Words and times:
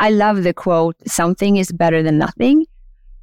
I 0.00 0.08
love 0.08 0.42
the 0.44 0.54
quote, 0.54 0.96
something 1.06 1.58
is 1.58 1.70
better 1.70 2.02
than 2.02 2.16
nothing. 2.16 2.66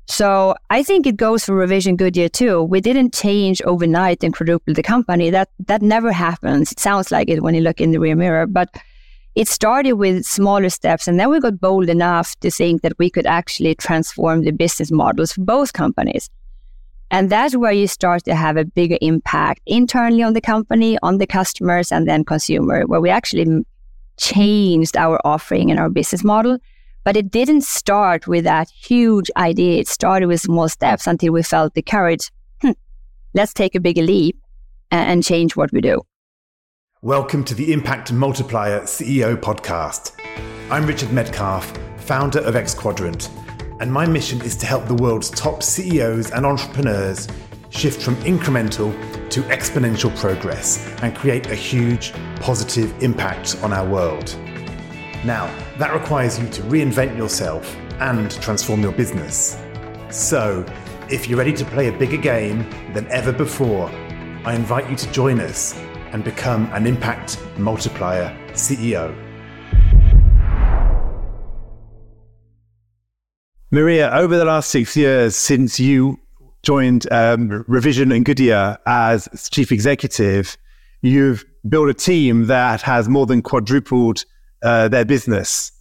So 0.05 0.55
I 0.69 0.83
think 0.83 1.07
it 1.07 1.17
goes 1.17 1.43
for 1.43 1.55
Revision 1.55 1.97
Goodier 1.97 2.29
too. 2.29 2.63
We 2.63 2.81
didn't 2.81 3.15
change 3.15 3.61
overnight 3.63 4.23
and 4.23 4.33
quadruple 4.33 4.75
the 4.75 4.83
company. 4.83 5.31
That 5.31 5.49
that 5.65 5.81
never 5.81 6.11
happens. 6.11 6.71
It 6.71 6.79
sounds 6.79 7.11
like 7.11 7.29
it 7.29 7.41
when 7.41 7.55
you 7.55 7.61
look 7.61 7.81
in 7.81 7.91
the 7.91 7.99
rear 7.99 8.15
mirror, 8.15 8.45
but 8.45 8.69
it 9.35 9.47
started 9.47 9.93
with 9.93 10.23
smaller 10.23 10.69
steps 10.69 11.07
and 11.07 11.19
then 11.19 11.29
we 11.29 11.39
got 11.39 11.59
bold 11.59 11.89
enough 11.89 12.39
to 12.39 12.51
think 12.51 12.83
that 12.83 12.97
we 12.99 13.09
could 13.09 13.25
actually 13.25 13.73
transform 13.75 14.43
the 14.43 14.51
business 14.51 14.91
models 14.91 15.33
for 15.33 15.41
both 15.41 15.73
companies. 15.73 16.29
And 17.09 17.29
that's 17.29 17.55
where 17.55 17.71
you 17.71 17.87
start 17.87 18.23
to 18.25 18.35
have 18.35 18.55
a 18.55 18.65
bigger 18.65 18.97
impact 19.01 19.61
internally 19.65 20.23
on 20.23 20.33
the 20.33 20.41
company, 20.41 20.97
on 21.01 21.17
the 21.17 21.27
customers, 21.27 21.91
and 21.91 22.07
then 22.07 22.23
consumer, 22.23 22.83
where 22.85 23.01
we 23.01 23.09
actually 23.09 23.65
changed 24.17 24.97
our 24.97 25.19
offering 25.25 25.71
and 25.71 25.79
our 25.79 25.89
business 25.89 26.23
model. 26.23 26.59
But 27.03 27.15
it 27.15 27.31
didn't 27.31 27.61
start 27.61 28.27
with 28.27 28.43
that 28.43 28.69
huge 28.69 29.31
idea. 29.37 29.79
It 29.79 29.87
started 29.87 30.25
with 30.25 30.41
small 30.41 30.67
steps 30.67 31.07
until 31.07 31.33
we 31.33 31.43
felt 31.43 31.73
the 31.73 31.81
courage. 31.81 32.31
Hmm, 32.61 32.71
let's 33.33 33.53
take 33.53 33.75
a 33.75 33.79
bigger 33.79 34.03
leap 34.03 34.37
and 34.91 35.23
change 35.23 35.55
what 35.55 35.71
we 35.71 35.81
do. 35.81 36.01
Welcome 37.01 37.43
to 37.45 37.55
the 37.55 37.71
Impact 37.71 38.11
Multiplier 38.11 38.81
CEO 38.81 39.37
podcast. 39.37 40.13
I'm 40.69 40.85
Richard 40.85 41.09
Medcalf, 41.09 41.77
founder 41.99 42.39
of 42.39 42.55
X 42.55 42.73
Quadrant 42.73 43.29
and 43.79 43.91
my 43.91 44.05
mission 44.05 44.41
is 44.41 44.55
to 44.57 44.65
help 44.65 44.87
the 44.87 44.95
world's 44.95 45.29
top 45.29 45.61
CEOs 45.61 46.31
and 46.31 46.45
entrepreneurs 46.45 47.27
shift 47.69 48.01
from 48.01 48.15
incremental 48.17 48.91
to 49.29 49.41
exponential 49.43 50.15
progress 50.17 50.87
and 51.01 51.15
create 51.15 51.47
a 51.47 51.55
huge 51.55 52.13
positive 52.39 52.93
impact 53.03 53.57
on 53.61 53.73
our 53.73 53.87
world. 53.87 54.35
Now, 55.25 55.53
that 55.77 55.93
requires 55.93 56.39
you 56.39 56.47
to 56.49 56.61
reinvent 56.63 57.17
yourself 57.17 57.75
and 57.99 58.31
transform 58.41 58.81
your 58.81 58.91
business. 58.91 59.61
So, 60.09 60.65
if 61.09 61.27
you're 61.27 61.37
ready 61.37 61.53
to 61.53 61.65
play 61.65 61.87
a 61.87 61.91
bigger 61.91 62.17
game 62.17 62.69
than 62.93 63.07
ever 63.07 63.31
before, 63.31 63.89
I 64.45 64.53
invite 64.53 64.89
you 64.89 64.95
to 64.95 65.11
join 65.11 65.39
us 65.39 65.77
and 66.11 66.23
become 66.23 66.69
an 66.73 66.87
impact 66.87 67.39
multiplier 67.57 68.35
CEO. 68.51 69.15
Maria, 73.69 74.09
over 74.13 74.37
the 74.37 74.45
last 74.45 74.69
six 74.69 74.95
years 74.95 75.35
since 75.35 75.77
you 75.77 76.19
joined 76.63 77.11
um, 77.11 77.63
Revision 77.67 78.11
and 78.11 78.25
Goodier 78.25 78.77
as 78.85 79.49
chief 79.51 79.71
executive, 79.71 80.57
you've 81.01 81.45
built 81.67 81.89
a 81.89 81.93
team 81.93 82.47
that 82.47 82.81
has 82.81 83.07
more 83.07 83.25
than 83.25 83.41
quadrupled 83.41 84.25
uh, 84.63 84.87
their 84.87 85.05
business. 85.05 85.71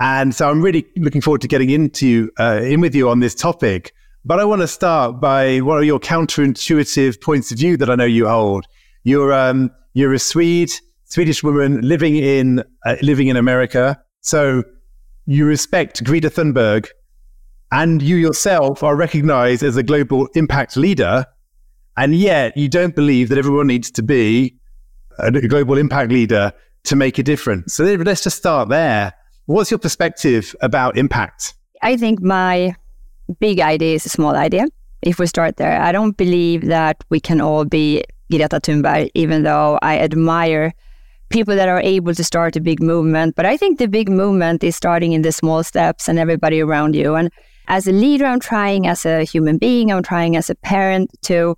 And 0.00 0.34
so 0.34 0.50
I'm 0.50 0.62
really 0.62 0.86
looking 0.96 1.20
forward 1.20 1.40
to 1.42 1.48
getting 1.48 1.70
into 1.70 2.30
uh, 2.38 2.60
in 2.62 2.80
with 2.80 2.94
you 2.94 3.08
on 3.08 3.20
this 3.20 3.34
topic. 3.34 3.92
But 4.24 4.40
I 4.40 4.44
want 4.44 4.62
to 4.62 4.68
start 4.68 5.20
by 5.20 5.60
what 5.60 5.76
are 5.76 5.84
your 5.84 6.00
counterintuitive 6.00 7.20
points 7.20 7.52
of 7.52 7.58
view 7.58 7.76
that 7.76 7.90
I 7.90 7.94
know 7.94 8.04
you 8.04 8.26
hold. 8.26 8.66
You're 9.02 9.32
um, 9.32 9.70
you're 9.92 10.14
a 10.14 10.18
Swede, 10.18 10.72
Swedish 11.04 11.42
woman 11.42 11.82
living 11.82 12.16
in 12.16 12.64
uh, 12.86 12.96
living 13.02 13.28
in 13.28 13.36
America. 13.36 14.02
So 14.22 14.64
you 15.26 15.44
respect 15.44 16.02
Greta 16.02 16.30
Thunberg 16.30 16.88
and 17.74 18.00
you 18.00 18.14
yourself 18.14 18.84
are 18.84 18.94
recognized 18.94 19.64
as 19.64 19.76
a 19.76 19.82
global 19.82 20.28
impact 20.36 20.76
leader, 20.76 21.26
and 21.96 22.14
yet 22.14 22.56
you 22.56 22.68
don't 22.68 22.94
believe 22.94 23.28
that 23.30 23.36
everyone 23.36 23.66
needs 23.66 23.90
to 23.90 24.00
be 24.00 24.54
a 25.18 25.32
global 25.48 25.76
impact 25.76 26.12
leader 26.12 26.52
to 26.84 26.94
make 26.94 27.18
a 27.18 27.22
difference. 27.24 27.74
So 27.74 27.82
let's 27.82 28.22
just 28.22 28.38
start 28.38 28.68
there. 28.68 29.12
What's 29.46 29.72
your 29.72 29.78
perspective 29.78 30.54
about 30.60 30.96
impact? 30.96 31.54
I 31.82 31.96
think 31.96 32.22
my 32.22 32.76
big 33.40 33.58
idea 33.58 33.96
is 33.96 34.06
a 34.06 34.08
small 34.08 34.36
idea. 34.36 34.66
If 35.02 35.18
we 35.18 35.26
start 35.26 35.56
there, 35.56 35.80
I 35.80 35.90
don't 35.90 36.16
believe 36.16 36.66
that 36.66 37.02
we 37.10 37.18
can 37.18 37.40
all 37.40 37.64
be 37.64 38.04
Greta 38.30 38.60
Thunberg, 38.60 39.10
even 39.14 39.42
though 39.42 39.80
I 39.82 39.98
admire 39.98 40.72
people 41.28 41.56
that 41.56 41.68
are 41.68 41.80
able 41.80 42.14
to 42.14 42.22
start 42.22 42.54
a 42.54 42.60
big 42.60 42.80
movement. 42.80 43.34
But 43.34 43.46
I 43.46 43.56
think 43.56 43.80
the 43.80 43.88
big 43.88 44.08
movement 44.08 44.62
is 44.62 44.76
starting 44.76 45.12
in 45.12 45.22
the 45.22 45.32
small 45.32 45.64
steps 45.64 46.08
and 46.08 46.20
everybody 46.20 46.60
around 46.60 46.94
you. 46.94 47.16
And 47.16 47.32
as 47.68 47.86
a 47.86 47.92
leader, 47.92 48.26
I'm 48.26 48.40
trying 48.40 48.86
as 48.86 49.06
a 49.06 49.24
human 49.24 49.58
being, 49.58 49.92
I'm 49.92 50.02
trying 50.02 50.36
as 50.36 50.50
a 50.50 50.54
parent 50.54 51.10
to 51.22 51.56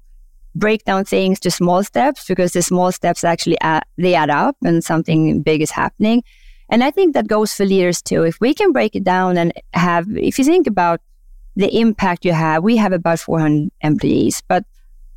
break 0.55 0.85
down 0.85 1.05
things 1.05 1.39
to 1.41 1.51
small 1.51 1.83
steps 1.83 2.27
because 2.27 2.53
the 2.53 2.63
small 2.63 2.91
steps 2.93 3.25
actually 3.25 3.61
add, 3.61 3.85
they 3.99 4.15
add 4.15 4.31
up 4.31 4.57
and 4.65 4.83
something 4.83 5.43
big 5.43 5.61
is 5.61 5.71
happening. 5.71 6.23
And 6.69 6.83
I 6.83 6.91
think 6.91 7.15
that 7.15 7.29
goes 7.29 7.53
for 7.53 7.65
leaders 7.65 8.03
too. 8.03 8.23
If 8.23 8.41
we 8.41 8.55
can 8.55 8.73
break 8.73 8.97
it 8.97 9.05
down 9.05 9.37
and 9.37 9.53
have, 9.75 10.07
if 10.17 10.39
you 10.39 10.45
think 10.45 10.67
about 10.67 11.01
the 11.55 11.79
impact 11.79 12.25
you 12.25 12.33
have, 12.33 12.63
we 12.63 12.77
have 12.77 12.93
about 12.93 13.21
400 13.21 13.71
employees, 13.83 14.43
but 14.49 14.65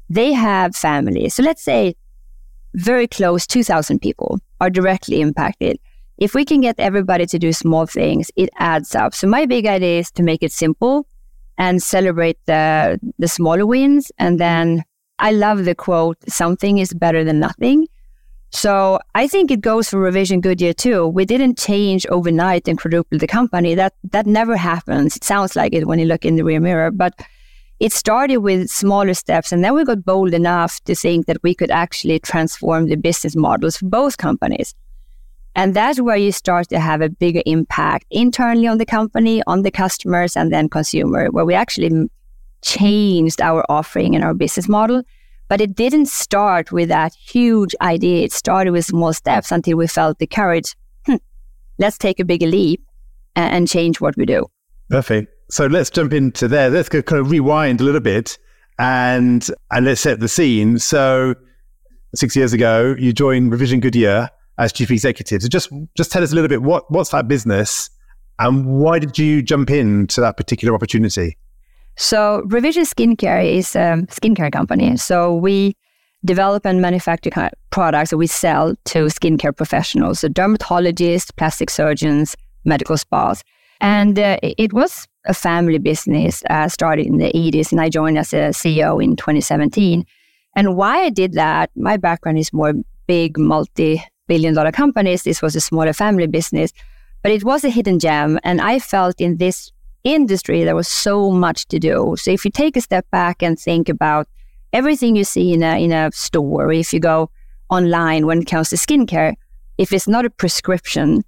they 0.09 0.33
have 0.33 0.75
families. 0.75 1.35
So 1.35 1.43
let's 1.43 1.63
say 1.63 1.95
very 2.73 3.07
close 3.07 3.47
2,000 3.47 3.99
people 3.99 4.39
are 4.61 4.69
directly 4.69 5.21
impacted. 5.21 5.79
If 6.19 6.35
we 6.35 6.43
can 6.43 6.59
get 6.59 6.75
everybody 6.79 7.25
to 7.27 7.39
do 7.39 7.53
small 7.53 7.85
things, 7.85 8.29
it 8.35 8.49
adds 8.57 8.93
up. 8.93 9.15
So 9.15 9.25
my 9.25 9.45
big 9.45 9.65
idea 9.65 9.99
is 9.99 10.11
to 10.11 10.23
make 10.23 10.43
it 10.43 10.51
simple 10.51 11.07
and 11.57 11.81
celebrate 11.81 12.37
the 12.45 12.99
the 13.17 13.27
smaller 13.27 13.65
wins. 13.65 14.11
And 14.17 14.37
then 14.37 14.83
I 15.19 15.31
love 15.31 15.63
the 15.63 15.75
quote, 15.75 16.17
something 16.27 16.77
is 16.77 16.93
better 16.93 17.23
than 17.23 17.39
nothing. 17.39 17.87
So 18.51 18.99
I 19.15 19.27
think 19.27 19.49
it 19.49 19.61
goes 19.61 19.89
for 19.89 19.99
Revision 19.99 20.41
Goodier 20.41 20.73
too. 20.73 21.07
We 21.07 21.23
didn't 21.23 21.57
change 21.57 22.05
overnight 22.07 22.67
and 22.67 22.77
quadruple 22.77 23.17
the 23.17 23.27
company. 23.27 23.73
That 23.75 23.93
that 24.11 24.25
never 24.25 24.57
happens. 24.57 25.15
It 25.15 25.23
sounds 25.23 25.55
like 25.55 25.73
it 25.73 25.87
when 25.87 25.99
you 25.99 26.05
look 26.05 26.25
in 26.25 26.35
the 26.35 26.43
rear 26.43 26.59
mirror, 26.59 26.91
but 26.91 27.13
it 27.79 27.93
started 27.93 28.37
with 28.37 28.69
smaller 28.69 29.13
steps 29.13 29.53
and 29.53 29.63
then 29.63 29.73
we 29.73 29.85
got 29.85 30.03
bold 30.03 30.33
enough 30.33 30.83
to 30.83 30.95
think 30.95 31.27
that 31.27 31.41
we 31.43 31.55
could 31.55 31.71
actually 31.71 32.19
transform 32.19 32.87
the 32.87 32.97
business 32.97 33.37
models 33.37 33.77
for 33.77 33.85
both 33.85 34.17
companies. 34.17 34.75
And 35.55 35.73
that's 35.73 35.99
where 35.99 36.15
you 36.15 36.31
start 36.31 36.69
to 36.69 36.79
have 36.79 37.01
a 37.01 37.09
bigger 37.09 37.41
impact 37.45 38.05
internally 38.11 38.67
on 38.67 38.77
the 38.77 38.85
company, 38.85 39.41
on 39.47 39.63
the 39.63 39.71
customers, 39.71 40.37
and 40.37 40.53
then 40.53 40.69
consumer, 40.69 41.27
where 41.27 41.45
we 41.45 41.53
actually 41.53 42.09
changed 42.61 43.41
our 43.41 43.65
offering 43.69 44.15
and 44.15 44.23
our 44.23 44.33
business 44.33 44.69
model. 44.69 45.03
But 45.47 45.61
it 45.61 45.75
didn't 45.75 46.05
start 46.05 46.71
with 46.71 46.89
that 46.89 47.13
huge 47.15 47.75
idea. 47.81 48.23
It 48.23 48.31
started 48.31 48.71
with 48.71 48.85
small 48.85 49.13
steps 49.13 49.51
until 49.51 49.77
we 49.77 49.87
felt 49.87 50.19
the 50.19 50.27
courage. 50.27 50.75
Hmm, 51.05 51.15
let's 51.79 51.97
take 51.97 52.19
a 52.19 52.25
bigger 52.25 52.47
leap 52.47 52.83
and, 53.35 53.67
change 53.67 53.99
what 54.01 54.15
we 54.17 54.25
do. 54.25 54.45
Perfect. 54.89 55.33
So 55.49 55.65
let's 55.65 55.89
jump 55.89 56.13
into 56.13 56.47
there. 56.47 56.69
Let's 56.69 56.89
go 56.89 57.01
kind 57.01 57.21
of 57.21 57.31
rewind 57.31 57.81
a 57.81 57.83
little 57.83 58.01
bit 58.01 58.37
and 58.77 59.47
and 59.71 59.85
let's 59.85 60.01
set 60.01 60.19
the 60.19 60.27
scene. 60.27 60.77
So 60.77 61.35
six 62.15 62.35
years 62.35 62.53
ago, 62.53 62.95
you 62.99 63.13
joined 63.13 63.51
Revision 63.51 63.79
Goodier 63.79 64.29
as 64.59 64.71
chief 64.73 64.91
executive. 64.91 65.41
So 65.41 65.47
just 65.47 65.71
just 65.95 66.11
tell 66.11 66.21
us 66.21 66.31
a 66.31 66.35
little 66.35 66.49
bit 66.49 66.61
what 66.61 66.89
what's 66.91 67.09
that 67.09 67.27
business 67.27 67.89
and 68.37 68.65
why 68.65 68.99
did 68.99 69.17
you 69.17 69.41
jump 69.41 69.71
into 69.71 70.21
that 70.21 70.37
particular 70.37 70.75
opportunity? 70.75 71.37
So 71.95 72.43
Revision 72.45 72.83
Skincare 72.83 73.43
is 73.43 73.75
a 73.75 74.05
skincare 74.09 74.51
company. 74.51 74.95
So 74.97 75.35
we 75.35 75.75
develop 76.23 76.65
and 76.65 76.81
manufacture 76.81 77.49
products 77.71 78.11
that 78.11 78.17
we 78.17 78.27
sell 78.27 78.75
to 78.85 79.05
skincare 79.05 79.55
professionals, 79.55 80.19
so 80.19 80.27
dermatologists, 80.27 81.35
plastic 81.35 81.69
surgeons, 81.69 82.35
medical 82.65 82.97
spas. 82.97 83.43
And 83.81 84.19
uh, 84.19 84.37
it 84.41 84.73
was 84.73 85.07
a 85.25 85.33
family 85.33 85.77
business 85.77 86.43
uh, 86.49 86.67
started 86.67 87.05
in 87.05 87.17
the 87.17 87.31
80s, 87.33 87.71
and 87.71 87.79
I 87.79 87.89
joined 87.89 88.17
as 88.17 88.33
a 88.33 88.49
CEO 88.49 89.01
in 89.01 89.15
2017. 89.15 90.05
And 90.55 90.75
why 90.75 91.03
I 91.03 91.09
did 91.09 91.33
that, 91.33 91.69
my 91.75 91.95
background 91.95 92.37
is 92.37 92.51
more 92.51 92.73
big 93.07 93.37
multi 93.37 94.03
billion 94.29 94.53
dollar 94.53 94.71
companies. 94.71 95.23
This 95.23 95.41
was 95.41 95.55
a 95.55 95.61
smaller 95.61 95.91
family 95.91 96.27
business, 96.27 96.71
but 97.21 97.31
it 97.33 97.43
was 97.43 97.65
a 97.65 97.69
hidden 97.69 97.99
gem. 97.99 98.39
And 98.43 98.61
I 98.61 98.79
felt 98.79 99.19
in 99.19 99.37
this 99.37 99.73
industry, 100.03 100.63
there 100.63 100.75
was 100.75 100.87
so 100.87 101.31
much 101.31 101.65
to 101.67 101.79
do. 101.79 102.15
So 102.17 102.31
if 102.31 102.45
you 102.45 102.51
take 102.51 102.77
a 102.77 102.81
step 102.81 103.05
back 103.11 103.43
and 103.43 103.59
think 103.59 103.89
about 103.89 104.27
everything 104.71 105.17
you 105.17 105.25
see 105.25 105.51
in 105.53 105.63
a, 105.63 105.83
in 105.83 105.91
a 105.91 106.11
store, 106.13 106.71
if 106.71 106.93
you 106.93 107.01
go 107.01 107.29
online 107.69 108.25
when 108.25 108.41
it 108.41 108.47
comes 108.47 108.69
to 108.69 108.77
skincare, 108.77 109.33
if 109.77 109.91
it's 109.91 110.07
not 110.07 110.25
a 110.25 110.29
prescription, 110.29 111.23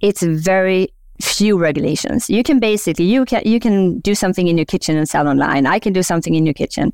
it's 0.00 0.22
very 0.22 0.88
few 1.20 1.58
regulations. 1.58 2.28
You 2.28 2.42
can 2.42 2.58
basically 2.58 3.04
you 3.04 3.24
can 3.24 3.42
you 3.44 3.60
can 3.60 4.00
do 4.00 4.14
something 4.14 4.48
in 4.48 4.58
your 4.58 4.66
kitchen 4.66 4.96
and 4.96 5.08
sell 5.08 5.28
online. 5.28 5.66
I 5.66 5.78
can 5.78 5.92
do 5.92 6.02
something 6.02 6.34
in 6.34 6.44
your 6.46 6.54
kitchen. 6.54 6.92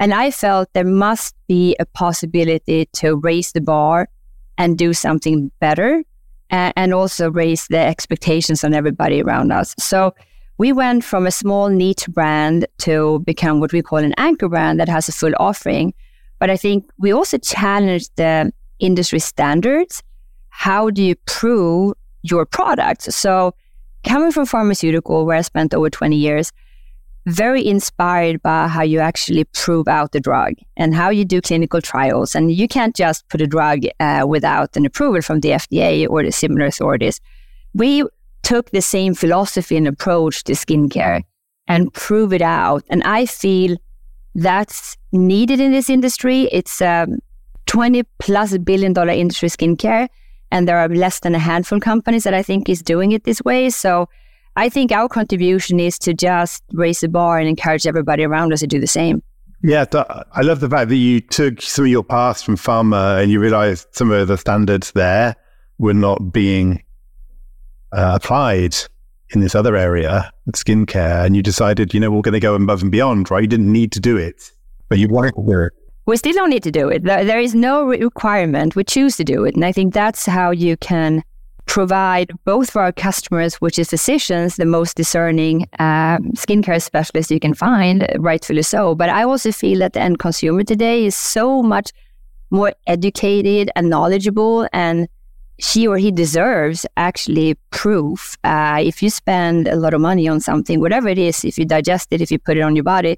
And 0.00 0.14
I 0.14 0.30
felt 0.30 0.72
there 0.72 0.84
must 0.84 1.34
be 1.46 1.76
a 1.78 1.84
possibility 1.84 2.86
to 3.00 3.16
raise 3.16 3.52
the 3.52 3.60
bar 3.60 4.08
and 4.58 4.76
do 4.76 4.92
something 4.92 5.50
better 5.60 6.02
and, 6.50 6.72
and 6.76 6.94
also 6.94 7.30
raise 7.30 7.66
the 7.68 7.78
expectations 7.78 8.64
on 8.64 8.74
everybody 8.74 9.22
around 9.22 9.52
us. 9.52 9.74
So 9.78 10.14
we 10.58 10.72
went 10.72 11.04
from 11.04 11.26
a 11.26 11.30
small 11.30 11.68
niche 11.68 12.06
brand 12.08 12.66
to 12.78 13.20
become 13.20 13.60
what 13.60 13.72
we 13.72 13.80
call 13.82 13.98
an 13.98 14.14
anchor 14.18 14.48
brand 14.48 14.78
that 14.78 14.88
has 14.88 15.08
a 15.08 15.12
full 15.12 15.32
offering. 15.38 15.94
But 16.38 16.50
I 16.50 16.56
think 16.56 16.90
we 16.98 17.12
also 17.12 17.38
challenged 17.38 18.10
the 18.16 18.52
industry 18.78 19.20
standards. 19.20 20.02
How 20.50 20.90
do 20.90 21.02
you 21.02 21.14
prove 21.26 21.94
your 22.22 22.44
product? 22.44 23.04
So 23.12 23.54
coming 24.04 24.32
from 24.32 24.46
pharmaceutical, 24.46 25.24
where 25.24 25.38
I 25.38 25.42
spent 25.42 25.72
over 25.72 25.88
20 25.88 26.16
years, 26.16 26.52
very 27.26 27.66
inspired 27.66 28.42
by 28.42 28.66
how 28.66 28.82
you 28.82 28.98
actually 28.98 29.44
prove 29.44 29.88
out 29.88 30.12
the 30.12 30.20
drug 30.20 30.54
and 30.76 30.94
how 30.94 31.10
you 31.10 31.24
do 31.24 31.40
clinical 31.40 31.80
trials. 31.80 32.34
And 32.34 32.50
you 32.50 32.66
can't 32.66 32.96
just 32.96 33.28
put 33.28 33.40
a 33.40 33.46
drug 33.46 33.84
uh, 33.98 34.24
without 34.26 34.76
an 34.76 34.86
approval 34.86 35.20
from 35.20 35.40
the 35.40 35.50
FDA 35.50 36.08
or 36.08 36.22
the 36.22 36.32
similar 36.32 36.66
authorities. 36.66 37.20
We 37.74 38.04
took 38.42 38.70
the 38.70 38.80
same 38.80 39.14
philosophy 39.14 39.76
and 39.76 39.86
approach 39.86 40.44
to 40.44 40.52
skincare 40.52 41.22
and 41.68 41.92
prove 41.92 42.32
it 42.32 42.42
out. 42.42 42.84
And 42.88 43.02
I 43.04 43.26
feel 43.26 43.76
that's 44.34 44.96
needed 45.12 45.60
in 45.60 45.72
this 45.72 45.90
industry. 45.90 46.48
It's 46.52 46.80
a 46.80 47.06
20 47.66 48.02
plus 48.18 48.56
billion 48.58 48.92
dollar 48.92 49.12
industry 49.12 49.48
skincare. 49.48 50.08
And 50.50 50.66
there 50.66 50.78
are 50.78 50.88
less 50.88 51.20
than 51.20 51.34
a 51.34 51.38
handful 51.38 51.76
of 51.76 51.82
companies 51.82 52.24
that 52.24 52.34
I 52.34 52.42
think 52.42 52.68
is 52.68 52.82
doing 52.82 53.12
it 53.12 53.24
this 53.24 53.40
way. 53.42 53.70
So 53.70 54.08
I 54.56 54.68
think 54.68 54.92
our 54.92 55.08
contribution 55.08 55.80
is 55.80 55.98
to 56.00 56.14
just 56.14 56.62
raise 56.72 57.00
the 57.00 57.08
bar 57.08 57.38
and 57.38 57.48
encourage 57.48 57.86
everybody 57.86 58.24
around 58.24 58.52
us 58.52 58.60
to 58.60 58.66
do 58.66 58.80
the 58.80 58.86
same. 58.86 59.22
Yeah, 59.62 59.84
I 60.32 60.40
love 60.40 60.60
the 60.60 60.70
fact 60.70 60.88
that 60.88 60.96
you 60.96 61.20
took 61.20 61.60
some 61.60 61.84
of 61.84 61.90
your 61.90 62.02
past 62.02 62.44
from 62.44 62.56
pharma 62.56 63.22
and 63.22 63.30
you 63.30 63.40
realized 63.40 63.88
some 63.92 64.10
of 64.10 64.26
the 64.28 64.38
standards 64.38 64.92
there 64.92 65.36
were 65.78 65.94
not 65.94 66.32
being 66.32 66.82
uh, 67.92 68.12
applied 68.14 68.74
in 69.30 69.40
this 69.40 69.54
other 69.54 69.76
area, 69.76 70.32
skincare, 70.52 71.24
and 71.24 71.36
you 71.36 71.42
decided, 71.42 71.94
you 71.94 72.00
know, 72.00 72.10
we're 72.10 72.22
going 72.22 72.32
to 72.32 72.40
go 72.40 72.54
above 72.54 72.82
and 72.82 72.90
beyond, 72.90 73.30
right? 73.30 73.42
You 73.42 73.48
didn't 73.48 73.70
need 73.70 73.92
to 73.92 74.00
do 74.00 74.16
it, 74.16 74.50
but 74.88 74.98
you 74.98 75.08
wanted 75.08 75.34
to 75.34 75.42
do 75.42 75.60
it. 75.60 75.72
We 76.06 76.16
still 76.16 76.32
don't 76.32 76.50
need 76.50 76.64
to 76.64 76.72
do 76.72 76.88
it. 76.88 77.04
There 77.04 77.38
is 77.38 77.54
no 77.54 77.84
requirement. 77.84 78.74
We 78.74 78.84
choose 78.84 79.16
to 79.18 79.24
do 79.24 79.44
it. 79.44 79.54
And 79.54 79.64
I 79.64 79.72
think 79.72 79.94
that's 79.94 80.26
how 80.26 80.50
you 80.50 80.76
can 80.78 81.22
provide 81.70 82.32
both 82.44 82.68
for 82.68 82.82
our 82.82 82.90
customers, 82.90 83.54
which 83.60 83.78
is 83.78 83.90
physicians, 83.90 84.56
the 84.56 84.64
most 84.64 84.96
discerning 84.96 85.68
uh, 85.78 86.18
skincare 86.34 86.82
specialists 86.82 87.30
you 87.30 87.38
can 87.38 87.54
find, 87.54 88.08
rightfully 88.18 88.62
so. 88.62 88.96
But 88.96 89.08
I 89.08 89.22
also 89.22 89.52
feel 89.52 89.78
that 89.78 89.92
the 89.92 90.00
end 90.00 90.18
consumer 90.18 90.64
today 90.64 91.06
is 91.06 91.14
so 91.14 91.62
much 91.62 91.92
more 92.50 92.72
educated 92.88 93.70
and 93.76 93.88
knowledgeable 93.88 94.68
and 94.72 95.08
she 95.60 95.86
or 95.86 95.96
he 95.96 96.10
deserves 96.10 96.84
actually 96.96 97.54
proof. 97.70 98.36
Uh, 98.42 98.80
if 98.82 99.00
you 99.00 99.08
spend 99.08 99.68
a 99.68 99.76
lot 99.76 99.94
of 99.94 100.00
money 100.00 100.26
on 100.26 100.40
something, 100.40 100.80
whatever 100.80 101.08
it 101.08 101.18
is, 101.18 101.44
if 101.44 101.56
you 101.56 101.64
digest 101.64 102.08
it, 102.10 102.20
if 102.20 102.32
you 102.32 102.38
put 102.40 102.56
it 102.56 102.62
on 102.62 102.74
your 102.74 102.82
body, 102.82 103.16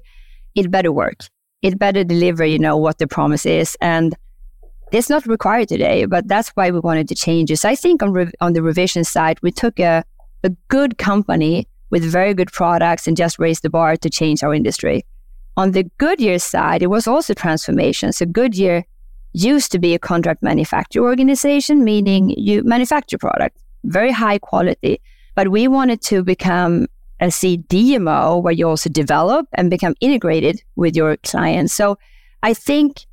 it 0.53 0.69
better 0.69 0.91
work. 0.91 1.21
It 1.63 1.79
better 1.79 2.03
deliver, 2.03 2.45
you 2.45 2.59
know, 2.59 2.77
what 2.77 2.99
the 2.99 3.07
promise 3.07 3.47
is. 3.47 3.75
And 3.81 4.15
it's 4.93 5.09
not 5.09 5.25
required 5.25 5.67
today, 5.67 6.05
but 6.05 6.27
that's 6.27 6.49
why 6.49 6.69
we 6.69 6.79
wanted 6.79 7.07
to 7.09 7.15
change 7.15 7.49
it. 7.49 7.57
So 7.57 7.67
I 7.67 7.75
think 7.75 8.03
on, 8.03 8.13
re- 8.13 8.31
on 8.39 8.53
the 8.53 8.61
revision 8.61 9.03
side, 9.03 9.39
we 9.41 9.51
took 9.51 9.79
a, 9.79 10.03
a 10.43 10.49
good 10.67 10.99
company 10.99 11.67
with 11.89 12.03
very 12.03 12.33
good 12.35 12.51
products 12.51 13.07
and 13.07 13.17
just 13.17 13.39
raised 13.39 13.63
the 13.63 13.69
bar 13.69 13.97
to 13.97 14.09
change 14.09 14.43
our 14.43 14.53
industry. 14.53 15.03
On 15.57 15.71
the 15.71 15.83
Goodier 15.97 16.39
side, 16.39 16.83
it 16.83 16.87
was 16.87 17.07
also 17.07 17.33
transformation. 17.33 18.11
So 18.13 18.25
Goodier 18.25 18.85
used 19.33 19.71
to 19.71 19.79
be 19.79 19.95
a 19.95 19.99
contract 19.99 20.43
manufacturer 20.43 21.03
organization, 21.03 21.83
meaning 21.83 22.29
you 22.31 22.63
manufacture 22.63 23.17
products, 23.17 23.59
very 23.83 24.11
high 24.11 24.37
quality. 24.37 25.01
But 25.33 25.49
we 25.49 25.67
wanted 25.67 26.01
to 26.03 26.23
become 26.23 26.87
a 27.19 27.27
CDMO 27.27 28.43
where 28.43 28.53
you 28.53 28.67
also 28.67 28.89
develop 28.89 29.47
and 29.53 29.71
become 29.71 29.95
integrated 30.01 30.61
with 30.75 30.95
your 30.95 31.17
clients. 31.17 31.73
So 31.73 31.97
I 32.43 32.53
think 32.53 33.05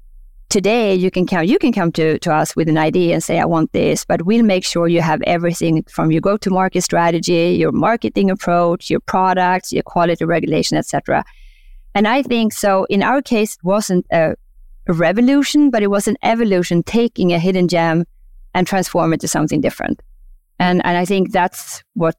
today 0.51 0.95
you 0.95 1.11
can 1.11 1.27
come 1.27 1.45
you 1.45 1.59
can 1.59 1.73
come 1.73 1.91
to, 1.93 2.19
to 2.19 2.33
us 2.33 2.55
with 2.55 2.69
an 2.69 2.77
idea 2.77 3.15
and 3.15 3.25
say 3.25 3.39
i 3.39 3.45
want 3.45 3.73
this 3.73 4.05
but 4.05 4.27
we'll 4.27 4.45
make 4.45 4.65
sure 4.65 4.89
you 4.89 5.01
have 5.01 5.23
everything 5.23 5.83
from 5.85 6.11
your 6.11 6.21
go-to-market 6.21 6.83
strategy 6.83 7.57
your 7.59 7.73
marketing 7.73 8.31
approach 8.31 8.91
your 8.91 9.01
products 9.01 9.73
your 9.73 9.83
quality 9.83 10.25
regulation 10.25 10.77
etc 10.77 11.25
and 11.95 12.07
i 12.07 12.23
think 12.23 12.53
so 12.53 12.85
in 12.91 13.03
our 13.03 13.23
case 13.23 13.55
it 13.55 13.65
wasn't 13.65 14.05
a 14.13 14.35
a 14.91 14.93
revolution, 14.93 15.71
but 15.71 15.83
it 15.83 15.89
was 15.89 16.09
an 16.09 16.17
evolution, 16.23 16.83
taking 16.83 17.33
a 17.33 17.39
hidden 17.39 17.69
gem 17.69 18.05
and 18.55 18.67
transform 18.67 19.13
it 19.13 19.21
to 19.21 19.29
something 19.29 19.61
different. 19.61 20.03
And 20.59 20.85
and 20.85 20.97
I 20.97 21.05
think 21.05 21.33
that's 21.33 21.83
what 21.95 22.17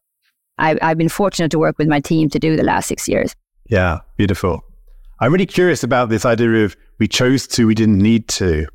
I, 0.57 0.77
I've 0.81 0.97
been 0.97 1.09
fortunate 1.09 1.51
to 1.51 1.59
work 1.59 1.77
with 1.77 1.87
my 1.87 1.99
team 1.99 2.29
to 2.29 2.39
do 2.39 2.55
the 2.55 2.63
last 2.63 2.87
six 2.87 3.07
years. 3.07 3.35
Yeah, 3.69 3.99
beautiful. 4.17 4.63
I'm 5.19 5.31
really 5.31 5.45
curious 5.45 5.83
about 5.83 6.09
this 6.09 6.25
idea 6.25 6.65
of 6.65 6.75
we 7.01 7.07
chose 7.07 7.47
to, 7.47 7.65
we 7.65 7.73
didn't 7.73 7.97
need 7.97 8.27
to. 8.27 8.67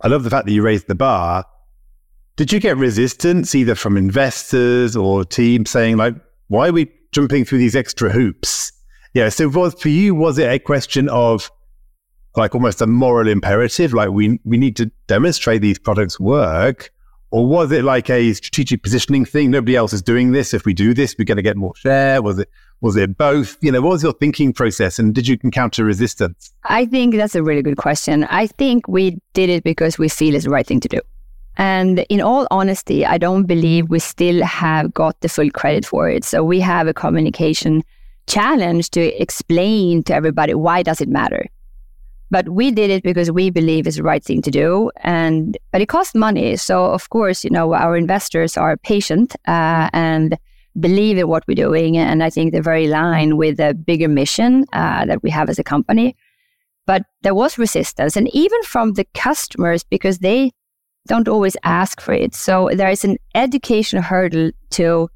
I 0.00 0.08
love 0.08 0.24
the 0.24 0.30
fact 0.30 0.46
that 0.46 0.52
you 0.52 0.60
raised 0.60 0.88
the 0.88 0.96
bar. 0.96 1.44
Did 2.34 2.52
you 2.52 2.58
get 2.58 2.76
resistance 2.76 3.54
either 3.54 3.76
from 3.76 3.96
investors 3.96 4.96
or 4.96 5.24
teams 5.24 5.70
saying 5.70 5.96
like, 5.96 6.16
why 6.48 6.66
are 6.66 6.72
we 6.72 6.90
jumping 7.12 7.44
through 7.44 7.58
these 7.58 7.76
extra 7.76 8.10
hoops? 8.10 8.72
Yeah. 9.14 9.28
So 9.28 9.48
was 9.48 9.74
for 9.74 9.88
you, 9.88 10.16
was 10.16 10.36
it 10.36 10.50
a 10.50 10.58
question 10.58 11.08
of 11.10 11.48
like 12.36 12.56
almost 12.56 12.80
a 12.80 12.88
moral 12.88 13.28
imperative, 13.28 13.94
like 13.94 14.10
we 14.10 14.40
we 14.44 14.58
need 14.58 14.74
to 14.78 14.90
demonstrate 15.06 15.62
these 15.62 15.78
products 15.78 16.18
work? 16.18 16.90
Or 17.30 17.46
was 17.46 17.70
it 17.70 17.84
like 17.84 18.10
a 18.10 18.32
strategic 18.32 18.82
positioning 18.82 19.24
thing? 19.24 19.52
Nobody 19.52 19.76
else 19.76 19.92
is 19.92 20.02
doing 20.02 20.32
this. 20.32 20.52
If 20.54 20.64
we 20.64 20.74
do 20.74 20.92
this, 20.92 21.14
we're 21.16 21.24
going 21.24 21.36
to 21.36 21.42
get 21.42 21.56
more 21.56 21.76
share. 21.76 22.20
Was 22.20 22.40
it 22.40 22.48
was 22.80 22.96
it 22.96 23.16
both? 23.16 23.56
You 23.60 23.72
know, 23.72 23.80
what 23.80 23.90
was 23.90 24.02
your 24.02 24.12
thinking 24.12 24.52
process, 24.52 24.98
and 24.98 25.14
did 25.14 25.28
you 25.28 25.38
encounter 25.42 25.84
resistance? 25.84 26.52
I 26.64 26.86
think 26.86 27.14
that's 27.14 27.34
a 27.34 27.42
really 27.42 27.62
good 27.62 27.76
question. 27.76 28.24
I 28.24 28.46
think 28.46 28.88
we 28.88 29.20
did 29.34 29.50
it 29.50 29.64
because 29.64 29.98
we 29.98 30.08
feel 30.08 30.34
it's 30.34 30.44
the 30.44 30.50
right 30.50 30.66
thing 30.66 30.80
to 30.80 30.88
do. 30.88 31.00
And 31.56 32.00
in 32.08 32.20
all 32.20 32.46
honesty, 32.50 33.04
I 33.04 33.18
don't 33.18 33.44
believe 33.44 33.90
we 33.90 33.98
still 33.98 34.42
have 34.44 34.94
got 34.94 35.20
the 35.20 35.28
full 35.28 35.50
credit 35.50 35.84
for 35.84 36.08
it. 36.08 36.24
So 36.24 36.42
we 36.42 36.60
have 36.60 36.86
a 36.86 36.94
communication 36.94 37.82
challenge 38.26 38.90
to 38.90 39.00
explain 39.20 40.02
to 40.04 40.14
everybody 40.14 40.54
why 40.54 40.82
does 40.82 41.00
it 41.00 41.08
matter 41.08 41.46
but 42.30 42.48
we 42.48 42.70
did 42.70 42.90
it 42.90 43.02
because 43.02 43.30
we 43.30 43.50
believe 43.50 43.86
it's 43.86 43.96
the 43.96 44.02
right 44.02 44.24
thing 44.24 44.40
to 44.42 44.50
do. 44.50 44.90
And 44.98 45.58
but 45.72 45.80
it 45.80 45.86
costs 45.86 46.14
money. 46.14 46.56
So 46.56 46.86
of 46.86 47.10
course, 47.10 47.44
you 47.44 47.50
know, 47.50 47.74
our 47.74 47.96
investors 47.96 48.56
are 48.56 48.76
patient 48.76 49.34
uh, 49.46 49.90
and 49.92 50.38
believe 50.78 51.18
in 51.18 51.28
what 51.28 51.44
we're 51.48 51.54
doing. 51.54 51.96
And 51.96 52.22
I 52.22 52.30
think 52.30 52.52
they're 52.52 52.62
very 52.62 52.86
aligned 52.86 53.38
with 53.38 53.56
the 53.56 53.74
bigger 53.74 54.08
mission 54.08 54.66
uh, 54.72 55.04
that 55.06 55.22
we 55.22 55.30
have 55.30 55.48
as 55.48 55.58
a 55.58 55.64
company. 55.64 56.16
But 56.86 57.02
there 57.22 57.34
was 57.34 57.58
resistance, 57.58 58.16
and 58.16 58.28
even 58.34 58.62
from 58.62 58.94
the 58.94 59.06
customers 59.14 59.84
because 59.84 60.18
they 60.18 60.52
don't 61.06 61.28
always 61.28 61.56
ask 61.64 62.00
for 62.00 62.12
it. 62.12 62.34
So 62.34 62.70
there 62.72 62.90
is 62.90 63.04
an 63.04 63.16
education 63.34 64.02
hurdle 64.02 64.50
to 64.70 65.08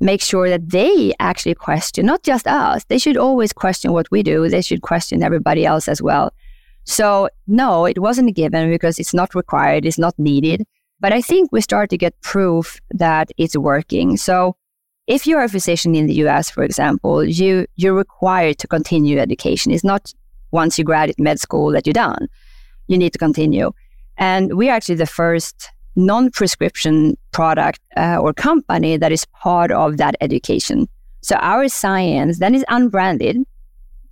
make 0.00 0.22
sure 0.22 0.48
that 0.48 0.70
they 0.70 1.12
actually 1.20 1.54
question, 1.54 2.06
not 2.06 2.22
just 2.22 2.46
us. 2.46 2.84
They 2.84 2.98
should 2.98 3.16
always 3.16 3.52
question 3.52 3.92
what 3.92 4.10
we 4.10 4.22
do. 4.22 4.48
They 4.48 4.62
should 4.62 4.82
question 4.82 5.22
everybody 5.22 5.66
else 5.66 5.88
as 5.88 6.00
well. 6.00 6.32
So, 6.84 7.28
no, 7.46 7.84
it 7.84 7.98
wasn't 7.98 8.30
a 8.30 8.32
given 8.32 8.70
because 8.70 8.98
it's 8.98 9.14
not 9.14 9.34
required, 9.34 9.84
it's 9.84 9.98
not 9.98 10.18
needed. 10.18 10.64
But 10.98 11.12
I 11.12 11.20
think 11.20 11.50
we 11.52 11.60
start 11.60 11.90
to 11.90 11.98
get 11.98 12.20
proof 12.22 12.80
that 12.90 13.30
it's 13.36 13.56
working. 13.56 14.16
So, 14.16 14.56
if 15.10 15.26
you're 15.26 15.42
a 15.42 15.48
physician 15.48 15.96
in 15.96 16.06
the 16.06 16.14
US, 16.24 16.50
for 16.50 16.62
example, 16.62 17.24
you, 17.24 17.66
you're 17.74 17.94
required 17.94 18.58
to 18.58 18.68
continue 18.68 19.18
education. 19.18 19.72
It's 19.72 19.82
not 19.82 20.14
once 20.52 20.78
you 20.78 20.84
graduate 20.84 21.18
med 21.18 21.40
school 21.40 21.72
that 21.72 21.84
you're 21.84 21.92
done. 21.92 22.28
You 22.86 22.96
need 22.96 23.12
to 23.14 23.18
continue. 23.18 23.72
And 24.18 24.56
we're 24.56 24.72
actually 24.72 24.94
the 24.94 25.06
first 25.06 25.68
non-prescription 25.96 27.16
product 27.32 27.80
uh, 27.96 28.18
or 28.20 28.32
company 28.32 28.96
that 28.96 29.10
is 29.10 29.24
part 29.24 29.72
of 29.72 29.96
that 29.96 30.14
education. 30.20 30.88
So 31.22 31.34
our 31.36 31.68
science 31.68 32.38
then 32.38 32.54
is 32.54 32.64
unbranded. 32.68 33.38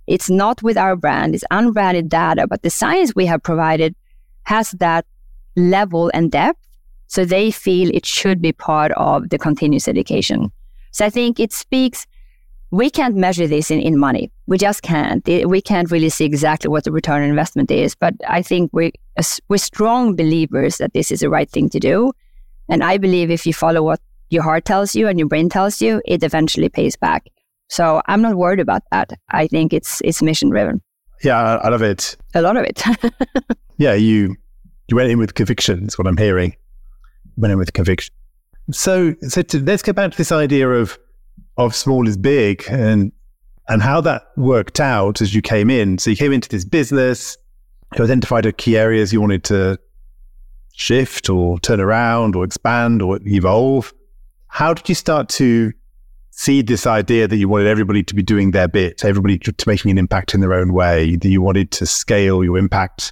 It's 0.05 0.29
not 0.29 0.61
with 0.61 0.77
our 0.77 0.97
brand, 0.97 1.33
it's 1.33 1.45
unbranded 1.49 2.09
data, 2.09 2.45
but 2.45 2.61
the 2.61 2.69
science 2.69 3.15
we 3.15 3.25
have 3.25 3.41
provided 3.41 3.95
has 4.43 4.71
that 4.71 5.05
level 5.55 6.11
and 6.13 6.29
depth. 6.29 6.59
So 7.07 7.23
they 7.23 7.51
feel 7.51 7.89
it 7.93 8.05
should 8.05 8.41
be 8.41 8.51
part 8.51 8.91
of 8.97 9.29
the 9.29 9.37
continuous 9.37 9.87
education. 9.87 10.51
So 10.91 11.05
I 11.05 11.09
think 11.09 11.39
it 11.39 11.53
speaks 11.53 12.05
we 12.71 12.89
can't 12.89 13.15
measure 13.15 13.47
this 13.47 13.71
in, 13.71 13.79
in 13.79 13.97
money. 13.97 14.31
We 14.45 14.57
just 14.57 14.83
can't. 14.83 15.25
We 15.25 15.61
can't 15.61 15.89
really 15.89 16.09
see 16.09 16.25
exactly 16.25 16.69
what 16.69 16.83
the 16.83 16.91
return 16.91 17.23
on 17.23 17.29
investment 17.29 17.71
is. 17.71 17.95
But 17.95 18.13
I 18.27 18.41
think 18.41 18.69
we, 18.73 18.93
we're 19.47 19.57
strong 19.57 20.15
believers 20.15 20.77
that 20.77 20.93
this 20.93 21.11
is 21.11 21.21
the 21.21 21.29
right 21.29 21.49
thing 21.49 21.69
to 21.69 21.79
do. 21.79 22.11
And 22.67 22.83
I 22.83 22.97
believe 22.97 23.31
if 23.31 23.47
you 23.47 23.53
follow 23.53 23.81
what 23.81 23.99
your 24.29 24.43
heart 24.43 24.65
tells 24.65 24.95
you 24.95 25.07
and 25.07 25.17
your 25.17 25.27
brain 25.27 25.49
tells 25.49 25.81
you, 25.81 26.01
it 26.05 26.23
eventually 26.23 26.69
pays 26.69 26.95
back. 26.95 27.27
So 27.69 28.01
I'm 28.07 28.21
not 28.21 28.35
worried 28.35 28.59
about 28.59 28.83
that. 28.91 29.13
I 29.29 29.47
think 29.47 29.73
it's 29.73 30.01
it's 30.01 30.21
mission 30.21 30.49
driven. 30.49 30.81
Yeah, 31.23 31.57
I 31.57 31.69
love 31.69 31.81
it. 31.81 32.17
A 32.33 32.41
lot 32.41 32.57
of 32.57 32.65
it. 32.65 32.83
yeah, 33.77 33.93
you 33.93 34.35
you 34.87 34.95
went 34.95 35.09
in 35.11 35.19
with 35.19 35.35
conviction. 35.35 35.81
That's 35.81 35.97
what 35.97 36.07
I'm 36.07 36.17
hearing. 36.17 36.55
Went 37.37 37.51
in 37.51 37.57
with 37.59 37.73
conviction. 37.73 38.13
So 38.71 39.15
so 39.27 39.41
to, 39.41 39.59
let's 39.59 39.81
go 39.81 39.93
back 39.93 40.11
to 40.11 40.17
this 40.17 40.31
idea 40.31 40.69
of 40.69 40.97
of 41.57 41.75
small 41.75 42.07
is 42.07 42.17
big 42.17 42.63
and 42.69 43.11
and 43.67 43.81
how 43.81 44.01
that 44.01 44.23
worked 44.35 44.79
out 44.79 45.21
as 45.21 45.33
you 45.33 45.41
came 45.41 45.69
in. 45.69 45.97
So 45.97 46.09
you 46.09 46.15
came 46.15 46.31
into 46.31 46.49
this 46.49 46.65
business, 46.65 47.37
you 47.97 48.03
identified 48.03 48.45
a 48.45 48.51
key 48.51 48.77
areas 48.77 49.13
you 49.13 49.21
wanted 49.21 49.43
to 49.45 49.79
shift 50.73 51.29
or 51.29 51.59
turn 51.59 51.79
around 51.79 52.35
or 52.35 52.43
expand 52.43 53.01
or 53.01 53.19
evolve. 53.25 53.93
How 54.47 54.73
did 54.73 54.89
you 54.89 54.95
start 54.95 55.29
to 55.29 55.71
seed 56.31 56.67
this 56.67 56.87
idea 56.87 57.27
that 57.27 57.35
you 57.35 57.49
wanted 57.49 57.67
everybody 57.67 58.01
to 58.01 58.15
be 58.15 58.23
doing 58.23 58.51
their 58.51 58.67
bit, 58.67 59.03
everybody 59.03 59.37
to, 59.39 59.51
to 59.51 59.69
making 59.69 59.91
an 59.91 59.97
impact 59.97 60.33
in 60.33 60.39
their 60.39 60.53
own 60.53 60.73
way, 60.73 61.17
that 61.17 61.27
you 61.27 61.41
wanted 61.41 61.69
to 61.71 61.85
scale 61.85 62.43
your 62.43 62.57
impact 62.57 63.11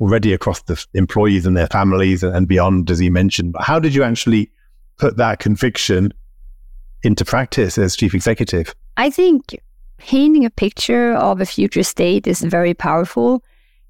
already 0.00 0.32
across 0.32 0.60
the 0.62 0.84
employees 0.92 1.46
and 1.46 1.56
their 1.56 1.68
families 1.68 2.22
and, 2.22 2.34
and 2.34 2.48
beyond, 2.48 2.90
as 2.90 3.00
you 3.00 3.12
mentioned. 3.12 3.52
But 3.52 3.62
how 3.62 3.78
did 3.78 3.94
you 3.94 4.02
actually 4.02 4.50
put 4.98 5.16
that 5.16 5.38
conviction 5.38 6.12
into 7.02 7.24
practice 7.24 7.78
as 7.78 7.96
chief 7.96 8.14
executive? 8.14 8.74
I 8.96 9.10
think 9.10 9.60
painting 9.98 10.44
a 10.44 10.50
picture 10.50 11.14
of 11.14 11.40
a 11.40 11.46
future 11.46 11.82
state 11.82 12.26
is 12.26 12.40
very 12.42 12.74
powerful, 12.74 13.42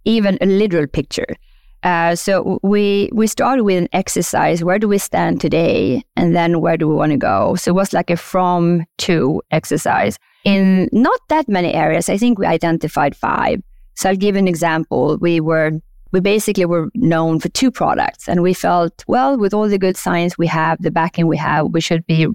even 0.05 0.39
a 0.41 0.47
literal 0.47 0.87
picture. 0.87 1.37
Uh, 1.83 2.17
so 2.17 2.59
we 2.63 3.11
we 3.13 3.27
started 3.27 3.63
with 3.65 3.77
an 3.77 3.89
exercise. 3.93 4.65
Where 4.65 4.79
do 4.79 4.89
we 4.89 4.97
stand 4.97 5.41
today, 5.41 6.03
and 6.17 6.35
then 6.35 6.63
where 6.63 6.79
do 6.79 6.89
we 6.89 6.95
want 6.95 7.13
to 7.13 7.19
go? 7.19 7.57
So 7.57 7.73
it 7.73 7.75
was 7.75 7.93
like 7.93 8.09
a 8.09 8.17
from 8.17 8.87
to 8.99 9.43
exercise 9.51 10.19
in 10.45 10.89
not 10.93 11.21
that 11.29 11.47
many 11.47 11.75
areas. 11.75 12.09
I 12.09 12.17
think 12.17 12.39
we 12.39 12.47
identified 12.47 13.15
five. 13.15 13.63
So 13.97 14.09
I'll 14.09 14.17
give 14.17 14.35
an 14.35 14.49
example. 14.49 15.19
We 15.21 15.41
were 15.41 15.73
we 16.15 16.21
basically 16.21 16.65
were 16.65 16.89
known 16.95 17.41
for 17.41 17.51
two 17.51 17.71
products, 17.71 18.29
and 18.29 18.43
we 18.43 18.55
felt 18.55 19.05
well 19.07 19.37
with 19.37 19.53
all 19.53 19.69
the 19.69 19.79
good 19.79 19.97
science 19.97 20.39
we 20.39 20.47
have, 20.47 20.81
the 20.81 20.91
backing 20.91 21.27
we 21.27 21.37
have, 21.37 21.67
we 21.67 21.81
should 21.83 22.07
be 22.07 22.27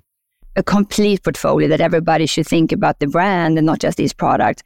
a 0.56 0.62
complete 0.62 1.24
portfolio 1.24 1.68
that 1.70 1.82
everybody 1.82 2.26
should 2.28 2.46
think 2.46 2.72
about 2.72 3.00
the 3.00 3.08
brand 3.08 3.58
and 3.58 3.66
not 3.66 3.80
just 3.80 3.98
these 3.98 4.14
products 4.14 4.62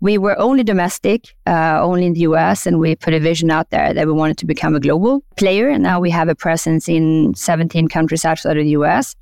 we 0.00 0.16
were 0.16 0.38
only 0.38 0.64
domestic, 0.64 1.36
uh, 1.46 1.78
only 1.82 2.06
in 2.06 2.14
the 2.14 2.20
US, 2.20 2.66
and 2.66 2.80
we 2.80 2.96
put 2.96 3.12
a 3.12 3.20
vision 3.20 3.50
out 3.50 3.70
there 3.70 3.92
that 3.92 4.06
we 4.06 4.12
wanted 4.12 4.38
to 4.38 4.46
become 4.46 4.74
a 4.74 4.80
global 4.80 5.22
player. 5.36 5.68
And 5.68 5.82
now 5.82 6.00
we 6.00 6.10
have 6.10 6.28
a 6.28 6.34
presence 6.34 6.88
in 6.88 7.34
17 7.34 7.88
countries 7.88 8.24
outside 8.24 8.56
of 8.56 8.64
the 8.64 8.70
US. 8.70 9.14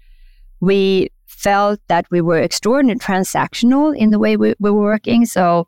We 0.60 1.10
felt 1.26 1.80
that 1.88 2.06
we 2.10 2.20
were 2.20 2.40
extraordinarily 2.40 3.00
transactional 3.00 3.96
in 3.96 4.10
the 4.10 4.18
way 4.18 4.36
we, 4.36 4.54
we 4.60 4.70
were 4.70 4.82
working. 4.82 5.26
So 5.26 5.66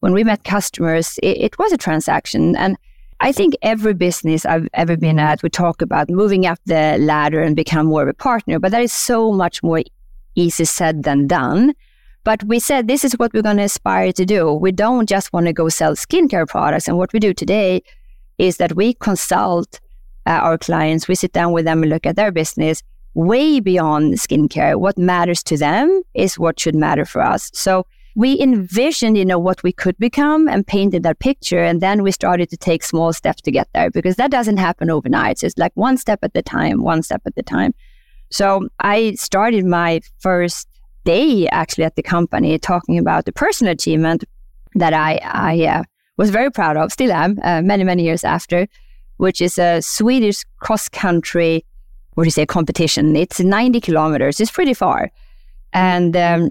when 0.00 0.14
we 0.14 0.24
met 0.24 0.44
customers, 0.44 1.18
it, 1.22 1.36
it 1.38 1.58
was 1.58 1.72
a 1.72 1.78
transaction. 1.78 2.56
And 2.56 2.78
I 3.20 3.32
think 3.32 3.54
every 3.62 3.94
business 3.94 4.44
I've 4.44 4.68
ever 4.74 4.96
been 4.96 5.18
at, 5.18 5.42
we 5.42 5.48
talk 5.48 5.80
about 5.80 6.10
moving 6.10 6.44
up 6.44 6.58
the 6.66 6.98
ladder 6.98 7.40
and 7.40 7.56
become 7.56 7.86
more 7.86 8.02
of 8.02 8.08
a 8.08 8.14
partner, 8.14 8.58
but 8.58 8.72
that 8.72 8.82
is 8.82 8.92
so 8.92 9.32
much 9.32 9.62
more 9.62 9.82
easy 10.34 10.64
said 10.66 11.02
than 11.02 11.26
done. 11.26 11.74
But 12.24 12.44
we 12.44 12.58
said 12.58 12.88
this 12.88 13.04
is 13.04 13.14
what 13.14 13.32
we're 13.32 13.42
going 13.42 13.56
to 13.56 13.62
aspire 13.62 14.12
to 14.12 14.26
do. 14.26 14.52
We 14.52 14.72
don't 14.72 15.08
just 15.08 15.32
want 15.32 15.46
to 15.46 15.52
go 15.52 15.68
sell 15.68 15.94
skincare 15.94 16.46
products. 16.46 16.88
And 16.88 16.98
what 16.98 17.12
we 17.12 17.20
do 17.20 17.32
today 17.32 17.82
is 18.36 18.58
that 18.58 18.76
we 18.76 18.94
consult 18.94 19.80
uh, 20.26 20.30
our 20.30 20.58
clients. 20.58 21.08
We 21.08 21.14
sit 21.14 21.32
down 21.32 21.52
with 21.52 21.64
them 21.64 21.82
and 21.82 21.90
look 21.90 22.04
at 22.04 22.16
their 22.16 22.32
business 22.32 22.82
way 23.14 23.60
beyond 23.60 24.14
skincare. 24.14 24.76
What 24.78 24.98
matters 24.98 25.42
to 25.44 25.56
them 25.56 26.02
is 26.12 26.38
what 26.38 26.60
should 26.60 26.74
matter 26.74 27.06
for 27.06 27.22
us. 27.22 27.50
So 27.54 27.86
we 28.16 28.40
envisioned, 28.40 29.18
you 29.18 29.26
know, 29.26 29.38
what 29.38 29.62
we 29.62 29.72
could 29.72 29.96
become 29.98 30.48
and 30.48 30.66
painted 30.66 31.02
that 31.02 31.18
picture. 31.18 31.62
And 31.62 31.82
then 31.82 32.02
we 32.02 32.10
started 32.10 32.48
to 32.48 32.56
take 32.56 32.82
small 32.82 33.12
steps 33.12 33.42
to 33.42 33.50
get 33.50 33.68
there 33.74 33.90
because 33.90 34.16
that 34.16 34.30
doesn't 34.30 34.56
happen 34.56 34.90
overnight. 34.90 35.44
It's 35.44 35.58
like 35.58 35.72
one 35.74 35.98
step 35.98 36.20
at 36.22 36.32
the 36.32 36.42
time, 36.42 36.82
one 36.82 37.02
step 37.02 37.20
at 37.26 37.34
the 37.34 37.42
time. 37.42 37.74
So 38.30 38.68
I 38.80 39.14
started 39.14 39.66
my 39.66 40.00
first 40.18 40.66
day 41.04 41.46
actually 41.48 41.84
at 41.84 41.96
the 41.96 42.02
company 42.02 42.58
talking 42.58 42.98
about 42.98 43.26
the 43.26 43.32
personal 43.32 43.74
achievement 43.74 44.24
that 44.74 44.94
I, 44.94 45.20
I 45.22 45.64
uh, 45.66 45.82
was 46.16 46.30
very 46.30 46.50
proud 46.50 46.78
of, 46.78 46.92
still 46.92 47.12
am, 47.12 47.38
uh, 47.42 47.60
many, 47.60 47.84
many 47.84 48.02
years 48.02 48.24
after, 48.24 48.66
which 49.18 49.42
is 49.42 49.58
a 49.58 49.82
Swedish 49.82 50.42
cross 50.60 50.88
country, 50.88 51.66
what 52.14 52.24
do 52.24 52.28
you 52.28 52.32
say, 52.32 52.46
competition. 52.46 53.14
It's 53.14 53.40
90 53.40 53.78
kilometers, 53.82 54.40
it's 54.40 54.50
pretty 54.50 54.74
far. 54.74 55.10
And 55.74 56.16
um, 56.16 56.48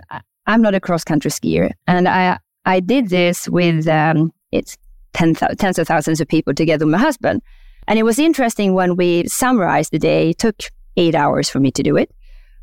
I'm 0.48 0.62
not 0.62 0.75
a 0.75 0.80
cross 0.80 1.04
country 1.04 1.32
skier. 1.32 1.72
And 1.88 2.08
I, 2.08 2.40
I 2.66 2.80
did 2.80 3.10
this 3.10 3.50
with, 3.50 3.88
um, 3.88 4.32
it's 4.52 4.78
tens 5.14 5.80
of 5.80 5.88
thousands 5.88 6.22
of 6.22 6.28
people 6.28 6.54
together 6.54 6.86
with 6.86 6.94
my 6.94 7.00
husband. 7.00 7.42
And 7.88 8.00
it 8.00 8.04
was 8.04 8.20
interesting 8.20 8.74
when 8.74 8.96
we 8.96 9.28
summarized 9.28 9.92
the 9.92 10.00
day, 10.00 10.32
it 10.32 10.40
took 10.40 10.64
eight 10.98 11.16
hours 11.16 11.50
for 11.50 11.60
me 11.60 11.72
to 11.72 11.84
do 11.84 11.96
it. 11.96 12.14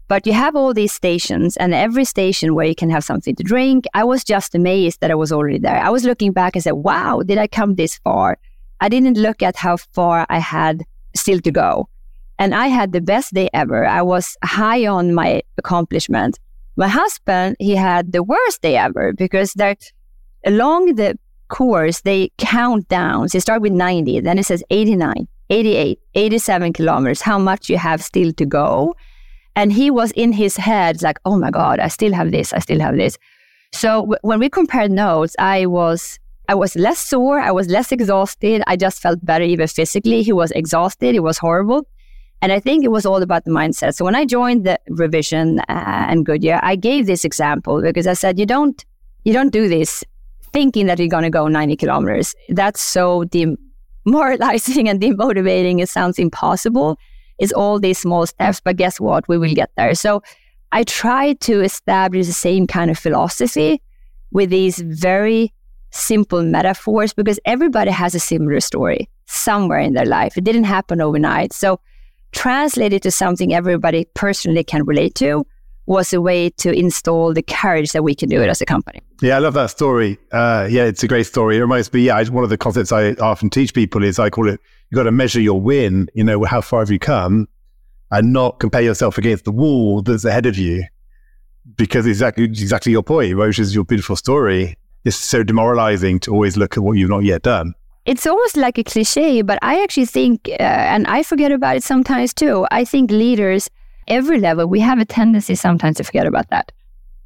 But 0.09 0.27
you 0.27 0.33
have 0.33 0.57
all 0.57 0.75
these 0.75 0.93
stations, 0.93 1.57
and 1.57 1.73
every 1.73 2.05
station 2.05 2.55
where 2.55 2.67
you 2.67 2.75
can 2.75 2.91
have 2.91 3.05
something 3.05 3.35
to 3.37 3.43
drink. 3.43 3.87
I 3.95 4.05
was 4.05 4.25
just 4.25 4.55
amazed 4.55 5.01
that 5.01 5.11
I 5.11 5.15
was 5.15 5.33
already 5.33 5.59
there. 5.59 5.79
I 5.79 5.89
was 5.89 6.05
looking 6.05 6.33
back 6.33 6.55
and 6.55 6.63
said, 6.63 6.73
wow, 6.73 7.23
did 7.25 7.39
I 7.39 7.47
come 7.47 7.77
this 7.77 7.99
far? 7.99 8.37
I 8.81 8.89
didn't 8.89 9.17
look 9.17 9.43
at 9.43 9.57
how 9.57 9.77
far 9.77 10.27
I 10.29 10.39
had 10.39 10.83
still 11.15 11.41
to 11.41 11.51
go. 11.51 11.89
And 12.39 12.55
I 12.55 12.67
had 12.67 12.93
the 12.93 13.01
best 13.01 13.33
day 13.33 13.49
ever. 13.55 13.87
I 13.87 14.03
was 14.03 14.37
high 14.45 14.87
on 14.87 15.15
my 15.15 15.43
accomplishment. 15.57 16.39
My 16.77 16.89
husband, 16.89 17.57
he 17.59 17.77
had 17.77 18.13
the 18.13 18.23
worst 18.23 18.63
day 18.63 18.77
ever 18.77 19.13
because 19.13 19.53
they're 19.53 19.77
along 20.45 20.95
the 20.95 21.19
course, 21.49 22.01
they 22.01 22.31
count 22.39 22.89
down. 22.89 23.29
So 23.29 23.37
you 23.37 23.41
start 23.41 23.61
with 23.61 23.73
90, 23.73 24.21
then 24.21 24.39
it 24.39 24.47
says 24.47 24.65
89, 24.71 25.29
88, 25.51 26.01
87 26.15 26.73
kilometers, 26.73 27.21
how 27.21 27.39
much 27.39 27.69
you 27.69 27.77
have 27.77 28.03
still 28.03 28.33
to 28.33 28.47
go. 28.47 28.95
And 29.55 29.73
he 29.73 29.91
was 29.91 30.13
in 30.13 30.33
his 30.33 30.57
head 30.57 31.03
like, 31.03 31.19
oh 31.27 31.37
my 31.37 31.51
God, 31.51 31.79
I 31.79 31.89
still 31.89 32.13
have 32.15 32.31
this, 32.31 32.53
I 32.55 32.59
still 32.61 32.81
have 32.81 32.97
this. 32.97 33.19
So 33.73 34.01
w- 34.01 34.19
when 34.23 34.39
we 34.39 34.49
compared 34.49 34.91
notes, 34.91 35.37
I 35.39 35.67
was 35.67 36.19
I 36.49 36.55
was 36.55 36.75
less 36.75 36.99
sore, 36.99 37.39
I 37.39 37.53
was 37.53 37.69
less 37.69 37.93
exhausted. 37.93 38.63
I 38.67 38.77
just 38.77 39.01
felt 39.01 39.25
better 39.25 39.45
even 39.45 39.69
physically. 39.69 40.23
He 40.23 40.33
was 40.33 40.51
exhausted, 40.53 41.15
it 41.15 41.21
was 41.23 41.39
horrible. 41.39 41.87
And 42.43 42.51
I 42.51 42.59
think 42.59 42.85
it 42.85 42.91
was 42.91 43.07
all 43.07 43.23
about 43.23 43.45
the 43.45 43.53
mindset. 43.53 43.95
So 43.95 44.05
when 44.05 44.17
I 44.17 44.25
joined 44.25 44.67
the 44.67 44.79
revision 44.89 45.61
uh, 45.61 45.65
and 46.09 46.27
Goodier, 46.27 46.59
I 46.61 46.75
gave 46.75 47.07
this 47.07 47.25
example 47.25 47.81
because 47.81 48.09
I 48.09 48.15
said, 48.15 48.39
you 48.39 48.47
don't 48.47 48.85
you 49.25 49.33
don't 49.33 49.53
do 49.53 49.69
this 49.69 50.03
thinking 50.53 50.87
that 50.87 50.99
you're 50.99 51.09
going 51.09 51.23
to 51.23 51.31
go 51.31 51.47
90 51.47 51.77
kilometers. 51.77 52.35
That's 52.49 52.81
so 52.81 53.25
demoralizing 53.25 54.89
and 54.91 55.01
demotivating. 55.01 55.81
It 55.81 55.89
sounds 55.89 56.19
impossible 56.19 56.99
It's 57.39 57.53
all 57.53 57.79
these 57.79 57.99
small 57.99 58.27
steps, 58.27 58.61
but 58.61 58.77
guess 58.77 58.99
what? 58.99 59.29
We 59.29 59.39
will 59.39 59.55
get 59.55 59.71
there. 59.77 59.95
So 59.95 60.23
I 60.73 60.83
try 60.83 61.35
to 61.35 61.61
establish 61.61 62.27
the 62.27 62.33
same 62.33 62.67
kind 62.67 62.91
of 62.91 62.99
philosophy 62.99 63.81
with 64.33 64.51
these 64.51 64.81
very 64.81 65.53
simple 65.91 66.43
metaphors 66.43 67.13
because 67.13 67.39
everybody 67.45 67.93
has 67.93 68.15
a 68.15 68.21
similar 68.21 68.59
story 68.61 69.09
somewhere 69.27 69.79
in 69.79 69.93
their 69.93 70.07
life. 70.07 70.37
It 70.37 70.45
didn't 70.45 70.65
happen 70.65 71.01
overnight. 71.01 71.53
So 71.53 71.79
translate 72.33 72.93
it 72.93 73.03
to 73.03 73.11
something 73.11 73.55
everybody 73.55 74.07
personally 74.15 74.65
can 74.65 74.85
relate 74.85 75.15
to 75.17 75.47
was 75.87 76.13
a 76.13 76.21
way 76.21 76.49
to 76.49 76.73
install 76.73 77.35
the 77.35 77.43
courage 77.43 77.93
that 77.93 78.05
we 78.05 78.15
can 78.15 78.29
do 78.29 78.41
it 78.41 78.49
as 78.49 78.61
a 78.61 78.67
company. 78.67 79.01
Yeah, 79.21 79.37
I 79.37 79.39
love 79.39 79.55
that 79.55 79.71
story. 79.71 80.19
Uh, 80.31 80.69
yeah, 80.71 80.85
it's 80.85 81.03
a 81.03 81.09
great 81.09 81.27
story. 81.27 81.57
It 81.57 81.61
reminds 81.61 81.93
me, 81.93 82.03
yeah, 82.03 82.23
one 82.29 82.45
of 82.45 82.51
the 82.51 82.59
concepts 82.59 82.93
I 82.93 83.13
often 83.15 83.51
teach 83.51 83.75
people 83.75 84.03
is 84.05 84.19
I 84.19 84.31
call 84.31 84.49
it 84.49 84.61
you've 84.91 84.97
got 84.97 85.05
to 85.05 85.13
measure 85.13 85.41
your 85.41 85.61
win, 85.61 86.09
you 86.15 86.25
know, 86.25 86.45
how 86.45 86.61
far 86.61 86.81
have 86.81 86.91
you 86.91 86.99
come, 86.99 87.49
and 88.11 88.33
not 88.33 88.61
compare 88.61 88.83
yourself 88.83 89.19
against 89.19 89.45
the 89.45 89.53
wall 89.53 90.03
that's 90.03 90.25
ahead 90.25 90.47
of 90.47 90.57
you. 90.57 90.85
Because 91.77 92.07
exactly 92.07 92.45
exactly 92.45 92.93
your 92.93 93.03
point, 93.03 93.37
which 93.37 93.59
is 93.59 93.75
your 93.75 93.85
beautiful 93.85 94.17
story. 94.17 94.77
It's 95.05 95.17
so 95.17 95.43
demoralizing 95.43 96.21
to 96.21 96.33
always 96.33 96.57
look 96.57 96.77
at 96.77 96.83
what 96.83 96.93
you've 96.93 97.11
not 97.11 97.25
yet 97.25 97.43
done. 97.43 97.75
It's 98.05 98.27
almost 98.27 98.57
like 98.57 98.79
a 98.79 98.85
cliche, 98.85 99.43
but 99.43 99.61
I 99.63 99.81
actually 99.81 100.07
think, 100.07 100.49
uh, 100.49 100.63
and 100.63 101.07
I 101.07 101.23
forget 101.23 101.53
about 101.53 101.77
it 101.77 101.85
sometimes 101.85 102.35
too. 102.35 102.67
I 102.73 102.85
think 102.85 103.13
leaders, 103.13 103.71
every 104.09 104.41
level, 104.41 104.67
we 104.67 104.81
have 104.81 104.99
a 104.99 105.05
tendency 105.05 105.55
sometimes 105.55 105.99
to 105.99 106.05
forget 106.05 106.27
about 106.27 106.51
that. 106.51 106.73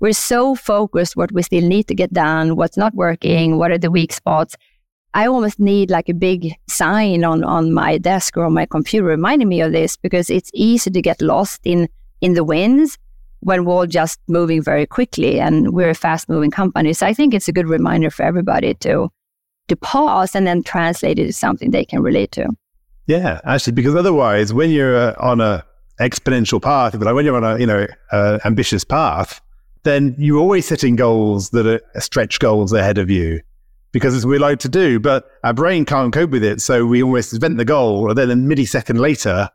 We're 0.00 0.12
so 0.12 0.54
focused 0.54 1.16
what 1.16 1.33
we 1.33 1.42
still 1.42 1.66
need 1.66 1.88
to 1.88 1.95
get 1.95 2.12
done, 2.12 2.56
what's 2.56 2.76
not 2.76 2.95
working, 2.95 3.56
what 3.56 3.71
are 3.71 3.78
the 3.78 3.90
weak 3.90 4.12
spots. 4.12 4.54
I 5.14 5.26
almost 5.26 5.59
need 5.59 5.90
like 5.90 6.11
a 6.11 6.14
big 6.14 6.52
sign 6.68 7.25
on, 7.25 7.42
on 7.42 7.73
my 7.73 7.97
desk 7.97 8.37
or 8.37 8.45
on 8.45 8.52
my 8.52 8.66
computer 8.66 9.06
reminding 9.06 9.49
me 9.49 9.62
of 9.62 9.73
this 9.73 9.97
because 9.97 10.28
it's 10.28 10.50
easy 10.52 10.90
to 10.90 11.00
get 11.00 11.23
lost 11.23 11.62
in, 11.64 11.88
in 12.21 12.35
the 12.35 12.45
winds 12.45 12.99
when 13.40 13.64
we're 13.64 13.73
all 13.73 13.87
just 13.87 14.21
moving 14.28 14.62
very 14.62 14.85
quickly 14.85 15.40
and 15.40 15.73
we're 15.73 15.88
a 15.88 15.95
fast 15.95 16.28
moving 16.28 16.50
company. 16.50 16.92
So 16.92 17.06
I 17.06 17.14
think 17.14 17.33
it's 17.33 17.49
a 17.49 17.52
good 17.52 17.66
reminder 17.66 18.11
for 18.11 18.25
everybody 18.25 18.75
to, 18.75 19.11
to 19.68 19.76
pause 19.76 20.35
and 20.35 20.46
then 20.46 20.62
translate 20.62 21.18
it 21.18 21.26
to 21.26 21.32
something 21.32 21.70
they 21.70 21.85
can 21.85 22.02
relate 22.02 22.32
to. 22.32 22.49
Yeah, 23.06 23.40
actually, 23.44 23.73
because 23.73 23.94
otherwise, 23.94 24.52
when 24.52 24.70
you're 24.70 24.96
uh, 24.96 25.14
on 25.20 25.40
a 25.40 25.64
exponential 26.00 26.61
path, 26.61 26.94
like 26.94 27.14
when 27.14 27.25
you're 27.25 27.37
on 27.37 27.44
a 27.44 27.58
you 27.58 27.66
know 27.66 27.87
uh, 28.12 28.38
ambitious 28.44 28.85
path, 28.85 29.40
then 29.85 30.14
you're 30.18 30.38
always 30.38 30.66
setting 30.66 30.96
goals 30.96 31.50
that 31.50 31.66
are 31.66 32.00
stretch 32.00 32.38
goals 32.38 32.73
ahead 32.73 32.99
of 32.99 33.08
you 33.08 33.40
because 33.92 34.14
it's 34.14 34.25
what 34.25 34.32
we 34.32 34.38
like 34.38 34.58
to 34.58 34.68
do, 34.68 35.00
but 35.00 35.30
our 35.42 35.54
brain 35.54 35.85
can't 35.85 36.12
cope 36.12 36.30
with 36.30 36.44
it. 36.44 36.61
So 36.61 36.85
we 36.85 37.02
almost 37.02 37.32
invent 37.32 37.56
the 37.56 37.64
goal, 37.64 38.11
and 38.11 38.18
then 38.18 38.30
a 38.30 38.35
millisecond 38.35 38.99
later, 38.99 39.49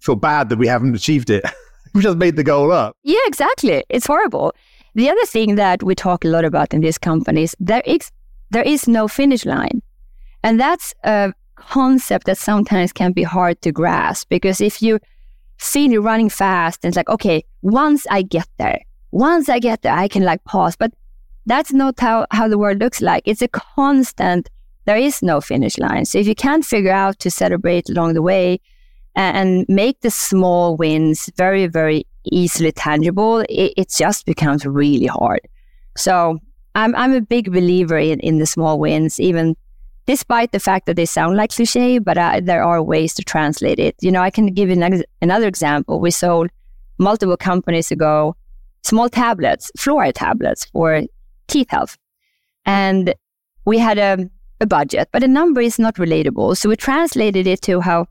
feel 0.00 0.16
bad 0.16 0.48
that 0.48 0.58
we 0.58 0.66
haven't 0.66 0.94
achieved 0.94 1.28
it. 1.30 1.44
we 1.94 2.00
just 2.00 2.16
made 2.16 2.36
the 2.36 2.44
goal 2.44 2.72
up. 2.72 2.96
Yeah, 3.02 3.20
exactly. 3.26 3.84
It's 3.88 4.06
horrible. 4.06 4.54
The 4.94 5.10
other 5.10 5.26
thing 5.26 5.56
that 5.56 5.82
we 5.82 5.94
talk 5.94 6.24
a 6.24 6.28
lot 6.28 6.44
about 6.44 6.72
in 6.72 6.80
these 6.80 6.98
companies, 6.98 7.54
there 7.58 7.82
is 7.84 8.10
there 8.50 8.62
is 8.62 8.86
no 8.86 9.08
finish 9.08 9.44
line, 9.44 9.82
and 10.42 10.60
that's 10.60 10.94
a 11.04 11.32
concept 11.56 12.26
that 12.26 12.38
sometimes 12.38 12.92
can 12.92 13.12
be 13.12 13.22
hard 13.22 13.60
to 13.62 13.72
grasp 13.72 14.28
because 14.28 14.60
if 14.60 14.82
you 14.82 14.98
feel 15.58 15.90
you're 15.90 16.02
running 16.02 16.28
fast 16.28 16.84
and 16.84 16.90
it's 16.90 16.96
like, 16.96 17.08
okay, 17.08 17.44
once 17.62 18.06
I 18.10 18.22
get 18.22 18.48
there, 18.58 18.80
once 19.12 19.48
I 19.48 19.58
get 19.58 19.82
there, 19.82 19.94
I 19.94 20.08
can 20.08 20.24
like 20.24 20.44
pause. 20.44 20.76
But 20.76 20.92
that's 21.46 21.72
not 21.72 21.98
how, 22.00 22.26
how 22.30 22.48
the 22.48 22.58
world 22.58 22.78
looks 22.78 23.00
like. 23.00 23.22
It's 23.26 23.42
a 23.42 23.48
constant, 23.48 24.50
there 24.84 24.96
is 24.96 25.22
no 25.22 25.40
finish 25.40 25.78
line. 25.78 26.04
So 26.04 26.18
if 26.18 26.26
you 26.26 26.34
can't 26.34 26.64
figure 26.64 26.92
out 26.92 27.18
to 27.20 27.30
celebrate 27.30 27.88
along 27.88 28.14
the 28.14 28.22
way 28.22 28.60
and, 29.14 29.64
make 29.68 30.00
the 30.00 30.10
small 30.10 30.76
wins 30.76 31.30
very, 31.36 31.66
very 31.66 32.06
easily 32.24 32.72
tangible, 32.72 33.40
it, 33.40 33.72
it 33.76 33.90
just 33.90 34.26
becomes 34.26 34.66
really 34.66 35.06
hard. 35.06 35.40
So 35.96 36.40
I'm, 36.74 36.94
I'm 36.96 37.12
a 37.12 37.20
big 37.20 37.52
believer 37.52 37.98
in, 37.98 38.20
in 38.20 38.38
the 38.38 38.46
small 38.46 38.78
wins, 38.78 39.20
even 39.20 39.56
despite 40.06 40.52
the 40.52 40.60
fact 40.60 40.86
that 40.86 40.96
they 40.96 41.06
sound 41.06 41.36
like 41.36 41.50
cliche, 41.50 41.98
but 41.98 42.18
uh, 42.18 42.40
there 42.42 42.62
are 42.62 42.82
ways 42.82 43.14
to 43.14 43.22
translate 43.22 43.78
it. 43.78 43.94
You 44.00 44.10
know, 44.10 44.20
I 44.20 44.30
can 44.30 44.46
give 44.46 44.68
you 44.68 44.80
an, 44.80 45.04
another 45.22 45.46
example. 45.46 46.00
We 46.00 46.10
sold 46.10 46.50
multiple 46.98 47.36
companies 47.36 47.90
ago 47.90 48.36
small 48.82 49.08
tablets, 49.08 49.70
fluoride 49.78 50.12
tablets 50.14 50.66
for 50.66 51.02
teeth 51.48 51.70
health. 51.70 51.96
And 52.66 53.14
we 53.64 53.78
had 53.78 53.98
a, 53.98 54.28
a 54.60 54.66
budget, 54.66 55.08
but 55.10 55.22
a 55.22 55.28
number 55.28 55.60
is 55.60 55.78
not 55.78 55.96
relatable. 55.96 56.56
So 56.56 56.68
we 56.68 56.76
translated 56.76 57.46
it 57.46 57.62
to 57.62 57.80
how 57.80 58.06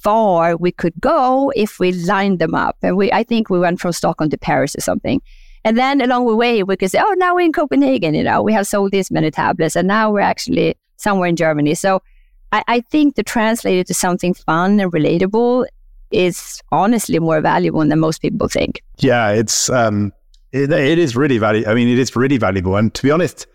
far 0.00 0.56
we 0.56 0.72
could 0.72 0.94
go 1.00 1.52
if 1.56 1.78
we 1.78 1.92
lined 1.92 2.38
them 2.38 2.54
up. 2.54 2.76
And 2.82 2.96
we, 2.96 3.10
I 3.12 3.22
think 3.22 3.50
we 3.50 3.58
went 3.58 3.80
from 3.80 3.92
Stockholm 3.92 4.30
to 4.30 4.38
Paris 4.38 4.76
or 4.76 4.80
something. 4.80 5.20
And 5.64 5.78
then 5.78 6.00
along 6.00 6.26
the 6.26 6.36
way, 6.36 6.62
we 6.62 6.76
could 6.76 6.90
say, 6.90 7.00
oh, 7.00 7.14
now 7.18 7.34
we're 7.34 7.42
in 7.42 7.52
Copenhagen, 7.52 8.14
you 8.14 8.24
know, 8.24 8.42
we 8.42 8.52
have 8.52 8.66
sold 8.66 8.92
this 8.92 9.10
many 9.10 9.30
tablets 9.30 9.76
and 9.76 9.86
now 9.86 10.10
we're 10.10 10.20
actually 10.20 10.76
somewhere 10.96 11.28
in 11.28 11.36
Germany. 11.36 11.74
So 11.74 12.02
I, 12.50 12.64
I 12.66 12.80
think 12.80 13.14
to 13.16 13.22
translate 13.22 13.78
it 13.78 13.86
to 13.88 13.94
something 13.94 14.34
fun 14.34 14.80
and 14.80 14.92
relatable 14.92 15.66
is 16.10 16.60
honestly 16.70 17.18
more 17.18 17.40
valuable 17.40 17.86
than 17.86 17.98
most 17.98 18.20
people 18.20 18.48
think. 18.48 18.82
Yeah, 18.98 19.30
it's, 19.30 19.70
um, 19.70 20.12
it, 20.52 20.70
it 20.70 20.98
is 20.98 21.16
really 21.16 21.38
valuable. 21.38 21.70
I 21.70 21.74
mean, 21.74 21.88
it 21.88 21.98
is 21.98 22.14
really 22.14 22.38
valuable. 22.38 22.76
And 22.76 22.92
to 22.94 23.02
be 23.02 23.10
honest, 23.10 23.46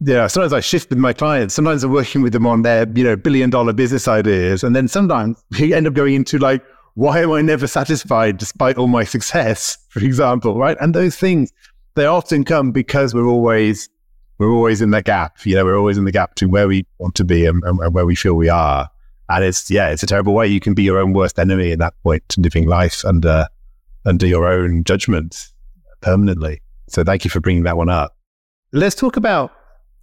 yeah, 0.00 0.26
sometimes 0.26 0.52
I 0.52 0.60
shift 0.60 0.90
with 0.90 0.98
my 0.98 1.12
clients. 1.12 1.54
Sometimes 1.54 1.84
I'm 1.84 1.90
working 1.90 2.22
with 2.22 2.32
them 2.32 2.46
on 2.46 2.62
their, 2.62 2.88
you 2.94 3.04
know, 3.04 3.16
billion 3.16 3.50
dollar 3.50 3.72
business 3.72 4.08
ideas. 4.08 4.64
And 4.64 4.74
then 4.74 4.88
sometimes 4.88 5.42
we 5.60 5.74
end 5.74 5.86
up 5.86 5.94
going 5.94 6.14
into 6.14 6.38
like, 6.38 6.64
why 6.94 7.20
am 7.20 7.32
I 7.32 7.42
never 7.42 7.66
satisfied 7.66 8.38
despite 8.38 8.76
all 8.76 8.86
my 8.86 9.04
success, 9.04 9.78
for 9.88 10.00
example, 10.00 10.56
right? 10.56 10.76
And 10.80 10.94
those 10.94 11.16
things, 11.16 11.52
they 11.94 12.06
often 12.06 12.44
come 12.44 12.72
because 12.72 13.14
we're 13.14 13.26
always, 13.26 13.88
we're 14.38 14.52
always 14.52 14.80
in 14.80 14.90
that 14.90 15.04
gap. 15.04 15.44
You 15.44 15.56
know, 15.56 15.64
we're 15.64 15.78
always 15.78 15.98
in 15.98 16.04
the 16.04 16.12
gap 16.12 16.36
to 16.36 16.46
where 16.46 16.68
we 16.68 16.86
want 16.98 17.14
to 17.16 17.24
be 17.24 17.46
and, 17.46 17.62
and, 17.64 17.78
and 17.80 17.94
where 17.94 18.06
we 18.06 18.14
feel 18.14 18.34
we 18.34 18.48
are. 18.48 18.88
And 19.28 19.44
it's, 19.44 19.70
yeah, 19.70 19.90
it's 19.90 20.02
a 20.02 20.06
terrible 20.06 20.34
way. 20.34 20.46
You 20.46 20.60
can 20.60 20.74
be 20.74 20.82
your 20.82 20.98
own 20.98 21.12
worst 21.12 21.38
enemy 21.38 21.72
at 21.72 21.78
that 21.80 21.94
point, 22.02 22.22
living 22.36 22.66
life 22.66 23.04
under, 23.04 23.48
under 24.04 24.26
your 24.26 24.46
own 24.46 24.84
judgment 24.84 25.48
permanently. 26.00 26.60
So 26.88 27.02
thank 27.02 27.24
you 27.24 27.30
for 27.30 27.40
bringing 27.40 27.64
that 27.64 27.76
one 27.76 27.88
up. 27.88 28.16
Let's 28.72 28.94
talk 28.94 29.16
about 29.16 29.52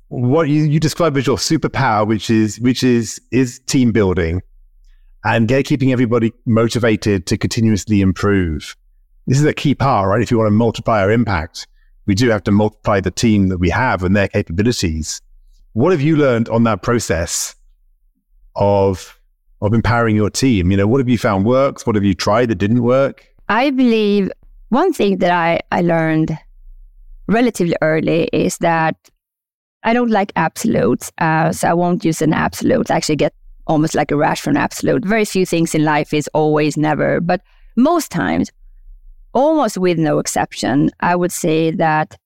what 0.07 0.49
you, 0.49 0.63
you 0.63 0.79
describe 0.79 1.15
as 1.15 1.27
your 1.27 1.37
superpower, 1.37 2.05
which 2.05 2.29
is 2.29 2.59
which 2.59 2.83
is 2.83 3.21
is 3.31 3.59
team 3.59 3.91
building 3.91 4.41
and 5.23 5.47
get, 5.47 5.65
keeping 5.65 5.91
everybody 5.91 6.33
motivated 6.45 7.27
to 7.27 7.37
continuously 7.37 8.01
improve. 8.01 8.75
This 9.27 9.39
is 9.39 9.45
a 9.45 9.53
key 9.53 9.75
part, 9.75 10.09
right? 10.09 10.21
If 10.21 10.31
you 10.31 10.37
want 10.37 10.47
to 10.47 10.51
multiply 10.51 11.01
our 11.01 11.11
impact, 11.11 11.67
we 12.05 12.15
do 12.15 12.29
have 12.29 12.43
to 12.45 12.51
multiply 12.51 12.99
the 12.99 13.11
team 13.11 13.49
that 13.49 13.59
we 13.59 13.69
have 13.69 14.03
and 14.03 14.15
their 14.15 14.27
capabilities. 14.27 15.21
What 15.73 15.91
have 15.91 16.01
you 16.01 16.17
learned 16.17 16.49
on 16.49 16.63
that 16.63 16.81
process 16.81 17.55
of 18.55 19.17
of 19.61 19.73
empowering 19.73 20.15
your 20.15 20.31
team? 20.31 20.71
You 20.71 20.77
know, 20.77 20.87
what 20.87 20.99
have 20.99 21.07
you 21.07 21.19
found 21.19 21.45
works? 21.45 21.85
What 21.85 21.95
have 21.95 22.03
you 22.03 22.15
tried 22.15 22.49
that 22.49 22.55
didn't 22.55 22.81
work? 22.81 23.27
I 23.47 23.69
believe 23.69 24.31
one 24.69 24.91
thing 24.91 25.19
that 25.19 25.31
I, 25.31 25.59
I 25.71 25.81
learned 25.81 26.37
relatively 27.27 27.75
early 27.81 28.23
is 28.33 28.57
that 28.57 28.95
I 29.83 29.93
don't 29.93 30.09
like 30.09 30.31
absolutes, 30.35 31.11
uh, 31.19 31.51
so 31.51 31.67
I 31.67 31.73
won't 31.73 32.03
use 32.03 32.21
an 32.21 32.33
absolute. 32.33 32.89
I 32.89 32.95
actually 32.95 33.17
get 33.17 33.33
almost 33.71 33.95
like 33.95 34.11
a 34.11 34.17
rash 34.17 34.45
absolute. 34.47 35.05
Very 35.05 35.23
few 35.23 35.45
things 35.45 35.73
in 35.73 35.85
life 35.85 36.13
is 36.13 36.29
always 36.33 36.75
never, 36.75 37.21
but 37.21 37.41
most 37.77 38.11
times, 38.11 38.51
almost 39.33 39.77
with 39.77 39.97
no 39.97 40.19
exception, 40.19 40.91
I 40.99 41.15
would 41.15 41.31
say 41.31 41.71
that 41.71 42.17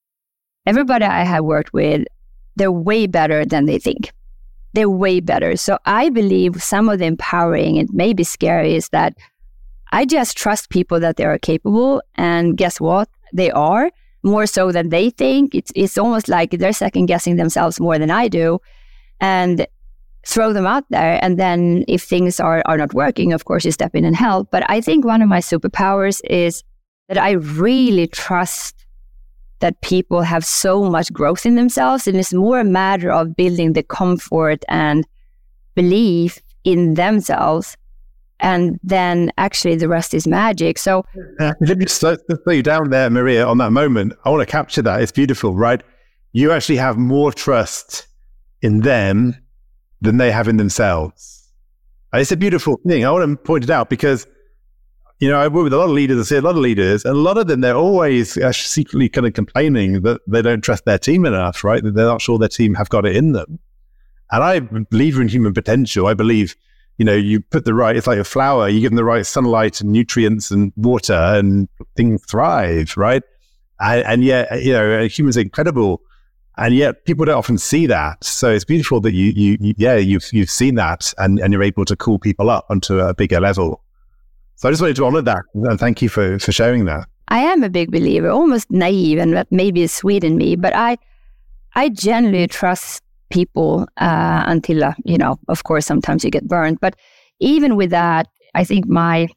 everybody 0.66 1.06
I 1.06 1.24
have 1.24 1.46
worked 1.46 1.72
with, 1.72 2.08
they're 2.56 2.72
way 2.72 3.06
better 3.06 3.46
than 3.46 3.66
they 3.66 3.78
think. 3.78 4.12
They're 4.74 4.90
way 4.90 5.20
better. 5.20 5.56
So 5.56 5.78
I 5.86 6.10
believe 6.10 6.64
some 6.64 6.90
of 6.90 6.98
the 7.00 7.06
empowering 7.06 7.78
and 7.78 7.90
maybe 7.94 8.24
scary 8.24 8.76
is 8.76 8.90
that 8.90 9.14
I 9.92 10.06
just 10.06 10.36
trust 10.36 10.72
people 10.72 11.00
that 11.00 11.18
they 11.18 11.26
are 11.26 11.38
capable. 11.38 12.02
And 12.16 12.58
guess 12.58 12.82
what? 12.82 13.08
They 13.34 13.52
are 13.52 13.92
more 14.24 14.48
so 14.48 14.72
than 14.72 14.90
they 14.90 15.12
think. 15.12 15.54
It's 15.54 15.72
it's 15.76 15.98
almost 15.98 16.28
like 16.28 16.52
they're 16.52 16.74
second 16.74 17.06
guessing 17.06 17.36
themselves 17.36 17.80
more 17.80 18.00
than 18.00 18.10
I 18.10 18.28
do, 18.28 18.60
and 19.22 19.68
throw 20.26 20.54
them 20.54 20.66
out 20.66 20.84
there. 20.90 21.24
And 21.24 21.40
then 21.40 21.86
if 21.88 22.04
things 22.04 22.40
are 22.40 22.62
are 22.66 22.78
not 22.78 22.94
working, 22.94 23.34
of 23.34 23.46
course 23.46 23.66
you 23.66 23.72
step 23.72 23.96
in 23.96 24.06
and 24.06 24.16
help. 24.16 24.50
But 24.52 24.70
I 24.70 24.82
think 24.82 25.06
one 25.06 25.22
of 25.22 25.30
my 25.30 25.40
superpowers 25.40 26.22
is 26.30 26.64
that 27.08 27.18
I 27.18 27.32
really 27.32 28.08
trust 28.08 28.86
that 29.60 29.80
people 29.82 30.22
have 30.22 30.44
so 30.44 30.90
much 30.90 31.14
growth 31.14 31.46
in 31.46 31.56
themselves, 31.56 32.08
and 32.08 32.18
it's 32.18 32.34
more 32.34 32.60
a 32.60 32.66
matter 32.66 33.12
of 33.12 33.36
building 33.36 33.74
the 33.74 33.84
comfort 33.84 34.64
and 34.68 35.08
belief 35.76 36.42
in 36.64 36.96
themselves 36.96 37.78
and 38.40 38.80
then 38.84 39.32
actually 39.38 39.76
the 39.76 39.88
rest 39.88 40.14
is 40.14 40.28
magic. 40.28 40.78
So 40.78 41.06
uh, 41.40 41.54
let 41.62 41.78
me 41.78 41.86
slow, 41.86 42.18
slow 42.44 42.54
you 42.54 42.64
down 42.64 42.90
there, 42.90 43.10
Maria, 43.10 43.46
on 43.46 43.58
that 43.60 43.72
moment. 43.72 44.14
I 44.26 44.30
want 44.30 44.42
to 44.42 44.52
capture 44.52 44.82
that. 44.82 45.02
It's 45.02 45.12
beautiful, 45.12 45.56
right? 45.56 45.82
You 46.34 46.52
actually 46.52 46.78
have 46.78 46.98
more 46.98 47.32
trust 47.32 48.08
in 48.62 48.82
them 48.82 49.38
than 50.06 50.18
they 50.18 50.32
have 50.32 50.48
in 50.48 50.58
themselves. 50.58 51.52
It's 52.14 52.32
a 52.32 52.38
beautiful 52.38 52.80
thing. 52.88 53.06
I 53.06 53.12
want 53.12 53.30
to 53.30 53.36
point 53.36 53.64
it 53.66 53.70
out 53.70 53.90
because, 53.90 54.26
you 55.20 55.30
know, 55.30 55.38
I 55.38 55.48
work 55.50 55.66
with 55.66 55.74
a 55.74 55.78
lot 55.78 55.86
of 55.86 55.92
leaders, 55.92 56.20
I 56.20 56.24
see 56.24 56.38
a 56.38 56.42
lot 56.42 56.56
of 56.56 56.62
leaders, 56.62 57.04
and 57.04 57.14
a 57.14 57.20
lot 57.20 57.38
of 57.38 57.48
them, 57.48 57.62
they're 57.62 57.76
always 57.76 58.38
uh, 58.38 58.52
secretly 58.54 59.10
kind 59.10 59.28
of 59.28 59.34
complaining 59.34 60.02
that 60.04 60.22
they 60.28 60.42
don't 60.42 60.64
trust 60.64 60.86
their 60.86 60.98
team 60.98 61.26
enough, 61.26 61.64
right? 61.64 61.84
That 61.84 61.94
they're 61.94 62.06
not 62.06 62.22
sure 62.22 62.38
their 62.38 62.48
team 62.48 62.76
have 62.76 62.90
got 62.90 63.06
it 63.06 63.16
in 63.16 63.34
them. 63.34 63.60
And 64.32 64.44
I 64.44 64.60
believe 64.60 65.20
in 65.20 65.28
human 65.28 65.54
potential. 65.54 66.08
I 66.08 66.14
believe 66.14 66.56
you 66.98 67.06
know, 67.06 67.14
you 67.14 67.42
put 67.42 67.66
the 67.66 67.74
right, 67.74 67.96
it's 67.96 68.08
like 68.08 68.20
a 68.20 68.24
flower, 68.24 68.70
you 68.70 68.80
give 68.80 68.92
them 68.92 68.96
the 68.96 69.04
right 69.04 69.26
sunlight 69.26 69.82
and 69.82 69.92
nutrients 69.92 70.52
and 70.52 70.72
water 70.78 71.14
and 71.14 71.68
things 71.96 72.24
thrive, 72.26 72.96
right? 72.96 73.24
And, 73.80 74.06
and 74.06 74.24
yet, 74.24 74.64
you 74.64 74.72
know, 74.72 75.06
humans 75.08 75.38
are 75.38 75.42
incredible. 75.42 76.02
And 76.58 76.74
yet 76.74 77.06
people 77.06 77.26
don't 77.26 77.38
often 77.38 77.58
see 77.58 77.86
that. 77.88 78.24
So 78.24 78.50
it's 78.50 78.66
beautiful 78.66 79.02
that 79.02 79.14
you, 79.14 79.34
you, 79.36 79.58
you 79.60 79.74
yeah, 79.78 79.96
you've, 79.96 80.28
you've 80.32 80.50
seen 80.50 80.76
that 80.76 81.14
and, 81.18 81.40
and 81.40 81.52
you're 81.52 81.64
able 81.64 81.86
to 81.86 81.96
call 81.96 82.18
people 82.20 82.50
up 82.50 82.66
onto 82.70 83.00
a 83.00 83.14
bigger 83.14 83.40
level. 83.40 83.82
So 84.56 84.70
I 84.70 84.72
just 84.72 84.82
wanted 84.82 84.96
to 84.96 85.06
honor 85.06 85.22
that 85.22 85.44
and 85.54 85.80
thank 85.80 86.02
you 86.02 86.10
for, 86.10 86.40
for 86.40 86.52
sharing 86.52 86.86
that. 86.86 87.08
I 87.28 87.40
am 87.40 87.64
a 87.64 87.70
big 87.70 87.92
believer, 87.92 88.30
almost 88.30 88.72
naive, 88.72 89.18
and 89.18 89.34
that 89.34 89.52
maybe 89.52 89.82
is 89.82 89.92
sweet 89.92 90.24
in 90.24 90.38
me, 90.38 90.56
but 90.56 90.76
I, 90.76 90.98
I 91.74 91.90
generally 91.90 92.48
trust 92.48 93.04
people 93.30 93.88
uh, 93.98 94.44
until, 94.46 94.84
uh, 94.84 94.94
you 95.04 95.18
know, 95.18 95.40
of 95.50 95.64
course, 95.64 95.86
sometimes 95.86 96.24
you 96.24 96.32
get 96.32 96.48
burned. 96.48 96.80
But 96.80 96.96
even 97.40 97.76
with 97.76 97.90
that, 97.90 98.28
I 98.54 98.64
think 98.64 98.88
my 98.88 99.28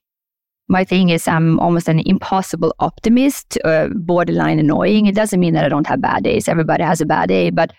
my 0.68 0.85
thing 0.85 1.09
is 1.09 1.26
I'm 1.26 1.59
almost 1.61 1.88
an 1.88 2.00
impossible 2.00 2.74
optimist, 2.78 3.59
uh, 3.64 3.88
borderline 3.94 4.59
annoying. 4.59 5.07
It 5.07 5.14
doesn't 5.14 5.40
mean 5.40 5.54
that 5.54 5.64
I 5.64 5.68
don't 5.68 5.87
have 5.87 6.00
bad 6.00 6.24
days. 6.24 6.48
Everybody 6.48 6.85
has 6.85 7.00
a 7.00 7.07
bad 7.07 7.28
day, 7.28 7.50
but 7.50 7.72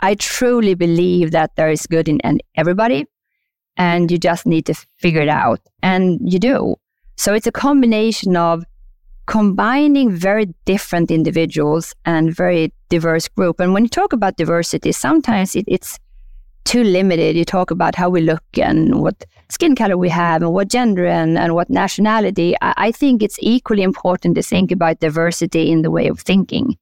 I 0.00 0.16
truly 0.16 0.74
believe 0.74 1.30
that 1.30 1.54
there 1.56 1.70
is 1.70 1.86
good 1.86 2.08
in, 2.08 2.20
in 2.20 2.40
everybody, 2.56 3.06
and 3.76 4.10
you 4.10 4.18
just 4.18 4.46
need 4.46 4.66
to 4.66 4.74
figure 4.98 5.22
it 5.22 5.28
out, 5.28 5.60
and 5.82 6.18
you 6.22 6.38
do. 6.38 6.76
So 7.16 7.32
it's 7.32 7.46
a 7.46 7.52
combination 7.52 8.36
of 8.36 8.64
combining 9.26 10.10
very 10.10 10.46
different 10.64 11.10
individuals 11.10 11.94
and 12.04 12.34
very 12.34 12.72
diverse 12.88 13.28
group. 13.28 13.60
And 13.60 13.72
when 13.72 13.84
you 13.84 13.88
talk 13.88 14.12
about 14.12 14.36
diversity, 14.36 14.92
sometimes 14.92 15.56
it, 15.56 15.64
it's 15.66 15.98
too 16.64 16.82
limited. 16.82 17.36
You 17.36 17.44
talk 17.44 17.70
about 17.70 17.94
how 17.94 18.08
we 18.08 18.20
look 18.20 18.44
and 18.56 19.00
what 19.00 19.24
skin 19.48 19.76
color 19.76 19.96
we 19.96 20.08
have 20.08 20.42
and 20.42 20.52
what 20.52 20.68
gender 20.68 21.06
and, 21.06 21.38
and 21.38 21.54
what 21.54 21.70
nationality. 21.70 22.54
I, 22.60 22.74
I 22.76 22.92
think 22.92 23.22
it's 23.22 23.38
equally 23.40 23.82
important 23.82 24.34
to 24.36 24.42
think 24.42 24.72
about 24.72 25.00
diversity 25.00 25.70
in 25.70 25.82
the 25.82 25.90
way 25.90 26.08
of 26.08 26.20
thinking 26.20 26.76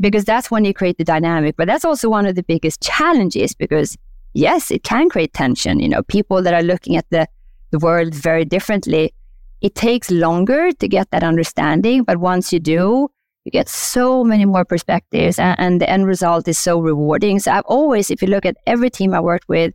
because 0.00 0.24
that's 0.24 0.50
when 0.50 0.64
you 0.64 0.74
create 0.74 0.98
the 0.98 1.04
dynamic. 1.04 1.56
But 1.56 1.66
that's 1.66 1.84
also 1.84 2.08
one 2.08 2.26
of 2.26 2.34
the 2.34 2.42
biggest 2.42 2.82
challenges 2.82 3.54
because 3.54 3.96
yes, 4.34 4.70
it 4.70 4.82
can 4.82 5.08
create 5.08 5.32
tension. 5.32 5.80
You 5.80 5.88
know, 5.88 6.02
people 6.02 6.42
that 6.42 6.54
are 6.54 6.62
looking 6.62 6.96
at 6.96 7.06
the, 7.10 7.26
the 7.70 7.78
world 7.78 8.14
very 8.14 8.44
differently 8.44 9.12
it 9.60 9.74
takes 9.74 10.10
longer 10.10 10.72
to 10.72 10.88
get 10.88 11.10
that 11.10 11.22
understanding, 11.22 12.02
but 12.02 12.18
once 12.18 12.52
you 12.52 12.60
do, 12.60 13.10
you 13.50 13.58
get 13.58 13.68
so 13.68 14.22
many 14.22 14.44
more 14.44 14.64
perspectives 14.64 15.38
and, 15.38 15.58
and, 15.58 15.80
the 15.80 15.90
end 15.90 16.06
result 16.06 16.46
is 16.46 16.58
so 16.58 16.78
rewarding. 16.80 17.40
So 17.40 17.50
I've 17.52 17.64
always, 17.64 18.10
if 18.10 18.22
you 18.22 18.28
look 18.28 18.46
at 18.46 18.56
every 18.66 18.90
team 18.90 19.12
I 19.12 19.20
worked 19.20 19.48
with, 19.48 19.74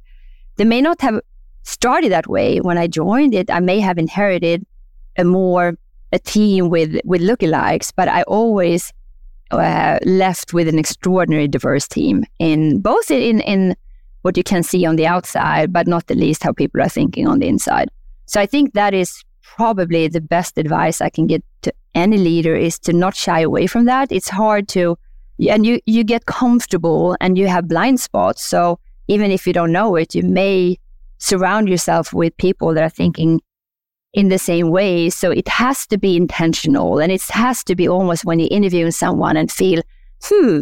they 0.55 0.63
may 0.63 0.81
not 0.81 1.01
have 1.01 1.19
started 1.63 2.11
that 2.11 2.27
way 2.27 2.61
when 2.61 2.77
I 2.77 2.87
joined 2.87 3.33
it. 3.33 3.51
I 3.51 3.59
may 3.59 3.79
have 3.79 3.97
inherited 3.97 4.65
a 5.17 5.23
more 5.23 5.77
a 6.13 6.19
team 6.19 6.69
with 6.69 6.97
with 7.03 7.21
lookalikes, 7.21 7.91
but 7.95 8.07
I 8.07 8.21
always 8.23 8.93
uh, 9.51 9.99
left 10.05 10.53
with 10.53 10.67
an 10.67 10.79
extraordinary 10.79 11.47
diverse 11.47 11.87
team 11.87 12.23
in 12.39 12.79
both 12.79 13.11
in 13.11 13.41
in 13.41 13.75
what 14.21 14.37
you 14.37 14.43
can 14.43 14.63
see 14.63 14.85
on 14.85 14.95
the 14.95 15.07
outside, 15.07 15.73
but 15.73 15.87
not 15.87 16.07
the 16.07 16.15
least 16.15 16.43
how 16.43 16.53
people 16.53 16.81
are 16.81 16.89
thinking 16.89 17.27
on 17.27 17.39
the 17.39 17.47
inside. 17.47 17.89
So 18.27 18.39
I 18.39 18.45
think 18.45 18.73
that 18.73 18.93
is 18.93 19.23
probably 19.41 20.07
the 20.07 20.21
best 20.21 20.57
advice 20.57 21.01
I 21.01 21.09
can 21.09 21.27
get 21.27 21.43
to 21.61 21.73
any 21.95 22.17
leader 22.17 22.55
is 22.55 22.77
to 22.79 22.93
not 22.93 23.15
shy 23.15 23.39
away 23.39 23.67
from 23.67 23.85
that. 23.85 24.11
It's 24.11 24.29
hard 24.29 24.67
to, 24.69 24.97
and 25.49 25.65
you 25.65 25.79
you 25.85 26.03
get 26.03 26.25
comfortable 26.25 27.17
and 27.19 27.37
you 27.37 27.47
have 27.47 27.67
blind 27.67 27.99
spots. 27.99 28.43
So 28.43 28.79
even 29.07 29.31
if 29.31 29.47
you 29.47 29.53
don't 29.53 29.71
know 29.71 29.95
it, 29.95 30.13
you 30.13 30.23
may 30.23 30.77
surround 31.17 31.69
yourself 31.69 32.13
with 32.13 32.35
people 32.37 32.73
that 32.73 32.83
are 32.83 32.89
thinking 32.89 33.41
in 34.13 34.29
the 34.29 34.39
same 34.39 34.69
way. 34.69 35.09
So 35.09 35.31
it 35.31 35.47
has 35.47 35.85
to 35.87 35.97
be 35.97 36.15
intentional 36.15 36.99
and 36.99 37.11
it 37.11 37.21
has 37.29 37.63
to 37.65 37.75
be 37.75 37.87
almost 37.87 38.25
when 38.25 38.39
you're 38.39 38.49
interviewing 38.51 38.91
someone 38.91 39.37
and 39.37 39.51
feel, 39.51 39.81
hmm, 40.23 40.61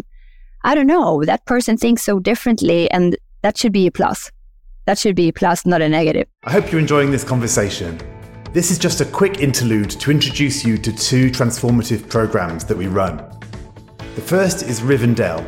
I 0.64 0.76
don't 0.76 0.88
know, 0.88 1.24
that 1.26 1.46
person 1.46 1.78
thinks 1.78 2.04
so 2.04 2.20
differently. 2.20 2.90
And 2.92 3.18
that 3.42 3.58
should 3.58 3.74
be 3.74 3.88
a 3.88 3.92
plus. 3.92 4.32
That 4.86 4.98
should 4.98 5.16
be 5.16 5.30
a 5.30 5.34
plus, 5.34 5.66
not 5.66 5.82
a 5.82 5.88
negative. 5.88 6.28
I 6.44 6.52
hope 6.52 6.72
you're 6.72 6.82
enjoying 6.82 7.12
this 7.12 7.24
conversation. 7.24 8.00
This 8.54 8.70
is 8.70 8.78
just 8.78 9.02
a 9.02 9.06
quick 9.06 9.40
interlude 9.40 9.90
to 9.90 10.12
introduce 10.12 10.64
you 10.64 10.78
to 10.78 10.94
two 10.94 11.32
transformative 11.32 12.08
programs 12.08 12.64
that 12.66 12.78
we 12.78 12.86
run. 12.86 13.18
The 14.14 14.22
first 14.22 14.62
is 14.62 14.82
Rivendell, 14.82 15.44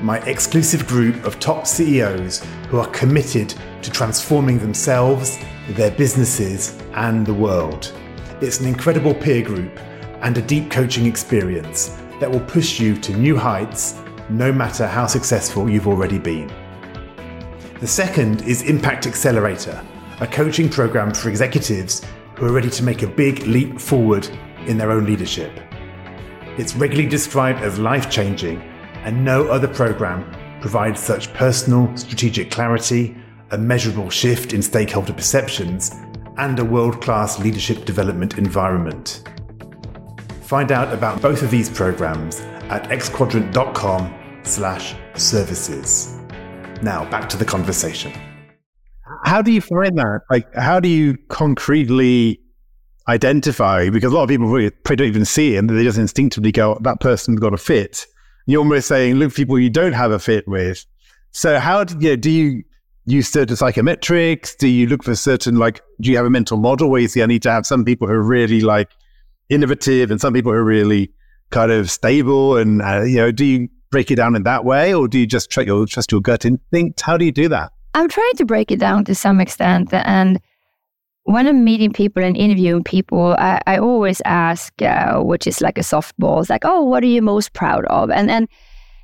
my 0.00 0.20
exclusive 0.20 0.86
group 0.86 1.22
of 1.26 1.38
top 1.38 1.66
CEOs 1.66 2.42
who 2.70 2.78
are 2.78 2.86
committed 2.92 3.52
to 3.82 3.90
transforming 3.90 4.58
themselves, 4.58 5.38
their 5.72 5.90
businesses, 5.90 6.80
and 6.94 7.26
the 7.26 7.34
world. 7.34 7.92
It's 8.40 8.58
an 8.60 8.66
incredible 8.68 9.12
peer 9.12 9.42
group 9.42 9.78
and 10.22 10.38
a 10.38 10.40
deep 10.40 10.70
coaching 10.70 11.04
experience 11.04 12.00
that 12.20 12.30
will 12.30 12.40
push 12.40 12.80
you 12.80 12.96
to 13.02 13.14
new 13.18 13.36
heights 13.36 14.00
no 14.30 14.50
matter 14.50 14.86
how 14.86 15.06
successful 15.06 15.68
you've 15.68 15.88
already 15.88 16.18
been. 16.18 16.50
The 17.80 17.86
second 17.86 18.40
is 18.48 18.62
Impact 18.62 19.06
Accelerator, 19.06 19.78
a 20.20 20.26
coaching 20.26 20.70
program 20.70 21.12
for 21.12 21.28
executives 21.28 22.00
who 22.36 22.46
are 22.46 22.52
ready 22.52 22.70
to 22.70 22.82
make 22.82 23.02
a 23.02 23.06
big 23.06 23.46
leap 23.46 23.80
forward 23.80 24.28
in 24.66 24.76
their 24.76 24.90
own 24.90 25.06
leadership. 25.06 25.52
It's 26.58 26.74
regularly 26.74 27.08
described 27.08 27.60
as 27.60 27.78
life 27.78 28.10
changing, 28.10 28.60
and 29.04 29.24
no 29.24 29.48
other 29.48 29.68
program 29.68 30.30
provides 30.60 31.00
such 31.00 31.32
personal 31.34 31.94
strategic 31.96 32.50
clarity, 32.50 33.16
a 33.50 33.58
measurable 33.58 34.10
shift 34.10 34.52
in 34.52 34.62
stakeholder 34.62 35.12
perceptions, 35.12 35.92
and 36.38 36.58
a 36.58 36.64
world 36.64 37.00
class 37.00 37.38
leadership 37.38 37.84
development 37.84 38.36
environment. 38.36 39.22
Find 40.42 40.72
out 40.72 40.92
about 40.92 41.22
both 41.22 41.42
of 41.42 41.50
these 41.50 41.70
programs 41.70 42.40
at 42.68 42.84
xquadrant.com 42.90 44.40
slash 44.42 44.94
services. 45.14 46.18
Now 46.82 47.08
back 47.10 47.28
to 47.30 47.36
the 47.36 47.44
conversation 47.44 48.12
how 49.24 49.42
do 49.42 49.52
you 49.52 49.60
find 49.60 49.98
that? 49.98 50.22
Like, 50.30 50.52
how 50.54 50.80
do 50.80 50.88
you 50.88 51.16
concretely 51.28 52.40
identify? 53.08 53.88
Because 53.90 54.12
a 54.12 54.16
lot 54.16 54.24
of 54.24 54.28
people 54.28 54.48
really, 54.48 54.72
don't 54.84 55.00
even 55.02 55.24
see 55.24 55.54
it, 55.54 55.58
and 55.58 55.70
they 55.70 55.84
just 55.84 55.98
instinctively 55.98 56.52
go, 56.52 56.78
"That 56.82 57.00
person's 57.00 57.40
got 57.40 57.54
a 57.54 57.58
fit." 57.58 58.06
You're 58.46 58.60
almost 58.60 58.88
saying, 58.88 59.16
"Look, 59.16 59.34
people 59.34 59.58
you 59.58 59.70
don't 59.70 59.92
have 59.92 60.10
a 60.10 60.18
fit 60.18 60.46
with." 60.48 60.84
So, 61.32 61.58
how 61.58 61.84
do 61.84 61.94
you, 61.98 62.10
know, 62.10 62.16
do 62.16 62.30
you 62.30 62.62
use 63.04 63.28
certain 63.28 63.56
psychometrics? 63.56 64.56
Do 64.56 64.68
you 64.68 64.86
look 64.86 65.04
for 65.04 65.14
certain 65.14 65.56
like? 65.56 65.80
Do 66.00 66.10
you 66.10 66.16
have 66.16 66.26
a 66.26 66.30
mental 66.30 66.56
model 66.56 66.90
where 66.90 67.00
you 67.00 67.08
see 67.08 67.22
I 67.22 67.26
need 67.26 67.42
to 67.42 67.50
have 67.50 67.66
some 67.66 67.84
people 67.84 68.08
who 68.08 68.14
are 68.14 68.22
really 68.22 68.60
like 68.60 68.90
innovative 69.48 70.10
and 70.10 70.20
some 70.20 70.32
people 70.32 70.52
who 70.52 70.58
are 70.58 70.64
really 70.64 71.12
kind 71.50 71.70
of 71.70 71.90
stable? 71.90 72.56
And 72.56 72.82
uh, 72.82 73.02
you 73.02 73.16
know, 73.16 73.30
do 73.30 73.44
you 73.44 73.68
break 73.90 74.10
it 74.10 74.16
down 74.16 74.34
in 74.34 74.42
that 74.44 74.64
way, 74.64 74.94
or 74.94 75.06
do 75.08 75.18
you 75.18 75.26
just 75.26 75.50
trust 75.50 75.66
your 75.66 75.86
trust 75.86 76.10
your 76.10 76.20
gut 76.20 76.44
instinct? 76.44 77.00
How 77.00 77.16
do 77.16 77.24
you 77.24 77.32
do 77.32 77.48
that? 77.48 77.72
I'm 77.96 78.10
trying 78.10 78.34
to 78.34 78.44
break 78.44 78.70
it 78.70 78.78
down 78.78 79.06
to 79.06 79.14
some 79.14 79.40
extent. 79.40 79.88
And 79.90 80.38
when 81.22 81.48
I'm 81.48 81.64
meeting 81.64 81.94
people 81.94 82.22
and 82.22 82.36
interviewing 82.36 82.84
people, 82.84 83.34
I, 83.38 83.58
I 83.66 83.78
always 83.78 84.20
ask, 84.26 84.70
uh, 84.82 85.20
which 85.20 85.46
is 85.46 85.62
like 85.62 85.78
a 85.78 85.80
softball, 85.80 86.40
it's 86.40 86.50
like, 86.50 86.66
oh, 86.66 86.82
what 86.82 87.02
are 87.02 87.06
you 87.06 87.22
most 87.22 87.54
proud 87.54 87.86
of? 87.86 88.10
And 88.10 88.30
and 88.30 88.48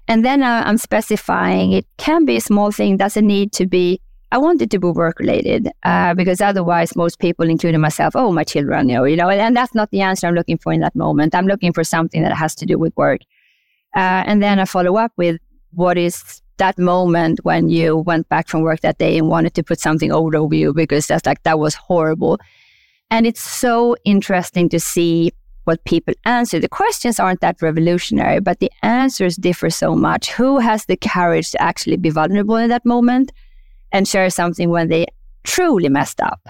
and 0.08 0.26
then 0.26 0.42
I'm 0.42 0.76
specifying 0.76 1.72
it 1.72 1.86
can 1.96 2.26
be 2.26 2.36
a 2.36 2.40
small 2.40 2.70
thing, 2.70 2.98
doesn't 2.98 3.26
need 3.26 3.52
to 3.52 3.66
be. 3.66 3.98
I 4.30 4.36
want 4.36 4.60
it 4.60 4.70
to 4.72 4.78
be 4.78 4.88
work 4.88 5.18
related 5.18 5.70
uh, 5.84 6.12
because 6.12 6.42
otherwise, 6.42 6.94
most 6.94 7.18
people, 7.18 7.48
including 7.48 7.80
myself, 7.80 8.14
oh, 8.14 8.30
my 8.30 8.44
children, 8.44 8.90
you 8.90 8.96
know, 8.96 9.04
you 9.04 9.16
know, 9.16 9.30
and 9.30 9.56
that's 9.56 9.74
not 9.74 9.90
the 9.90 10.02
answer 10.02 10.26
I'm 10.26 10.34
looking 10.34 10.58
for 10.58 10.72
in 10.72 10.80
that 10.80 10.94
moment. 10.94 11.34
I'm 11.34 11.46
looking 11.46 11.72
for 11.72 11.84
something 11.84 12.22
that 12.22 12.34
has 12.34 12.54
to 12.56 12.66
do 12.66 12.78
with 12.78 12.94
work, 12.96 13.22
uh, 13.96 14.22
and 14.26 14.42
then 14.42 14.58
I 14.58 14.66
follow 14.66 14.96
up 14.96 15.12
with 15.16 15.40
what 15.70 15.96
is 15.96 16.41
that 16.62 16.78
moment 16.78 17.40
when 17.42 17.68
you 17.68 17.96
went 17.96 18.28
back 18.28 18.46
from 18.46 18.62
work 18.62 18.80
that 18.82 18.98
day 18.98 19.18
and 19.18 19.26
wanted 19.26 19.52
to 19.54 19.64
put 19.64 19.80
something 19.80 20.12
over 20.12 20.36
over 20.36 20.54
you 20.54 20.72
because 20.72 21.08
that's 21.08 21.26
like 21.26 21.42
that 21.42 21.58
was 21.58 21.74
horrible. 21.74 22.38
And 23.10 23.26
it's 23.26 23.40
so 23.40 23.96
interesting 24.04 24.68
to 24.68 24.78
see 24.78 25.32
what 25.64 25.84
people 25.84 26.14
answer. 26.24 26.60
The 26.60 26.68
questions 26.68 27.18
aren't 27.18 27.40
that 27.40 27.60
revolutionary, 27.62 28.38
but 28.38 28.60
the 28.60 28.70
answers 28.82 29.34
differ 29.36 29.70
so 29.70 29.96
much. 29.96 30.30
Who 30.30 30.60
has 30.60 30.86
the 30.86 30.96
courage 30.96 31.50
to 31.50 31.60
actually 31.60 31.96
be 31.96 32.10
vulnerable 32.10 32.56
in 32.56 32.70
that 32.70 32.86
moment 32.86 33.32
and 33.90 34.06
share 34.06 34.30
something 34.30 34.70
when 34.70 34.88
they 34.88 35.06
truly 35.42 35.88
messed 35.88 36.20
up? 36.20 36.40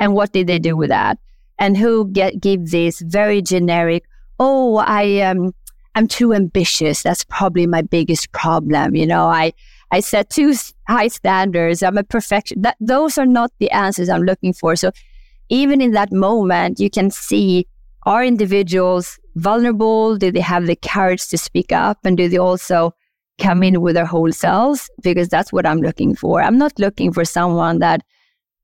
And 0.00 0.14
what 0.14 0.32
did 0.32 0.48
they 0.48 0.58
do 0.58 0.76
with 0.76 0.90
that? 0.90 1.18
And 1.60 1.76
who 1.76 2.10
get 2.10 2.40
give 2.40 2.70
this 2.70 3.00
very 3.00 3.40
generic, 3.42 4.02
oh, 4.40 4.78
I 4.78 5.20
um 5.20 5.54
I'm 5.94 6.08
too 6.08 6.32
ambitious. 6.32 7.02
That's 7.02 7.24
probably 7.24 7.66
my 7.66 7.82
biggest 7.82 8.32
problem. 8.32 8.94
You 8.94 9.06
know, 9.06 9.26
I, 9.26 9.52
I 9.90 10.00
set 10.00 10.30
too 10.30 10.54
high 10.88 11.08
standards. 11.08 11.82
I'm 11.82 11.98
a 11.98 12.04
perfection. 12.04 12.62
That, 12.62 12.76
those 12.80 13.18
are 13.18 13.26
not 13.26 13.52
the 13.58 13.70
answers 13.70 14.08
I'm 14.08 14.22
looking 14.22 14.52
for. 14.52 14.74
So 14.76 14.90
even 15.48 15.80
in 15.80 15.92
that 15.92 16.12
moment, 16.12 16.80
you 16.80 16.88
can 16.88 17.10
see 17.10 17.66
are 18.04 18.24
individuals 18.24 19.18
vulnerable? 19.36 20.16
Do 20.16 20.32
they 20.32 20.40
have 20.40 20.66
the 20.66 20.76
courage 20.76 21.28
to 21.28 21.38
speak 21.38 21.72
up? 21.72 21.98
And 22.04 22.16
do 22.16 22.28
they 22.28 22.38
also 22.38 22.94
come 23.38 23.62
in 23.62 23.80
with 23.80 23.94
their 23.94 24.06
whole 24.06 24.32
selves? 24.32 24.90
Because 25.02 25.28
that's 25.28 25.52
what 25.52 25.66
I'm 25.66 25.80
looking 25.80 26.14
for. 26.14 26.42
I'm 26.42 26.58
not 26.58 26.78
looking 26.78 27.12
for 27.12 27.24
someone 27.24 27.78
that 27.78 28.02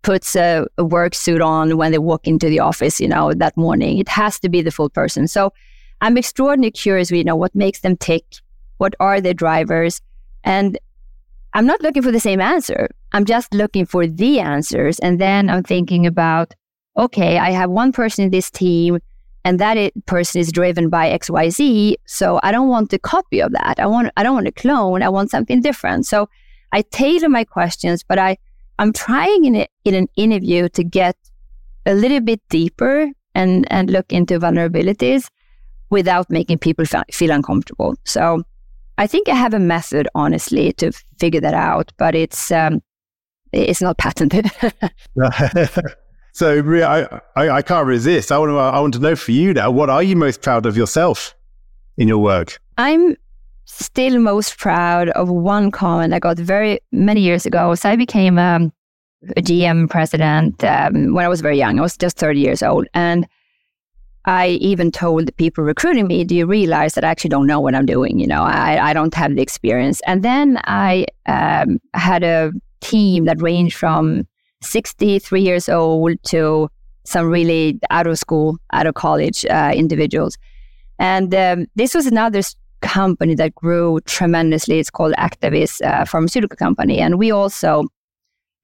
puts 0.03 0.35
a, 0.37 0.67
a 0.77 0.85
work 0.85 1.15
suit 1.15 1.41
on 1.41 1.77
when 1.77 1.93
they 1.93 1.99
walk 1.99 2.27
into 2.27 2.49
the 2.49 2.61
office, 2.61 3.01
you 3.01 3.09
know, 3.09 3.33
that 3.35 3.57
morning. 3.57 3.99
It 3.99 4.09
has 4.09 4.39
to 4.41 4.49
be 4.49 4.63
the 4.63 4.71
full 4.71 4.91
person. 4.91 5.29
So 5.29 5.53
I'm 6.01 6.17
extraordinarily 6.17 6.71
curious, 6.71 7.11
you 7.11 7.25
know, 7.25 7.37
what 7.37 7.55
makes 7.55 7.81
them 7.81 7.97
tick? 7.97 8.25
What 8.79 8.95
are 9.01 9.21
their 9.21 9.35
drivers? 9.35 10.01
And 10.45 10.79
I'm 11.55 11.67
not 11.67 11.83
looking 11.83 12.03
for 12.03 12.13
the 12.13 12.21
same 12.21 12.41
answer. 12.41 12.89
I'm 13.13 13.25
just 13.25 13.53
looking 13.53 13.87
for 13.87 14.07
the 14.07 14.41
answers. 14.41 14.99
And 15.01 15.21
then 15.21 15.51
I'm 15.51 15.63
thinking 15.63 16.07
about, 16.07 16.55
okay, 16.97 17.39
I 17.39 17.51
have 17.51 17.71
one 17.71 17.93
person 17.93 18.25
in 18.25 18.31
this 18.31 18.51
team 18.51 18.99
and 19.45 19.59
that 19.59 19.77
it, 19.77 20.07
person 20.07 20.41
is 20.41 20.53
driven 20.53 20.89
by 20.89 21.17
XYZ. 21.19 21.95
So 22.07 22.39
I 22.43 22.53
don't 22.53 22.69
want 22.69 22.93
a 22.93 22.99
copy 22.99 23.41
of 23.41 23.53
that. 23.53 23.77
I 23.79 23.87
want, 23.87 24.13
I 24.17 24.23
don't 24.23 24.35
want 24.35 24.49
a 24.49 24.53
clone. 24.53 25.03
I 25.03 25.09
want 25.09 25.31
something 25.31 25.61
different. 25.61 26.07
So 26.07 26.29
I 26.73 26.83
tailor 26.83 27.29
my 27.29 27.45
questions, 27.45 28.05
but 28.07 28.19
I, 28.19 28.37
I'm 28.79 28.93
trying 28.93 29.47
in, 29.47 29.57
a, 29.57 29.67
in 29.85 29.95
an 29.95 30.09
interview 30.17 30.69
to 30.71 30.85
get 30.85 31.17
a 31.87 31.95
little 31.95 32.21
bit 32.21 32.41
deeper 32.51 33.11
and, 33.35 33.67
and 33.73 33.91
look 33.91 34.13
into 34.13 34.39
vulnerabilities 34.39 35.29
without 35.91 36.31
making 36.31 36.59
people 36.59 36.85
feel 37.11 37.31
uncomfortable. 37.31 37.97
So 38.05 38.43
I 38.99 39.07
think 39.07 39.29
I 39.29 39.35
have 39.35 39.55
a 39.55 39.59
method, 39.59 40.09
honestly, 40.15 40.73
to 40.75 40.93
figure 41.19 41.41
that 41.41 41.55
out, 41.55 41.93
but 41.99 42.15
it's 42.15 42.51
um, 42.51 42.83
it's 43.53 43.81
not 43.81 43.97
patented. 43.99 44.51
so 46.33 46.63
I, 46.85 47.21
I, 47.37 47.51
I 47.51 47.63
can't 47.63 47.87
resist. 47.87 48.33
I 48.33 48.39
want 48.39 48.51
to 48.51 48.59
I 48.59 48.81
want 48.81 48.95
to 48.95 49.01
know 49.01 49.17
for 49.17 49.33
you 49.33 49.55
now. 49.55 49.71
What 49.71 49.89
are 49.89 50.03
you 50.03 50.17
most 50.17 50.43
proud 50.43 50.67
of 50.67 50.77
yourself 50.77 51.35
in 51.97 52.09
your 52.09 52.19
work? 52.19 52.61
I'm 52.77 53.17
still 53.65 54.19
most 54.19 54.59
proud 54.59 55.11
of 55.11 55.29
one 55.29 55.71
comment 55.71 56.13
I 56.13 56.19
got 56.19 56.39
very 56.39 56.81
many 56.91 57.21
years 57.21 57.47
ago. 57.47 57.75
So 57.75 57.91
I 57.91 57.97
became 57.97 58.39
um, 58.39 58.73
a 59.37 59.43
GM 59.43 59.89
president 59.89 60.65
um, 60.65 61.15
when 61.15 61.25
I 61.25 61.29
was 61.29 61.41
very 61.41 61.59
young. 61.59 61.79
I 61.79 61.83
was 61.83 61.97
just 61.97 62.17
30 62.17 62.41
years 62.41 62.63
old, 62.63 62.87
and 62.95 63.27
I 64.25 64.49
even 64.61 64.91
told 64.91 65.27
the 65.27 65.33
people 65.33 65.65
recruiting 65.65 66.07
me, 66.07 66.25
do 66.25 66.37
you 66.37 66.47
realize 66.47 66.95
that 66.95 67.05
I 67.05 67.09
actually 67.09 67.31
don't 67.31 67.47
know 67.47 67.61
what 67.61 67.75
I'm 67.75 67.87
doing? 67.87 68.19
You 68.19 68.27
know, 68.27 68.43
I, 68.43 68.91
I 68.91 68.93
don't 68.93 69.15
have 69.15 69.35
the 69.35 69.43
experience. 69.43 70.01
And 70.07 70.23
then 70.23 70.61
I 70.65 71.07
um, 71.27 71.79
had 71.95 72.25
a 72.25 72.53
team 72.81 73.25
that 73.25 73.41
ranged 73.41 73.77
from 73.77 74.27
63 74.61 75.41
years 75.41 75.69
old 75.69 76.23
to 76.25 76.69
some 77.05 77.27
really 77.27 77.79
out 77.91 78.07
of 78.07 78.19
school, 78.19 78.59
out 78.73 78.87
of 78.87 78.95
college 78.95 79.47
uh, 79.47 79.73
individuals. 79.75 80.37
And 80.99 81.35
um, 81.35 81.67
this 81.77 81.95
was 81.95 82.07
another 82.07 82.43
company 82.81 83.35
that 83.37 83.55
grew 83.55 84.01
tremendously. 84.01 84.79
It's 84.79 84.91
called 84.91 85.15
Actavis 85.15 85.81
uh, 85.83 86.05
Pharmaceutical 86.05 86.57
Company. 86.57 86.99
And 86.99 87.19
we 87.19 87.31
also 87.31 87.85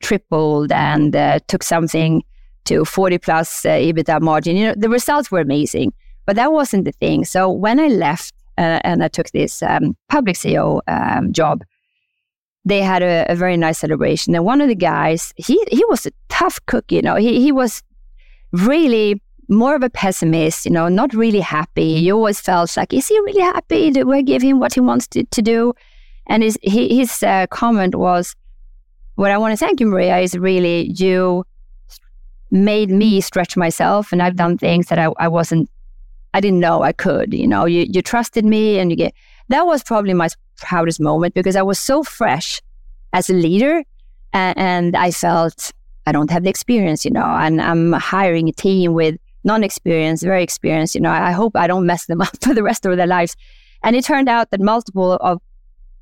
tripled 0.02 0.72
and 0.72 1.16
uh, 1.16 1.38
took 1.48 1.62
something 1.62 2.22
to 2.64 2.84
40 2.84 3.18
plus 3.18 3.64
uh, 3.64 3.70
EBITDA 3.70 4.20
margin. 4.20 4.56
You 4.56 4.68
know, 4.68 4.74
the 4.76 4.88
results 4.88 5.30
were 5.30 5.40
amazing, 5.40 5.92
but 6.26 6.36
that 6.36 6.52
wasn't 6.52 6.84
the 6.84 6.92
thing. 6.92 7.24
So 7.24 7.50
when 7.50 7.78
I 7.78 7.88
left 7.88 8.34
uh, 8.58 8.80
and 8.84 9.02
I 9.02 9.08
took 9.08 9.30
this 9.30 9.62
um, 9.62 9.96
public 10.08 10.36
CEO 10.36 10.80
um, 10.86 11.32
job, 11.32 11.64
they 12.64 12.80
had 12.80 13.02
a, 13.02 13.26
a, 13.28 13.34
very 13.34 13.56
nice 13.56 13.78
celebration. 13.78 14.34
And 14.34 14.44
one 14.44 14.60
of 14.60 14.68
the 14.68 14.74
guys, 14.74 15.34
he 15.36 15.62
he 15.70 15.84
was 15.88 16.06
a 16.06 16.12
tough 16.28 16.58
cook, 16.66 16.90
you 16.90 17.02
know. 17.02 17.16
He 17.16 17.42
he 17.42 17.52
was 17.52 17.82
really 18.52 19.20
more 19.48 19.74
of 19.74 19.82
a 19.82 19.90
pessimist, 19.90 20.64
you 20.64 20.70
know, 20.70 20.88
not 20.88 21.12
really 21.12 21.40
happy. 21.40 22.00
He 22.00 22.10
always 22.10 22.40
felt 22.40 22.74
like, 22.76 22.94
is 22.94 23.08
he 23.08 23.18
really 23.20 23.42
happy? 23.42 23.90
Do 23.90 24.06
we 24.06 24.22
give 24.22 24.40
him 24.40 24.58
what 24.60 24.72
he 24.72 24.80
wants 24.80 25.06
to, 25.08 25.24
to 25.24 25.42
do? 25.42 25.74
And 26.26 26.42
his 26.42 26.58
his 26.62 27.22
uh, 27.22 27.46
comment 27.48 27.94
was, 27.94 28.34
"What 29.16 29.30
I 29.30 29.36
want 29.36 29.52
to 29.52 29.58
thank 29.58 29.80
you, 29.80 29.86
Maria, 29.86 30.18
is 30.18 30.38
really 30.38 30.90
you 30.96 31.44
made 32.54 32.88
me 32.88 33.20
stretch 33.20 33.56
myself, 33.56 34.12
and 34.12 34.22
I've 34.22 34.36
done 34.36 34.56
things 34.56 34.86
that 34.86 34.98
I, 34.98 35.08
I 35.18 35.28
wasn't, 35.28 35.68
I 36.32 36.40
didn't 36.40 36.60
know 36.60 36.82
I 36.82 36.92
could. 36.92 37.34
You 37.34 37.46
know, 37.46 37.66
you 37.66 37.86
you 37.88 38.00
trusted 38.00 38.44
me, 38.44 38.78
and 38.78 38.90
you 38.90 38.96
get 38.96 39.12
that 39.48 39.66
was 39.66 39.82
probably 39.82 40.14
my 40.14 40.28
proudest 40.56 41.00
moment 41.00 41.34
because 41.34 41.56
I 41.56 41.62
was 41.62 41.78
so 41.78 42.02
fresh 42.02 42.62
as 43.12 43.28
a 43.28 43.34
leader, 43.34 43.82
and, 44.32 44.58
and 44.58 44.96
I 44.96 45.10
felt 45.10 45.72
I 46.06 46.12
don't 46.12 46.30
have 46.30 46.44
the 46.44 46.50
experience, 46.50 47.04
you 47.04 47.10
know, 47.10 47.24
and 47.24 47.60
I'm 47.60 47.92
hiring 47.92 48.48
a 48.48 48.52
team 48.52 48.94
with 48.94 49.16
non-experienced, 49.42 50.22
very 50.22 50.42
experienced. 50.42 50.94
You 50.94 51.00
know, 51.00 51.10
I 51.10 51.32
hope 51.32 51.56
I 51.56 51.66
don't 51.66 51.86
mess 51.86 52.06
them 52.06 52.20
up 52.26 52.36
for 52.42 52.54
the 52.54 52.62
rest 52.62 52.86
of 52.86 52.96
their 52.96 53.06
lives. 53.06 53.36
And 53.82 53.96
it 53.96 54.04
turned 54.04 54.28
out 54.28 54.50
that 54.50 54.60
multiple 54.60 55.14
of 55.14 55.40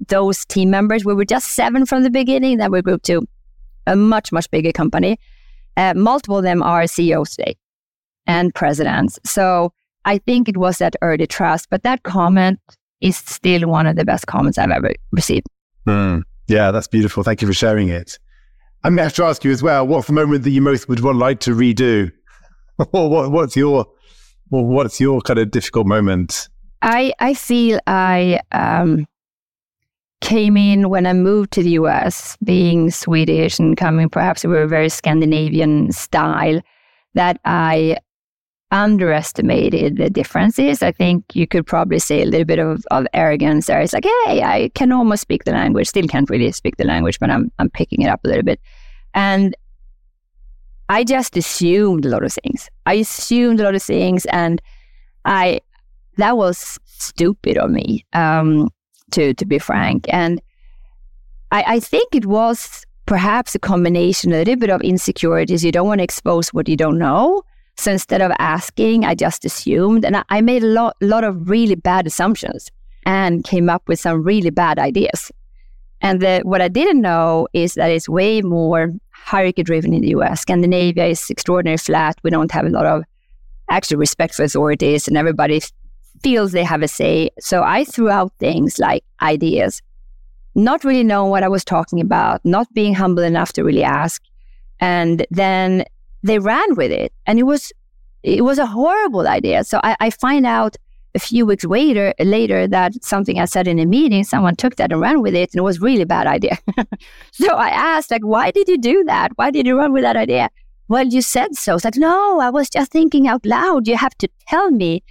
those 0.09 0.45
team 0.45 0.71
members, 0.71 1.05
we 1.05 1.15
were 1.15 1.25
just 1.25 1.51
seven 1.51 1.87
from 1.87 2.03
the 2.03 2.11
beginning, 2.11 2.59
then 2.59 2.71
we 2.71 2.83
grew 2.83 2.99
to 2.99 3.27
a 3.87 3.97
much, 3.97 4.33
much 4.33 4.51
bigger 4.51 4.73
company. 4.73 5.19
Uh, 5.77 5.95
multiple 5.95 6.39
of 6.39 6.45
them 6.45 6.63
are 6.63 6.87
CEOs 6.87 7.37
today 7.37 7.57
and 8.27 8.55
presidents. 8.55 9.19
So 9.25 9.73
I 10.05 10.19
think 10.19 10.49
it 10.49 10.57
was 10.57 10.79
that 10.79 10.97
early 11.03 11.27
trust, 11.27 11.69
but 11.71 11.83
that 11.83 12.03
comment 12.03 12.61
is 13.01 13.17
still 13.17 13.69
one 13.69 13.87
of 13.87 13.97
the 13.97 14.05
best 14.05 14.27
comments 14.27 14.59
I've 14.59 14.71
ever 14.71 14.95
received. 15.11 15.47
Mm. 15.87 16.23
Yeah, 16.49 16.71
that's 16.71 16.87
beautiful. 16.87 17.23
Thank 17.23 17.43
you 17.43 17.49
for 17.49 17.55
sharing 17.55 17.89
it. 17.89 18.19
I'm 18.85 18.93
going 18.93 18.99
to 18.99 19.05
have 19.05 19.15
to 19.15 19.25
ask 19.25 19.45
you 19.45 19.53
as 19.53 19.63
well, 19.63 19.87
what's 19.87 20.09
the 20.09 20.13
moment 20.13 20.45
that 20.45 20.51
you 20.51 20.61
most 20.61 20.89
would 20.89 21.01
want 21.01 21.19
like 21.19 21.41
to 21.41 21.53
redo? 21.53 22.11
what, 22.91 23.31
what's 23.31 23.57
your 23.57 23.87
what's 24.49 25.01
your 25.01 25.21
kind 25.21 25.39
of 25.39 25.51
difficult 25.51 25.87
moment? 25.87 26.49
I 26.83 27.13
I 27.21 27.35
feel 27.35 27.79
I 27.87 28.41
um, 28.51 29.07
came 30.33 30.57
in 30.57 30.89
when 30.89 31.05
I 31.05 31.13
moved 31.13 31.51
to 31.53 31.63
the 31.63 31.73
US, 31.73 32.39
being 32.43 32.91
Swedish 32.91 33.59
and 33.59 33.77
coming 33.77 34.09
perhaps 34.09 34.43
we 34.43 34.59
a 34.59 34.67
very 34.67 34.89
Scandinavian 34.89 35.93
style, 35.93 36.59
that 37.13 37.39
I 37.45 37.99
underestimated 38.71 39.99
the 39.99 40.09
differences. 40.09 40.83
I 40.83 40.91
think 40.91 41.37
you 41.37 41.47
could 41.47 41.67
probably 41.67 41.99
say 41.99 42.23
a 42.23 42.25
little 42.25 42.47
bit 42.47 42.59
of, 42.59 42.83
of 42.91 43.07
arrogance 43.13 43.67
there. 43.67 43.83
It's 43.83 43.93
like, 43.93 44.07
hey, 44.25 44.43
I 44.43 44.71
can 44.75 44.91
almost 44.91 45.21
speak 45.21 45.45
the 45.45 45.53
language, 45.53 45.89
still 45.89 46.09
can't 46.09 46.31
really 46.31 46.51
speak 46.51 46.79
the 46.79 46.87
language, 46.87 47.21
but 47.21 47.29
I'm 47.29 47.53
I'm 47.59 47.69
picking 47.69 48.01
it 48.01 48.09
up 48.09 48.25
a 48.25 48.29
little 48.29 48.43
bit. 48.43 48.59
And 49.13 49.55
I 50.89 51.05
just 51.05 51.37
assumed 51.37 52.07
a 52.07 52.09
lot 52.09 52.25
of 52.25 52.33
things. 52.33 52.71
I 52.87 52.95
assumed 52.95 53.61
a 53.61 53.65
lot 53.65 53.75
of 53.75 53.83
things, 53.83 54.25
and 54.27 54.63
I 55.27 55.61
that 56.17 56.39
was 56.39 56.79
stupid 56.87 57.59
of 57.59 57.71
me, 57.71 58.07
um, 58.15 58.71
to 59.13 59.35
to 59.35 59.45
be 59.45 59.59
frank. 59.59 60.07
And 60.09 60.41
I, 61.51 61.65
I 61.67 61.81
think 61.81 62.15
it 62.15 62.27
was 62.27 62.85
perhaps 63.07 63.55
a 63.55 63.59
combination, 63.59 64.33
a 64.33 64.39
little 64.39 64.57
bit 64.57 64.71
of 64.71 64.81
insecurities. 64.81 65.65
You 65.65 65.73
don't 65.73 65.87
want 65.87 65.99
to 65.99 66.05
expose 66.05 66.49
what 66.49 66.69
you 66.69 66.77
don't 66.77 66.99
know. 66.99 67.43
So 67.77 67.93
instead 67.93 68.21
of 68.21 68.33
asking, 68.39 69.05
I 69.05 69.15
just 69.15 69.45
assumed, 69.45 70.05
and 70.05 70.17
I, 70.17 70.25
I 70.29 70.41
made 70.41 70.63
a 70.63 70.67
lot, 70.67 70.97
lot 71.01 71.25
of 71.25 71.49
really 71.49 71.75
bad 71.75 72.07
assumptions 72.07 72.71
and 73.05 73.45
came 73.45 73.69
up 73.69 73.89
with 73.89 73.99
some 73.99 74.23
really 74.23 74.51
bad 74.51 74.79
ideas. 74.79 75.33
And 76.01 76.21
the, 76.21 76.41
what 76.45 76.61
I 76.61 76.69
didn't 76.69 77.01
know 77.01 77.49
is 77.53 77.75
that 77.75 77.91
it's 77.91 78.09
way 78.09 78.43
more 78.43 78.93
hierarchy 79.11 79.63
driven 79.63 79.95
in 79.95 80.03
the 80.03 80.09
US. 80.09 80.41
Scandinavia 80.41 81.07
is 81.07 81.31
extraordinarily 81.31 81.79
flat. 81.79 82.19
We 82.23 82.31
don't 82.31 82.51
have 82.51 82.67
a 82.67 82.71
lot 82.71 82.87
of 82.87 83.05
actual 83.69 83.99
respect 83.99 84.35
for 84.35 84.43
authorities, 84.43 85.09
and 85.09 85.17
everybody 85.17 85.61
feels 86.23 86.53
they 86.53 86.65
have 86.65 86.83
a 86.83 86.89
say. 86.89 87.31
So 87.41 87.63
I 87.63 87.85
threw 87.85 88.11
out 88.11 88.33
things 88.39 88.79
like 88.79 89.05
ideas, 89.21 89.83
not 90.55 90.85
really 90.85 91.05
knowing 91.05 91.31
what 91.31 91.43
I 91.43 91.49
was 91.49 91.65
talking 91.65 92.01
about, 92.01 92.45
not 92.45 92.73
being 92.75 92.95
humble 92.95 93.23
enough 93.23 93.53
to 93.55 93.65
really 93.65 93.85
ask. 93.85 94.23
And 94.81 95.27
then 95.31 95.85
they 96.23 96.39
ran 96.39 96.75
with 96.75 96.91
it. 96.91 97.13
And 97.27 97.39
it 97.39 97.45
was 97.45 97.73
it 98.23 98.45
was 98.45 98.59
a 98.59 98.67
horrible 98.67 99.27
idea. 99.27 99.65
So 99.65 99.81
I, 99.83 99.97
I 99.99 100.11
find 100.11 100.47
out 100.47 100.77
a 101.15 101.19
few 101.19 101.45
weeks 101.45 101.65
later, 101.65 102.15
later 102.21 102.67
that 102.67 103.03
something 103.05 103.39
I 103.39 103.45
said 103.45 103.69
in 103.69 103.79
a 103.79 103.85
meeting, 103.85 104.25
someone 104.25 104.57
took 104.57 104.77
that 104.77 104.93
and 104.93 105.01
ran 105.01 105.21
with 105.21 105.35
it, 105.35 105.51
and 105.53 105.59
it 105.59 105.63
was 105.63 105.81
really 105.81 106.05
bad 106.05 106.27
idea. 106.27 106.57
so 107.33 107.55
I 107.55 107.69
asked, 107.69 108.11
like, 108.11 108.25
why 108.25 108.51
did 108.51 108.69
you 108.69 108.79
do 108.79 109.05
that? 109.05 109.33
Why 109.37 109.51
did 109.51 109.67
you 109.67 109.77
run 109.77 109.93
with 109.93 110.05
that 110.05 110.17
idea? 110.17 110.49
Well, 110.89 111.07
you 111.07 111.21
said 111.21 111.55
so. 111.55 111.75
It's 111.75 111.85
like, 111.85 111.97
no, 111.97 112.41
I 112.41 112.51
was 112.51 112.71
just 112.71 112.93
thinking 112.93 113.29
out 113.29 113.45
loud. 113.45 113.87
You 113.87 113.97
have 113.97 114.17
to 114.19 114.29
tell 114.49 114.71
me 114.71 115.03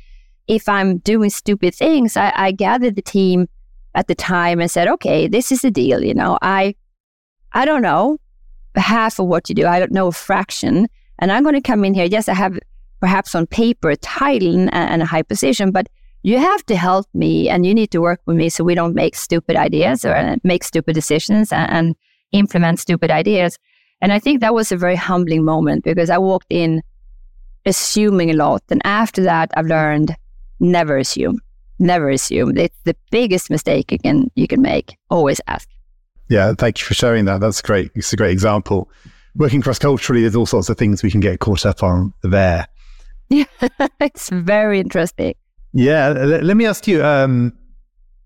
if 0.47 0.67
I'm 0.67 0.97
doing 0.99 1.29
stupid 1.29 1.75
things. 1.75 2.17
I, 2.17 2.33
I 2.35 2.51
gathered 2.51 2.95
the 2.95 3.01
team 3.01 3.47
at 3.95 4.07
the 4.07 4.15
time 4.15 4.59
and 4.59 4.69
said, 4.69 4.87
okay, 4.87 5.27
this 5.27 5.51
is 5.51 5.61
the 5.61 5.71
deal. 5.71 6.03
You 6.03 6.13
know, 6.13 6.37
I, 6.41 6.75
I 7.53 7.65
don't 7.65 7.81
know 7.81 8.19
half 8.75 9.19
of 9.19 9.27
what 9.27 9.49
you 9.49 9.55
do. 9.55 9.67
I 9.67 9.79
don't 9.79 9.91
know 9.91 10.07
a 10.07 10.11
fraction, 10.11 10.87
and 11.19 11.31
I'm 11.31 11.43
going 11.43 11.55
to 11.55 11.61
come 11.61 11.83
in 11.83 11.93
here. 11.93 12.05
Yes, 12.05 12.29
I 12.29 12.33
have 12.33 12.57
perhaps 12.99 13.35
on 13.35 13.47
paper 13.47 13.89
a 13.89 13.97
title 13.97 14.55
and, 14.55 14.73
and 14.73 15.01
a 15.01 15.05
high 15.05 15.23
position, 15.23 15.71
but 15.71 15.87
you 16.23 16.37
have 16.37 16.65
to 16.67 16.75
help 16.75 17.07
me 17.13 17.49
and 17.49 17.65
you 17.65 17.73
need 17.73 17.91
to 17.91 17.99
work 17.99 18.21
with 18.25 18.37
me 18.37 18.47
so 18.47 18.63
we 18.63 18.75
don't 18.75 18.93
make 18.93 19.15
stupid 19.15 19.55
ideas 19.55 20.05
or 20.05 20.13
uh, 20.13 20.35
make 20.43 20.63
stupid 20.63 20.93
decisions 20.93 21.51
and, 21.51 21.71
and 21.71 21.95
implement 22.31 22.79
stupid 22.79 23.09
ideas. 23.09 23.57
And 24.01 24.13
I 24.13 24.19
think 24.19 24.39
that 24.39 24.53
was 24.53 24.71
a 24.71 24.77
very 24.77 24.95
humbling 24.95 25.43
moment 25.43 25.83
because 25.83 26.09
I 26.09 26.19
walked 26.19 26.47
in 26.49 26.83
assuming 27.65 28.29
a 28.29 28.35
lot. 28.35 28.63
And 28.69 28.81
after 28.85 29.23
that, 29.23 29.51
I've 29.55 29.65
learned 29.65 30.15
never 30.61 30.97
assume, 30.97 31.39
never 31.79 32.09
assume. 32.09 32.57
It's 32.57 32.77
the 32.85 32.95
biggest 33.09 33.49
mistake 33.49 33.91
you 33.91 33.99
can 33.99 34.31
you 34.35 34.47
can 34.47 34.61
make. 34.61 34.95
Always 35.09 35.41
ask. 35.47 35.67
Yeah, 36.29 36.53
thank 36.57 36.79
you 36.79 36.85
for 36.85 36.93
sharing 36.93 37.25
that. 37.25 37.41
That's 37.41 37.61
great. 37.61 37.91
It's 37.93 38.13
a 38.13 38.15
great 38.15 38.31
example. 38.31 38.89
Working 39.35 39.61
cross 39.61 39.79
culturally, 39.79 40.21
there's 40.21 40.35
all 40.35 40.45
sorts 40.45 40.69
of 40.69 40.77
things 40.77 41.03
we 41.03 41.11
can 41.11 41.19
get 41.19 41.39
caught 41.39 41.65
up 41.65 41.83
on 41.83 42.13
there. 42.23 42.67
Yeah, 43.29 43.45
it's 43.99 44.29
very 44.29 44.79
interesting. 44.79 45.33
Yeah, 45.73 46.09
let 46.09 46.55
me 46.55 46.65
ask 46.65 46.87
you 46.87 47.03
um, 47.03 47.53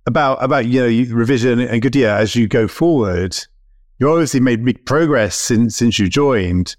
about 0.06 0.44
about 0.44 0.66
you 0.66 0.82
know 0.82 1.16
revision 1.16 1.60
and 1.60 1.82
Goodier 1.82 2.10
as 2.10 2.36
you 2.36 2.48
go 2.48 2.68
forward. 2.68 3.38
You 3.98 4.12
obviously 4.12 4.40
made 4.42 4.66
big 4.66 4.86
progress 4.86 5.36
since 5.36 5.76
since 5.76 5.98
you 6.00 6.10
joined, 6.10 6.76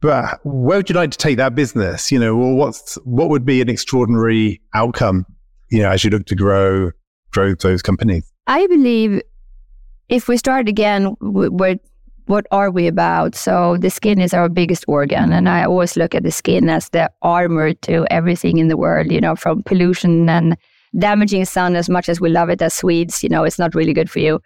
but 0.00 0.40
where 0.44 0.78
would 0.78 0.88
you 0.88 0.94
like 0.94 1.10
to 1.10 1.18
take 1.18 1.36
that 1.38 1.54
business? 1.54 2.12
You 2.12 2.18
know, 2.18 2.36
well, 2.36 2.54
what's 2.54 2.96
what 3.04 3.28
would 3.28 3.44
be 3.44 3.60
an 3.60 3.68
extraordinary 3.68 4.60
outcome? 4.74 5.26
You 5.70 5.82
know, 5.82 5.90
as 5.90 6.04
you 6.04 6.10
look 6.10 6.26
to 6.26 6.34
grow 6.34 6.90
grow 7.32 7.54
those 7.54 7.82
companies. 7.82 8.30
I 8.46 8.66
believe 8.66 9.20
if 10.08 10.28
we 10.28 10.36
start 10.36 10.68
again, 10.68 11.16
we're 11.20 11.76
what 12.26 12.46
are 12.50 12.72
we 12.72 12.88
about? 12.88 13.36
So 13.36 13.76
the 13.76 13.88
skin 13.88 14.20
is 14.20 14.34
our 14.34 14.48
biggest 14.48 14.84
organ, 14.88 15.32
and 15.32 15.48
I 15.48 15.64
always 15.64 15.96
look 15.96 16.14
at 16.14 16.24
the 16.24 16.32
skin 16.32 16.68
as 16.68 16.88
the 16.88 17.10
armor 17.22 17.72
to 17.72 18.04
everything 18.10 18.58
in 18.58 18.68
the 18.68 18.76
world. 18.76 19.12
You 19.12 19.20
know, 19.20 19.36
from 19.36 19.62
pollution 19.62 20.28
and 20.28 20.56
damaging 20.98 21.44
sun. 21.44 21.76
As 21.76 21.88
much 21.88 22.08
as 22.08 22.20
we 22.20 22.28
love 22.28 22.48
it 22.48 22.62
as 22.62 22.74
Swedes, 22.74 23.22
you 23.22 23.28
know, 23.28 23.44
it's 23.44 23.58
not 23.58 23.74
really 23.74 23.92
good 23.92 24.10
for 24.10 24.18
you. 24.18 24.40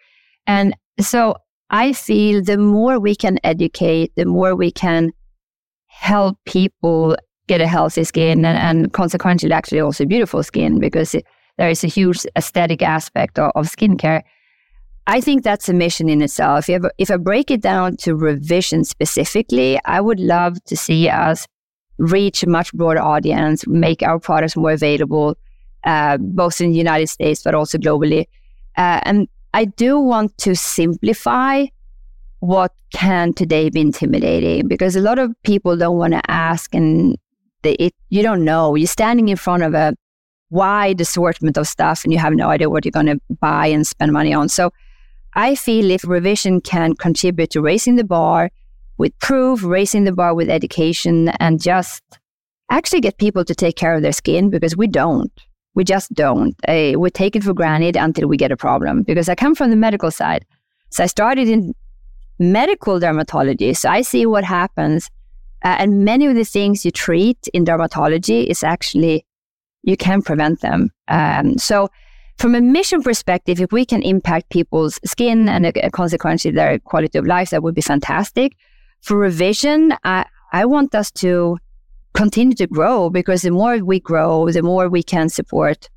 And 0.47 0.75
so 1.01 1.37
I 1.71 1.93
feel 1.93 2.43
the 2.43 2.59
more 2.59 2.99
we 2.99 3.15
can 3.15 3.39
educate, 3.45 4.13
the 4.17 4.25
more 4.25 4.57
we 4.57 4.71
can 4.71 5.13
help 6.01 6.39
people 6.47 7.17
get 7.47 7.61
a 7.61 7.67
healthy 7.67 8.05
skin 8.05 8.45
and, 8.45 8.59
and 8.59 8.93
consequently 8.93 9.53
actually 9.53 9.81
also 9.81 10.07
beautiful 10.07 10.43
skin 10.43 10.79
because 10.79 11.15
it, 11.15 11.27
there 11.59 11.69
is 11.69 11.85
a 11.85 11.89
huge 11.89 12.25
aesthetic 12.37 12.81
aspect 12.81 13.39
of, 13.39 13.53
of 13.55 13.67
skincare 13.67 14.23
I 15.07 15.21
think 15.21 15.43
that's 15.43 15.69
a 15.69 15.73
mission 15.73 16.09
in 16.09 16.23
itself. 16.23 16.69
If, 16.69 16.85
if 16.99 17.11
I 17.11 17.17
break 17.17 17.51
it 17.51 17.63
down 17.63 17.97
to 17.99 18.15
revision 18.15 18.85
specifically, 18.85 19.81
I 19.85 20.01
would 20.01 20.21
love 20.21 20.63
to 20.67 20.77
see 20.77 21.09
us 21.09 21.49
reach 21.99 22.45
a 22.45 22.49
much 22.49 22.73
broader 22.73 23.01
audience, 23.01 23.67
make 23.67 24.05
our 24.05 24.21
products 24.21 24.57
more 24.57 24.71
available, 24.71 25.37
uh, 25.85 26.17
both 26.19 26.61
in 26.61 26.71
the 26.71 26.79
United 26.79 27.09
States 27.09 27.43
but 27.43 27.57
also 27.57 27.77
globally. 27.77 28.27
Uh, 28.77 29.01
and 29.03 29.29
I 29.53 29.65
do 29.65 29.99
want 29.99 30.37
to 30.39 30.55
simplify 30.55 31.67
what 32.41 32.73
can 32.93 33.33
today 33.33 33.69
be 33.69 33.81
intimidating 33.81 34.67
because 34.67 34.97
a 34.97 35.01
lot 35.01 35.19
of 35.19 35.31
people 35.43 35.77
don't 35.77 35.99
want 35.99 36.15
to 36.15 36.31
ask 36.31 36.75
and 36.75 37.17
they, 37.63 37.73
it, 37.75 37.95
you 38.09 38.23
don't 38.23 38.45
know. 38.45 38.75
You're 38.75 38.87
standing 38.87 39.29
in 39.29 39.37
front 39.37 39.63
of 39.63 39.75
a 39.75 39.95
wide 40.49 41.01
assortment 41.01 41.57
of 41.57 41.69
stuff 41.69 42.03
and 42.03 42.13
you 42.13 42.19
have 42.19 42.33
no 42.33 42.49
idea 42.49 42.71
what 42.71 42.85
you're 42.85 42.93
going 42.93 43.07
to 43.07 43.21
buy 43.41 43.67
and 43.67 43.87
spend 43.87 44.13
money 44.13 44.33
on. 44.33 44.49
So 44.49 44.73
I 45.35 45.55
feel 45.55 45.91
if 45.91 46.07
revision 46.07 46.61
can 46.61 46.95
contribute 46.95 47.51
to 47.51 47.61
raising 47.61 47.97
the 47.97 48.05
bar 48.05 48.51
with 48.99 49.17
proof, 49.19 49.63
raising 49.63 50.05
the 50.05 50.13
bar 50.13 50.35
with 50.35 50.51
education, 50.51 51.29
and 51.41 51.63
just 51.63 52.03
actually 52.71 53.01
get 53.01 53.19
people 53.19 53.45
to 53.45 53.55
take 53.55 53.77
care 53.77 53.95
of 53.95 54.03
their 54.03 54.13
skin 54.13 54.51
because 54.51 54.77
we 54.77 54.87
don't. 54.87 55.33
We 55.75 55.85
just 55.85 56.13
don't. 56.15 56.55
Uh, 56.67 56.99
we 56.99 57.11
take 57.11 57.37
it 57.37 57.45
for 57.45 57.55
granted 57.55 57.97
until 57.97 58.29
we 58.29 58.37
get 58.37 58.51
a 58.51 58.57
problem. 58.57 59.03
Because 59.03 59.29
I 59.29 59.35
come 59.35 59.55
from 59.55 59.71
the 59.71 59.77
medical 59.77 60.11
side, 60.11 60.45
so 60.91 61.05
I 61.05 61.07
started 61.07 61.49
in 61.49 61.75
medical 62.41 62.99
dermatology. 62.99 63.77
So 63.77 63.89
I 63.89 64.01
see 64.01 64.27
what 64.27 64.43
happens, 64.43 65.09
uh, 65.63 65.77
and 65.79 66.05
many 66.05 66.27
of 66.27 66.35
the 66.35 66.45
things 66.45 66.85
you 66.85 66.91
treat 66.91 67.49
in 67.53 67.65
dermatology 67.65 68.47
is 68.47 68.65
actually 68.65 69.25
you 69.83 69.97
can 69.97 70.23
prevent 70.23 70.61
them. 70.61 70.91
Um, 71.09 71.59
so 71.59 71.89
from 72.39 72.55
a 72.55 72.61
mission 72.61 73.03
perspective, 73.03 73.61
if 73.61 73.71
we 73.71 73.85
can 73.85 74.03
impact 74.03 74.49
people's 74.51 74.99
skin 75.05 75.49
and 75.49 75.67
uh, 75.67 75.73
consequently 75.93 76.51
their 76.51 76.79
quality 76.79 77.19
of 77.19 77.27
life, 77.27 77.51
that 77.51 77.63
would 77.63 77.75
be 77.75 77.83
fantastic. 77.83 78.57
For 79.03 79.17
revision, 79.17 79.95
I, 80.05 80.25
I 80.53 80.65
want 80.65 80.95
us 80.95 81.11
to 81.13 81.59
continue 82.15 82.57
to 82.57 82.67
grow 82.67 83.11
because 83.11 83.43
the 83.43 83.51
more 83.51 83.79
we 83.79 84.01
grow, 84.01 84.51
the 84.51 84.63
more 84.63 84.89
we 84.89 85.03
can 85.03 85.29
support 85.29 85.89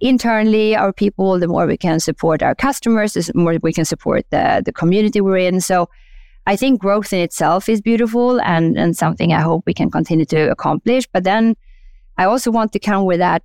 internally 0.00 0.76
our 0.76 0.92
people, 0.92 1.38
the 1.38 1.48
more 1.48 1.66
we 1.66 1.76
can 1.76 2.00
support 2.00 2.42
our 2.42 2.54
customers, 2.54 3.14
the 3.14 3.32
more 3.34 3.56
we 3.62 3.72
can 3.72 3.84
support 3.84 4.26
the, 4.30 4.62
the 4.64 4.72
community 4.72 5.20
we're 5.20 5.38
in. 5.38 5.60
So 5.60 5.88
I 6.46 6.56
think 6.56 6.80
growth 6.80 7.12
in 7.12 7.20
itself 7.20 7.68
is 7.68 7.80
beautiful 7.80 8.40
and, 8.40 8.78
and 8.78 8.96
something 8.96 9.32
I 9.32 9.40
hope 9.40 9.64
we 9.66 9.74
can 9.74 9.90
continue 9.90 10.24
to 10.26 10.50
accomplish. 10.50 11.06
But 11.12 11.24
then 11.24 11.56
I 12.18 12.24
also 12.24 12.50
want 12.50 12.72
to 12.72 12.78
come 12.78 13.04
with 13.04 13.18
that 13.18 13.42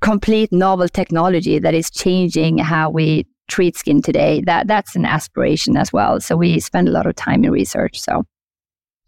complete 0.00 0.52
novel 0.52 0.88
technology 0.88 1.58
that 1.58 1.74
is 1.74 1.90
changing 1.90 2.58
how 2.58 2.90
we 2.90 3.26
treat 3.48 3.76
skin 3.76 4.00
today. 4.02 4.40
That 4.42 4.66
that's 4.66 4.96
an 4.96 5.04
aspiration 5.04 5.76
as 5.76 5.92
well. 5.92 6.20
So 6.20 6.36
we 6.36 6.60
spend 6.60 6.88
a 6.88 6.92
lot 6.92 7.06
of 7.06 7.16
time 7.16 7.44
in 7.44 7.50
research. 7.50 8.00
So 8.00 8.24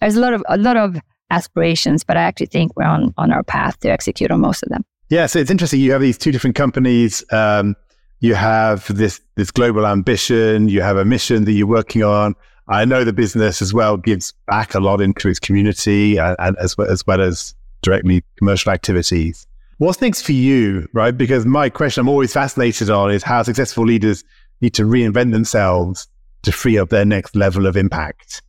there's 0.01 0.17
a 0.17 0.21
lot 0.21 0.35
of 0.35 0.43
a 0.49 0.57
lot 0.57 0.77
of 0.77 0.99
aspirations, 1.31 2.05
but 2.05 2.17
I 2.17 2.23
actually 2.23 2.47
think 2.47 2.77
we're 2.77 2.85
on 2.85 3.15
on 3.17 3.33
our 3.33 3.43
path 3.43 3.79
to 3.81 3.91
execute 3.91 4.31
on 4.31 4.41
most 4.41 4.63
of 4.63 4.69
them. 4.69 4.85
Yeah, 5.13 5.27
so 5.27 5.41
it's 5.41 5.51
interesting. 5.51 5.79
You 5.79 5.93
have 5.93 6.01
these 6.01 6.17
two 6.17 6.33
different 6.33 6.57
companies. 6.57 7.23
Um, 7.31 7.77
you 8.21 8.35
have 8.35 8.87
this 8.97 9.21
this 9.35 9.51
global 9.51 9.87
ambition. 9.87 10.71
You 10.71 10.81
have 10.81 10.97
a 10.97 11.05
mission 11.05 11.45
that 11.45 11.53
you're 11.53 11.67
working 11.67 12.03
on. 12.03 12.35
I 12.69 12.87
know 12.87 13.05
the 13.05 13.13
business 13.13 13.61
as 13.61 13.75
well 13.75 13.99
gives 13.99 14.33
back 14.47 14.75
a 14.75 14.81
lot 14.81 15.03
into 15.03 15.29
its 15.29 15.39
community 15.39 16.17
and, 16.17 16.35
and 16.39 16.57
as 16.57 16.79
well 16.79 16.89
as 16.89 17.07
well 17.07 17.21
as 17.21 17.55
directly 17.83 18.25
commercial 18.39 18.73
activities. 18.73 19.47
What's 19.77 20.01
next 20.01 20.23
for 20.23 20.33
you, 20.33 20.89
right? 20.95 21.15
Because 21.15 21.45
my 21.45 21.69
question 21.69 22.01
I'm 22.01 22.09
always 22.09 22.33
fascinated 22.33 22.89
on 22.89 23.11
is 23.11 23.23
how 23.23 23.43
successful 23.43 23.85
leaders 23.85 24.25
need 24.63 24.73
to 24.73 24.85
reinvent 24.85 25.33
themselves 25.33 26.09
to 26.45 26.53
free 26.53 26.79
up 26.79 26.89
their 26.89 27.05
next 27.05 27.37
level 27.37 27.67
of 27.67 27.77
impact. 27.77 28.41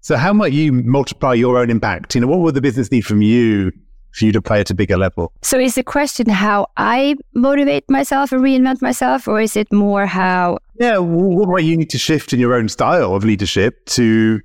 So 0.00 0.16
how 0.16 0.32
might 0.32 0.54
you 0.54 0.72
multiply 0.72 1.34
your 1.34 1.58
own 1.58 1.68
impact? 1.68 2.14
You 2.14 2.22
know, 2.22 2.26
what 2.26 2.38
would 2.38 2.54
the 2.54 2.62
business 2.62 2.90
need 2.90 3.02
from 3.02 3.20
you 3.20 3.70
for 4.16 4.24
you 4.24 4.32
to 4.32 4.42
play 4.42 4.60
at 4.60 4.70
a 4.70 4.74
bigger 4.74 4.96
level? 4.96 5.32
So 5.42 5.58
is 5.58 5.74
the 5.74 5.82
question 5.82 6.28
how 6.28 6.66
I 6.76 7.16
motivate 7.34 7.88
myself 7.90 8.32
and 8.32 8.42
reinvent 8.42 8.82
myself, 8.82 9.28
or 9.28 9.40
is 9.40 9.56
it 9.56 9.72
more 9.72 10.06
how? 10.06 10.58
Yeah, 10.78 10.98
what 10.98 11.48
might 11.48 11.64
you 11.64 11.76
need 11.76 11.90
to 11.90 11.98
shift 11.98 12.32
in 12.32 12.40
your 12.40 12.54
own 12.54 12.68
style 12.68 13.14
of 13.14 13.24
leadership 13.24 13.84
to 13.86 14.40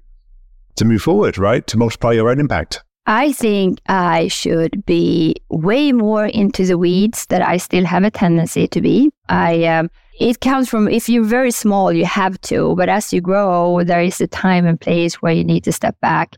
to 0.75 0.86
move 0.86 1.01
forward, 1.01 1.38
right? 1.38 1.65
To 1.67 1.77
multiply 1.77 2.13
your 2.13 2.29
own 2.29 2.39
impact. 2.39 2.84
I 3.07 3.31
think 3.31 3.79
I 3.88 4.27
should 4.27 4.86
be 4.86 5.36
way 5.49 5.91
more 5.91 6.27
into 6.27 6.65
the 6.65 6.77
weeds 6.77 7.25
that 7.27 7.41
I 7.41 7.57
still 7.57 7.84
have 7.86 8.03
a 8.03 8.12
tendency 8.12 8.67
to 8.67 8.81
be. 8.81 9.12
I 9.27 9.65
um, 9.65 9.89
it 10.19 10.39
comes 10.39 10.69
from 10.69 10.88
if 10.88 11.10
you're 11.10 11.23
very 11.23 11.51
small, 11.51 11.91
you 11.91 12.05
have 12.05 12.39
to, 12.41 12.75
but 12.75 12.89
as 12.89 13.12
you 13.12 13.21
grow, 13.21 13.84
there 13.84 14.01
is 14.01 14.21
a 14.21 14.27
time 14.27 14.67
and 14.67 14.79
place 14.79 15.15
where 15.15 15.34
you 15.34 15.43
need 15.43 15.63
to 15.63 15.71
step 15.71 15.99
back 15.99 16.38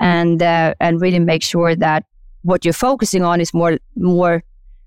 and 0.00 0.42
uh, 0.42 0.74
and 0.80 1.00
really 1.00 1.18
make 1.18 1.42
sure 1.42 1.76
that 1.76 2.04
what 2.48 2.64
you're 2.64 2.72
focusing 2.72 3.22
on 3.22 3.40
is 3.40 3.52
more 3.52 3.78
more 3.96 4.42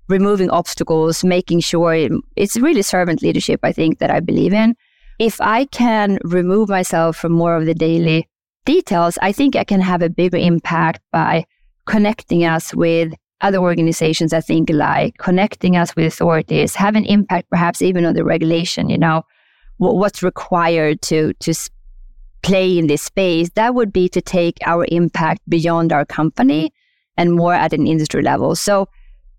removing 0.08 0.50
obstacles, 0.50 1.22
making 1.22 1.60
sure 1.60 1.94
it, 1.94 2.12
it's 2.34 2.56
really 2.56 2.82
servant 2.82 3.22
leadership. 3.22 3.60
I 3.62 3.72
think 3.72 4.00
that 4.00 4.10
I 4.10 4.20
believe 4.20 4.52
in. 4.52 4.74
If 5.18 5.40
I 5.40 5.66
can 5.66 6.18
remove 6.24 6.68
myself 6.68 7.16
from 7.16 7.32
more 7.32 7.54
of 7.56 7.66
the 7.66 7.74
daily 7.74 8.28
details, 8.64 9.16
I 9.22 9.30
think 9.30 9.54
I 9.54 9.64
can 9.64 9.80
have 9.80 10.02
a 10.02 10.10
bigger 10.10 10.36
impact 10.36 11.00
by 11.12 11.44
connecting 11.86 12.44
us 12.44 12.74
with 12.74 13.14
other 13.40 13.58
organizations 13.58 14.32
that 14.32 14.44
think 14.44 14.68
alike, 14.70 15.14
connecting 15.18 15.76
us 15.76 15.94
with 15.94 16.06
authorities, 16.06 16.74
have 16.74 16.96
an 16.96 17.04
impact 17.04 17.48
perhaps 17.50 17.80
even 17.80 18.04
on 18.04 18.14
the 18.14 18.24
regulation, 18.24 18.88
you 18.88 18.98
know, 18.98 19.22
what's 19.78 20.22
required 20.22 21.00
to, 21.02 21.32
to 21.34 21.54
play 22.42 22.76
in 22.76 22.88
this 22.88 23.02
space. 23.02 23.50
That 23.54 23.74
would 23.76 23.92
be 23.92 24.08
to 24.10 24.20
take 24.20 24.58
our 24.66 24.84
impact 24.88 25.40
beyond 25.48 25.92
our 25.92 26.04
company 26.04 26.72
and 27.16 27.32
more 27.32 27.54
at 27.54 27.72
an 27.72 27.86
industry 27.86 28.22
level. 28.22 28.54
So 28.56 28.88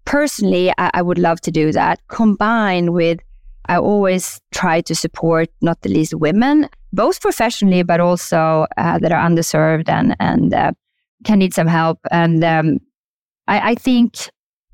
personally, 0.05 0.71
I, 0.77 0.91
I 0.95 1.01
would 1.01 1.17
love 1.17 1.41
to 1.41 1.51
do 1.51 1.71
that 1.71 1.99
combined 2.07 2.93
with 2.93 3.19
I 3.65 3.77
always 3.77 4.41
try 4.51 4.81
to 4.81 4.95
support 4.95 5.49
not 5.61 5.81
the 5.81 5.89
least 5.89 6.13
women 6.13 6.69
both 6.91 7.21
professionally, 7.21 7.83
but 7.83 7.99
also 7.99 8.67
uh, 8.77 8.99
that 8.99 9.11
are 9.11 9.29
underserved 9.29 9.89
and 9.89 10.15
and 10.19 10.53
uh, 10.53 10.71
can 11.23 11.39
need 11.39 11.53
some 11.53 11.67
help. 11.67 11.99
And 12.11 12.43
um, 12.43 12.79
I, 13.47 13.71
I, 13.71 13.75
think 13.75 14.29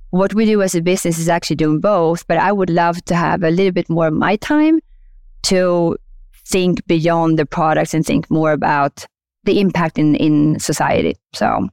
what 0.10 0.34
we 0.34 0.46
do 0.46 0.62
as 0.62 0.76
a 0.76 0.82
business 0.82 1.20
is 1.20 1.30
actually 1.30 1.56
doing 1.56 1.80
both. 1.80 2.28
But 2.28 2.40
I 2.40 2.52
would 2.52 2.70
love 2.70 3.04
to 3.06 3.16
have 3.16 3.44
a 3.44 3.52
little 3.52 3.72
bit 3.72 3.90
more 3.90 4.08
of 4.08 4.14
my 4.14 4.36
time 4.38 4.80
to 5.44 5.98
think 6.46 6.86
beyond 6.88 7.38
the 7.38 7.46
products 7.46 7.94
and 7.94 8.06
think 8.06 8.30
more 8.30 8.52
about 8.52 9.06
the 9.44 9.60
impact 9.60 9.98
in 9.98 10.16
in 10.16 10.60
society. 10.60 11.16
So, 11.34 11.70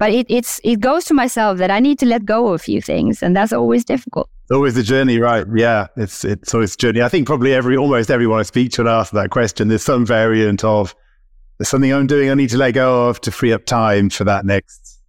but 0.00 0.10
it, 0.10 0.26
it's 0.28 0.60
it 0.64 0.80
goes 0.80 1.04
to 1.04 1.14
myself 1.14 1.58
that 1.58 1.70
I 1.70 1.78
need 1.78 2.00
to 2.00 2.06
let 2.06 2.24
go 2.24 2.48
of 2.48 2.54
a 2.54 2.58
few 2.58 2.82
things, 2.82 3.22
and 3.22 3.36
that's 3.36 3.52
always 3.52 3.84
difficult 3.84 4.28
always 4.50 4.74
the 4.74 4.82
journey, 4.82 5.18
right? 5.18 5.46
Yeah, 5.54 5.86
it's 5.96 6.24
it's 6.24 6.54
always 6.54 6.76
journey. 6.76 7.02
I 7.02 7.08
think 7.08 7.26
probably 7.26 7.54
every 7.54 7.76
almost 7.76 8.10
everyone 8.10 8.40
I 8.40 8.42
speak 8.42 8.72
to 8.72 8.82
and 8.82 8.88
ask 8.88 9.12
that 9.12 9.30
question, 9.30 9.68
there's 9.68 9.82
some 9.82 10.04
variant 10.04 10.64
of 10.64 10.94
there's 11.58 11.68
something 11.68 11.92
I'm 11.92 12.06
doing 12.06 12.30
I 12.30 12.34
need 12.34 12.50
to 12.50 12.58
let 12.58 12.72
go 12.72 13.08
of 13.08 13.20
to 13.22 13.30
free 13.30 13.52
up 13.52 13.64
time 13.64 14.10
for 14.10 14.24
that 14.24 14.44
next 14.44 15.00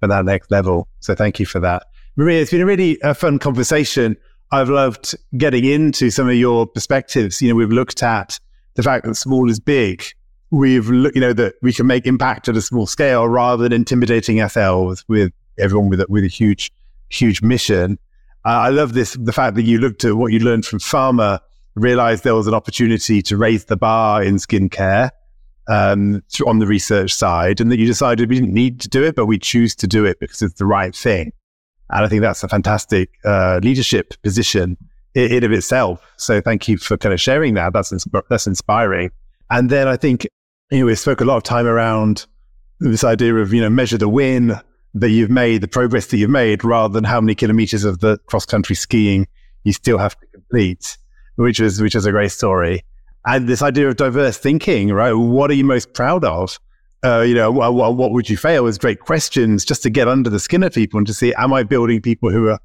for 0.00 0.08
that 0.08 0.24
next 0.24 0.50
level. 0.50 0.88
So 1.00 1.14
thank 1.14 1.40
you 1.40 1.46
for 1.46 1.60
that, 1.60 1.84
Maria. 2.16 2.42
It's 2.42 2.50
been 2.50 2.60
a 2.60 2.66
really 2.66 3.00
uh, 3.02 3.14
fun 3.14 3.38
conversation. 3.38 4.16
I've 4.52 4.68
loved 4.68 5.14
getting 5.36 5.64
into 5.64 6.10
some 6.10 6.28
of 6.28 6.34
your 6.34 6.66
perspectives. 6.66 7.40
You 7.40 7.50
know, 7.50 7.54
we've 7.54 7.70
looked 7.70 8.02
at 8.02 8.38
the 8.74 8.82
fact 8.82 9.06
that 9.06 9.14
small 9.14 9.48
is 9.48 9.60
big. 9.60 10.04
We've 10.50 10.88
you 10.88 11.20
know, 11.20 11.32
that 11.32 11.54
we 11.62 11.72
can 11.72 11.86
make 11.86 12.06
impact 12.06 12.48
at 12.48 12.56
a 12.56 12.62
small 12.62 12.86
scale 12.86 13.28
rather 13.28 13.62
than 13.62 13.72
intimidating 13.72 14.40
ourselves 14.40 15.04
with 15.08 15.32
everyone 15.58 15.88
with 15.88 16.00
a, 16.00 16.06
with 16.08 16.24
a 16.24 16.28
huge, 16.28 16.72
huge 17.08 17.40
mission. 17.40 17.98
Uh, 18.44 18.48
I 18.48 18.68
love 18.70 18.94
this 18.94 19.14
the 19.14 19.32
fact 19.32 19.54
that 19.56 19.62
you 19.62 19.78
looked 19.78 20.04
at 20.04 20.16
what 20.16 20.32
you 20.32 20.40
learned 20.40 20.66
from 20.66 20.78
pharma, 20.78 21.40
realized 21.74 22.24
there 22.24 22.34
was 22.34 22.46
an 22.46 22.54
opportunity 22.54 23.22
to 23.22 23.36
raise 23.36 23.66
the 23.66 23.76
bar 23.76 24.22
in 24.22 24.36
skincare 24.36 25.10
um, 25.68 26.22
on 26.46 26.58
the 26.58 26.66
research 26.66 27.14
side, 27.14 27.60
and 27.60 27.70
that 27.70 27.78
you 27.78 27.86
decided 27.86 28.28
we 28.28 28.36
didn't 28.36 28.54
need 28.54 28.80
to 28.80 28.88
do 28.88 29.04
it, 29.04 29.14
but 29.14 29.26
we 29.26 29.38
choose 29.38 29.74
to 29.76 29.86
do 29.86 30.04
it 30.04 30.18
because 30.18 30.42
it's 30.42 30.58
the 30.58 30.66
right 30.66 30.96
thing. 30.96 31.32
And 31.90 32.04
I 32.04 32.08
think 32.08 32.22
that's 32.22 32.42
a 32.42 32.48
fantastic 32.48 33.10
uh, 33.24 33.60
leadership 33.62 34.14
position 34.22 34.76
in, 35.14 35.32
in, 35.32 35.44
of 35.44 35.52
itself. 35.52 36.04
So 36.16 36.40
thank 36.40 36.66
you 36.68 36.78
for 36.78 36.96
kind 36.96 37.12
of 37.12 37.20
sharing 37.20 37.54
that. 37.54 37.72
That's 37.72 37.92
insp- 37.92 38.22
that's 38.28 38.46
inspiring. 38.46 39.10
And 39.50 39.68
then 39.68 39.88
I 39.88 39.96
think 39.96 40.26
you 40.70 40.80
know 40.80 40.86
we 40.86 40.94
spoke 40.94 41.20
a 41.20 41.24
lot 41.24 41.36
of 41.36 41.42
time 41.42 41.66
around 41.66 42.26
this 42.78 43.04
idea 43.04 43.34
of 43.36 43.52
you 43.52 43.60
know 43.60 43.70
measure 43.70 43.98
the 43.98 44.08
win, 44.08 44.58
that 44.94 45.10
you've 45.10 45.30
made, 45.30 45.60
the 45.60 45.68
progress 45.68 46.06
that 46.06 46.18
you've 46.18 46.30
made, 46.30 46.64
rather 46.64 46.92
than 46.92 47.04
how 47.04 47.20
many 47.20 47.34
kilometers 47.34 47.84
of 47.84 48.00
the 48.00 48.18
cross 48.26 48.44
country 48.44 48.74
skiing 48.74 49.26
you 49.64 49.72
still 49.72 49.98
have 49.98 50.18
to 50.18 50.26
complete, 50.26 50.96
which 51.36 51.60
is 51.60 51.80
which 51.80 51.94
is 51.94 52.06
a 52.06 52.10
great 52.10 52.32
story. 52.32 52.82
And 53.26 53.48
this 53.48 53.62
idea 53.62 53.88
of 53.88 53.96
diverse 53.96 54.38
thinking, 54.38 54.92
right? 54.92 55.12
What 55.12 55.50
are 55.50 55.54
you 55.54 55.64
most 55.64 55.92
proud 55.92 56.24
of? 56.24 56.58
Uh, 57.02 57.20
you 57.20 57.34
know, 57.34 57.50
what, 57.50 57.96
what, 57.96 58.12
would 58.12 58.28
you 58.28 58.36
fail? 58.36 58.66
Is 58.66 58.78
great 58.78 59.00
questions 59.00 59.64
just 59.64 59.82
to 59.82 59.90
get 59.90 60.08
under 60.08 60.28
the 60.28 60.40
skin 60.40 60.62
of 60.62 60.72
people 60.72 60.98
and 60.98 61.06
to 61.06 61.14
see, 61.14 61.32
am 61.34 61.52
I 61.52 61.62
building 61.62 62.00
people 62.00 62.30
who 62.30 62.48
are 62.48 62.58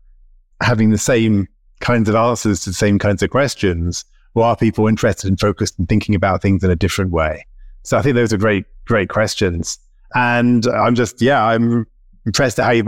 having 0.61 0.91
the 0.91 0.97
same 0.97 1.47
kinds 1.79 2.09
of 2.09 2.15
answers 2.15 2.61
to 2.61 2.69
the 2.69 2.73
same 2.73 2.99
kinds 2.99 3.21
of 3.21 3.29
questions? 3.29 4.05
Or 4.33 4.43
are 4.43 4.55
people 4.55 4.87
interested 4.87 5.29
and 5.29 5.39
focused 5.39 5.77
and 5.77 5.87
thinking 5.87 6.15
about 6.15 6.41
things 6.41 6.63
in 6.63 6.71
a 6.71 6.75
different 6.75 7.11
way? 7.11 7.45
So 7.85 7.97
I 7.97 8.01
think 8.01 8.15
those 8.15 8.33
are 8.33 8.37
great, 8.37 8.65
great 8.85 9.09
questions. 9.09 9.79
And 10.15 10.65
I'm 10.67 10.95
just, 10.95 11.21
yeah, 11.21 11.43
I'm 11.45 11.85
impressed 12.25 12.59
at 12.59 12.65
how 12.65 12.71
you've 12.71 12.85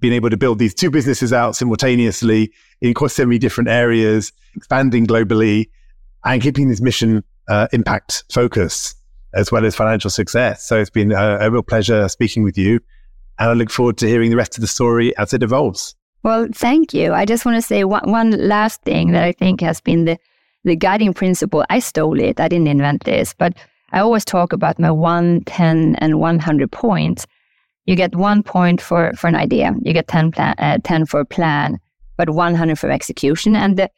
been 0.00 0.12
able 0.12 0.30
to 0.30 0.36
build 0.36 0.58
these 0.58 0.74
two 0.74 0.90
businesses 0.90 1.32
out 1.32 1.54
simultaneously 1.54 2.52
in 2.80 2.94
quite 2.94 3.12
so 3.12 3.24
many 3.24 3.38
different 3.38 3.70
areas, 3.70 4.32
expanding 4.56 5.06
globally, 5.06 5.68
and 6.24 6.42
keeping 6.42 6.68
this 6.68 6.80
mission 6.80 7.22
uh, 7.48 7.68
impact 7.72 8.24
focus 8.32 8.94
as 9.34 9.52
well 9.52 9.64
as 9.64 9.74
financial 9.74 10.10
success. 10.10 10.64
So 10.64 10.80
it's 10.80 10.90
been 10.90 11.12
a, 11.12 11.38
a 11.40 11.50
real 11.50 11.62
pleasure 11.62 12.08
speaking 12.08 12.42
with 12.42 12.58
you. 12.58 12.80
And 13.38 13.50
I 13.50 13.52
look 13.52 13.70
forward 13.70 13.98
to 13.98 14.08
hearing 14.08 14.30
the 14.30 14.36
rest 14.36 14.56
of 14.56 14.60
the 14.60 14.66
story 14.68 15.16
as 15.16 15.32
it 15.32 15.42
evolves. 15.42 15.94
Well, 16.22 16.48
thank 16.54 16.94
you. 16.94 17.12
I 17.12 17.24
just 17.24 17.44
want 17.44 17.56
to 17.56 17.62
say 17.62 17.84
one, 17.84 18.10
one 18.10 18.30
last 18.30 18.82
thing 18.82 19.12
that 19.12 19.24
I 19.24 19.32
think 19.32 19.60
has 19.60 19.80
been 19.80 20.06
the, 20.06 20.18
the 20.64 20.76
guiding 20.76 21.12
principle. 21.12 21.64
I 21.68 21.80
stole 21.80 22.18
it, 22.18 22.40
I 22.40 22.48
didn't 22.48 22.68
invent 22.68 23.04
this, 23.04 23.34
but 23.36 23.54
I 23.94 24.00
always 24.00 24.24
talk 24.24 24.52
about 24.52 24.78
my 24.78 24.90
1, 24.90 25.44
10, 25.44 25.96
and 25.96 26.20
100 26.20 26.72
points 26.72 27.26
you 27.86 27.96
get 27.96 28.14
one 28.14 28.42
point 28.42 28.80
for, 28.80 29.12
for 29.14 29.28
an 29.28 29.36
idea, 29.36 29.74
you 29.82 29.92
get 29.92 30.08
10, 30.08 30.32
plan, 30.32 30.54
uh, 30.58 30.78
10 30.84 31.06
for 31.06 31.20
a 31.20 31.24
plan, 31.24 31.78
but 32.16 32.30
100 32.30 32.78
for 32.78 32.90
execution. 32.90 33.54
And 33.54 33.76
the, 33.76 33.90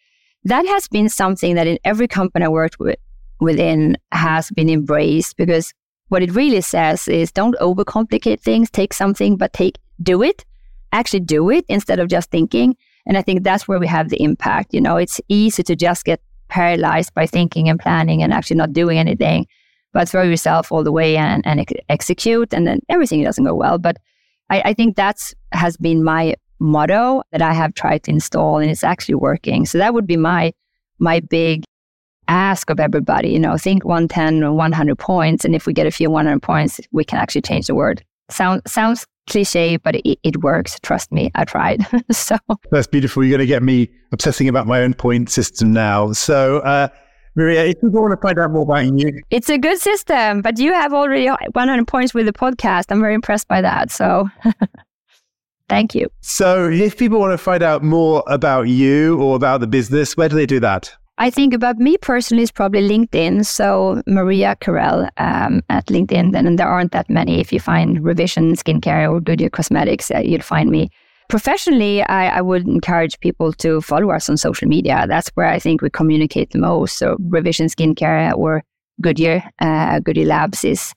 that 0.44 0.66
has 0.66 0.88
been 0.88 1.08
something 1.08 1.54
that 1.54 1.66
in 1.66 1.78
every 1.84 2.08
company 2.08 2.44
I 2.44 2.48
worked 2.48 2.78
with, 2.78 2.98
within 3.40 3.96
has 4.12 4.50
been 4.50 4.70
embraced 4.70 5.36
because 5.36 5.72
what 6.08 6.22
it 6.22 6.34
really 6.34 6.60
says 6.60 7.06
is 7.06 7.30
don't 7.30 7.56
overcomplicate 7.60 8.40
things. 8.40 8.70
Take 8.70 8.92
something, 8.92 9.36
but 9.36 9.52
take 9.52 9.76
do 10.02 10.22
it. 10.22 10.44
Actually 10.92 11.20
do 11.20 11.50
it 11.50 11.64
instead 11.68 11.98
of 11.98 12.08
just 12.08 12.30
thinking. 12.30 12.76
And 13.06 13.16
I 13.16 13.22
think 13.22 13.42
that's 13.42 13.68
where 13.68 13.78
we 13.78 13.86
have 13.86 14.08
the 14.08 14.22
impact. 14.22 14.72
You 14.72 14.80
know, 14.80 14.96
it's 14.96 15.20
easy 15.28 15.62
to 15.64 15.76
just 15.76 16.04
get 16.04 16.20
paralyzed 16.48 17.12
by 17.14 17.26
thinking 17.26 17.68
and 17.68 17.78
planning 17.78 18.22
and 18.22 18.32
actually 18.32 18.56
not 18.56 18.72
doing 18.72 18.98
anything, 18.98 19.46
but 19.96 20.10
throw 20.10 20.24
yourself 20.24 20.70
all 20.70 20.84
the 20.84 20.92
way 20.92 21.16
and, 21.16 21.42
and 21.46 21.60
ex- 21.60 21.72
execute, 21.88 22.52
and 22.52 22.66
then 22.66 22.80
everything 22.90 23.24
doesn't 23.24 23.44
go 23.44 23.54
well. 23.54 23.78
But 23.78 23.96
I, 24.50 24.60
I 24.66 24.74
think 24.74 24.94
that's 24.94 25.34
has 25.52 25.78
been 25.78 26.04
my 26.04 26.34
motto 26.58 27.22
that 27.32 27.40
I 27.40 27.54
have 27.54 27.72
tried 27.72 28.02
to 28.02 28.10
install, 28.10 28.58
and 28.58 28.70
it's 28.70 28.84
actually 28.84 29.14
working. 29.14 29.64
So 29.64 29.78
that 29.78 29.94
would 29.94 30.06
be 30.06 30.18
my 30.18 30.52
my 30.98 31.20
big 31.20 31.64
ask 32.28 32.68
of 32.68 32.78
everybody. 32.78 33.30
You 33.30 33.38
know, 33.38 33.56
think 33.56 33.86
110 33.86 34.44
or 34.44 34.52
100 34.52 34.98
points, 34.98 35.46
and 35.46 35.54
if 35.54 35.64
we 35.64 35.72
get 35.72 35.86
a 35.86 35.90
few 35.90 36.10
100 36.10 36.42
points, 36.42 36.78
we 36.92 37.02
can 37.02 37.18
actually 37.18 37.40
change 37.40 37.66
the 37.66 37.74
world. 37.74 38.02
Sound, 38.28 38.60
sounds 38.66 39.06
cliche, 39.30 39.78
but 39.78 39.96
it, 39.96 40.18
it 40.22 40.42
works. 40.42 40.78
Trust 40.82 41.10
me, 41.10 41.30
I 41.34 41.46
tried. 41.46 41.86
so 42.10 42.36
that's 42.70 42.86
beautiful. 42.86 43.24
You're 43.24 43.38
going 43.38 43.46
to 43.48 43.54
get 43.54 43.62
me 43.62 43.88
obsessing 44.12 44.46
about 44.46 44.66
my 44.66 44.82
own 44.82 44.92
point 44.92 45.30
system 45.30 45.72
now. 45.72 46.12
So, 46.12 46.58
uh, 46.58 46.88
Maria, 47.36 47.66
if 47.66 47.80
people 47.80 48.00
want 48.00 48.12
to 48.12 48.26
find 48.26 48.38
out 48.38 48.50
more 48.50 48.62
about 48.62 48.86
you, 48.98 49.22
it's 49.30 49.50
a 49.50 49.58
good 49.58 49.78
system, 49.78 50.40
but 50.40 50.58
you 50.58 50.72
have 50.72 50.92
already 50.94 51.28
100 51.28 51.86
points 51.86 52.14
with 52.14 52.26
the 52.26 52.32
podcast. 52.32 52.86
I'm 52.88 53.00
very 53.00 53.14
impressed 53.14 53.46
by 53.46 53.60
that. 53.60 53.90
So, 53.90 54.28
thank 55.68 55.94
you. 55.94 56.08
So, 56.22 56.70
if 56.70 56.96
people 56.96 57.20
want 57.20 57.32
to 57.32 57.38
find 57.38 57.62
out 57.62 57.84
more 57.84 58.24
about 58.26 58.68
you 58.68 59.20
or 59.20 59.36
about 59.36 59.60
the 59.60 59.66
business, 59.66 60.16
where 60.16 60.30
do 60.30 60.34
they 60.34 60.46
do 60.46 60.60
that? 60.60 60.92
I 61.18 61.30
think 61.30 61.54
about 61.54 61.78
me 61.78 61.96
personally 61.96 62.42
is 62.42 62.50
probably 62.50 62.86
LinkedIn. 62.86 63.46
So 63.46 64.02
Maria 64.06 64.56
Carell 64.60 65.08
um, 65.16 65.62
at 65.70 65.86
LinkedIn, 65.86 66.36
and 66.36 66.58
there 66.58 66.68
aren't 66.68 66.92
that 66.92 67.08
many. 67.08 67.40
If 67.40 67.52
you 67.52 67.60
find 67.60 68.04
Revision 68.04 68.54
Skincare 68.54 69.10
or 69.10 69.20
Goodier 69.20 69.48
Cosmetics, 69.48 70.10
uh, 70.10 70.18
you'll 70.18 70.42
find 70.42 70.70
me. 70.70 70.90
Professionally, 71.28 72.02
I, 72.02 72.38
I, 72.38 72.40
would 72.40 72.68
encourage 72.68 73.18
people 73.20 73.52
to 73.54 73.80
follow 73.80 74.10
us 74.10 74.28
on 74.28 74.36
social 74.36 74.68
media. 74.68 75.06
That's 75.08 75.28
where 75.30 75.48
I 75.48 75.58
think 75.58 75.82
we 75.82 75.90
communicate 75.90 76.50
the 76.50 76.58
most. 76.58 76.98
So 76.98 77.16
Revision 77.18 77.66
Skincare 77.66 78.32
or 78.34 78.62
Goodier, 79.00 79.42
uh, 79.60 79.98
Goodier 80.00 80.26
Labs 80.26 80.64
is 80.64 80.92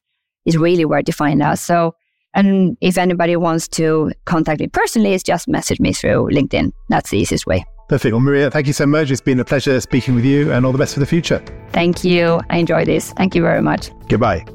is 0.45 0.57
really 0.57 0.85
where 0.85 1.01
to 1.01 1.11
find 1.11 1.41
us. 1.41 1.61
So, 1.61 1.95
and 2.33 2.77
if 2.79 2.97
anybody 2.97 3.35
wants 3.35 3.67
to 3.69 4.11
contact 4.25 4.59
me 4.59 4.67
personally, 4.67 5.13
it's 5.13 5.23
just 5.23 5.47
message 5.47 5.79
me 5.79 5.93
through 5.93 6.29
LinkedIn. 6.31 6.71
That's 6.89 7.09
the 7.09 7.17
easiest 7.17 7.45
way. 7.45 7.65
Perfect. 7.89 8.13
Well, 8.13 8.21
Maria, 8.21 8.51
thank 8.51 8.67
you 8.67 8.73
so 8.73 8.85
much. 8.85 9.09
It's 9.09 9.21
been 9.21 9.39
a 9.39 9.45
pleasure 9.45 9.81
speaking 9.81 10.13
with 10.13 10.23
you 10.23 10.51
and 10.51 10.63
all 10.63 10.71
the 10.71 10.77
best 10.77 10.93
for 10.93 10.99
the 10.99 11.07
future. 11.07 11.43
Thank 11.71 12.03
you. 12.03 12.39
I 12.51 12.57
enjoyed 12.57 12.87
this. 12.87 13.13
Thank 13.13 13.33
you 13.33 13.41
very 13.41 13.63
much. 13.63 13.89
Goodbye. 14.07 14.45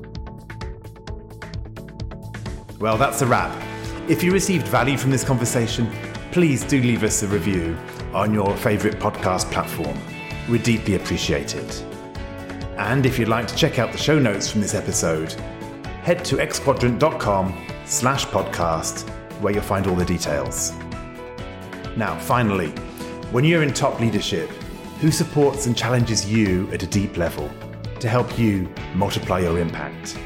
Well, 2.79 2.97
that's 2.97 3.23
a 3.23 3.27
wrap. 3.27 3.74
If 4.07 4.23
you 4.23 4.33
received 4.33 4.69
value 4.69 4.99
from 4.99 5.11
this 5.11 5.25
conversation, 5.25 5.91
please 6.31 6.63
do 6.63 6.79
leave 6.79 7.03
us 7.05 7.23
a 7.23 7.27
review 7.27 7.75
on 8.13 8.35
your 8.35 8.55
favourite 8.55 8.99
podcast 8.99 9.51
platform. 9.51 9.99
We'd 10.47 10.63
deeply 10.63 10.97
appreciate 10.97 11.55
it. 11.55 11.83
And 12.77 13.07
if 13.07 13.19
you'd 13.19 13.29
like 13.29 13.47
to 13.47 13.57
check 13.57 13.79
out 13.79 13.93
the 13.93 13.99
show 13.99 14.19
notes 14.19 14.51
from 14.51 14.61
this 14.61 14.75
episode, 14.75 15.33
head 16.03 16.23
to 16.27 16.37
xquadrant.com 16.37 17.67
slash 17.87 18.27
podcast 18.27 19.09
where 19.41 19.55
you'll 19.55 19.63
find 19.63 19.87
all 19.87 19.95
the 19.95 20.05
details. 20.05 20.75
Now, 21.97 22.19
finally, 22.19 22.73
when 23.33 23.43
you're 23.45 23.63
in 23.63 23.73
top 23.73 24.01
leadership, 24.01 24.51
who 25.01 25.11
supports 25.11 25.65
and 25.65 25.75
challenges 25.75 26.31
you 26.31 26.71
at 26.75 26.83
a 26.83 26.87
deep 26.87 27.17
level 27.17 27.51
to 28.01 28.09
help 28.11 28.39
you 28.39 28.69
multiply 28.95 29.39
your 29.39 29.59
impact? 29.59 30.19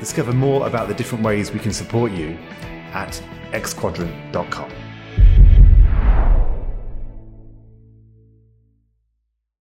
Discover 0.00 0.32
more 0.32 0.66
about 0.66 0.88
the 0.88 0.94
different 0.94 1.22
ways 1.22 1.52
we 1.52 1.60
can 1.60 1.72
support 1.72 2.10
you 2.10 2.36
at 2.92 3.22
xquadrant.com. 3.52 4.81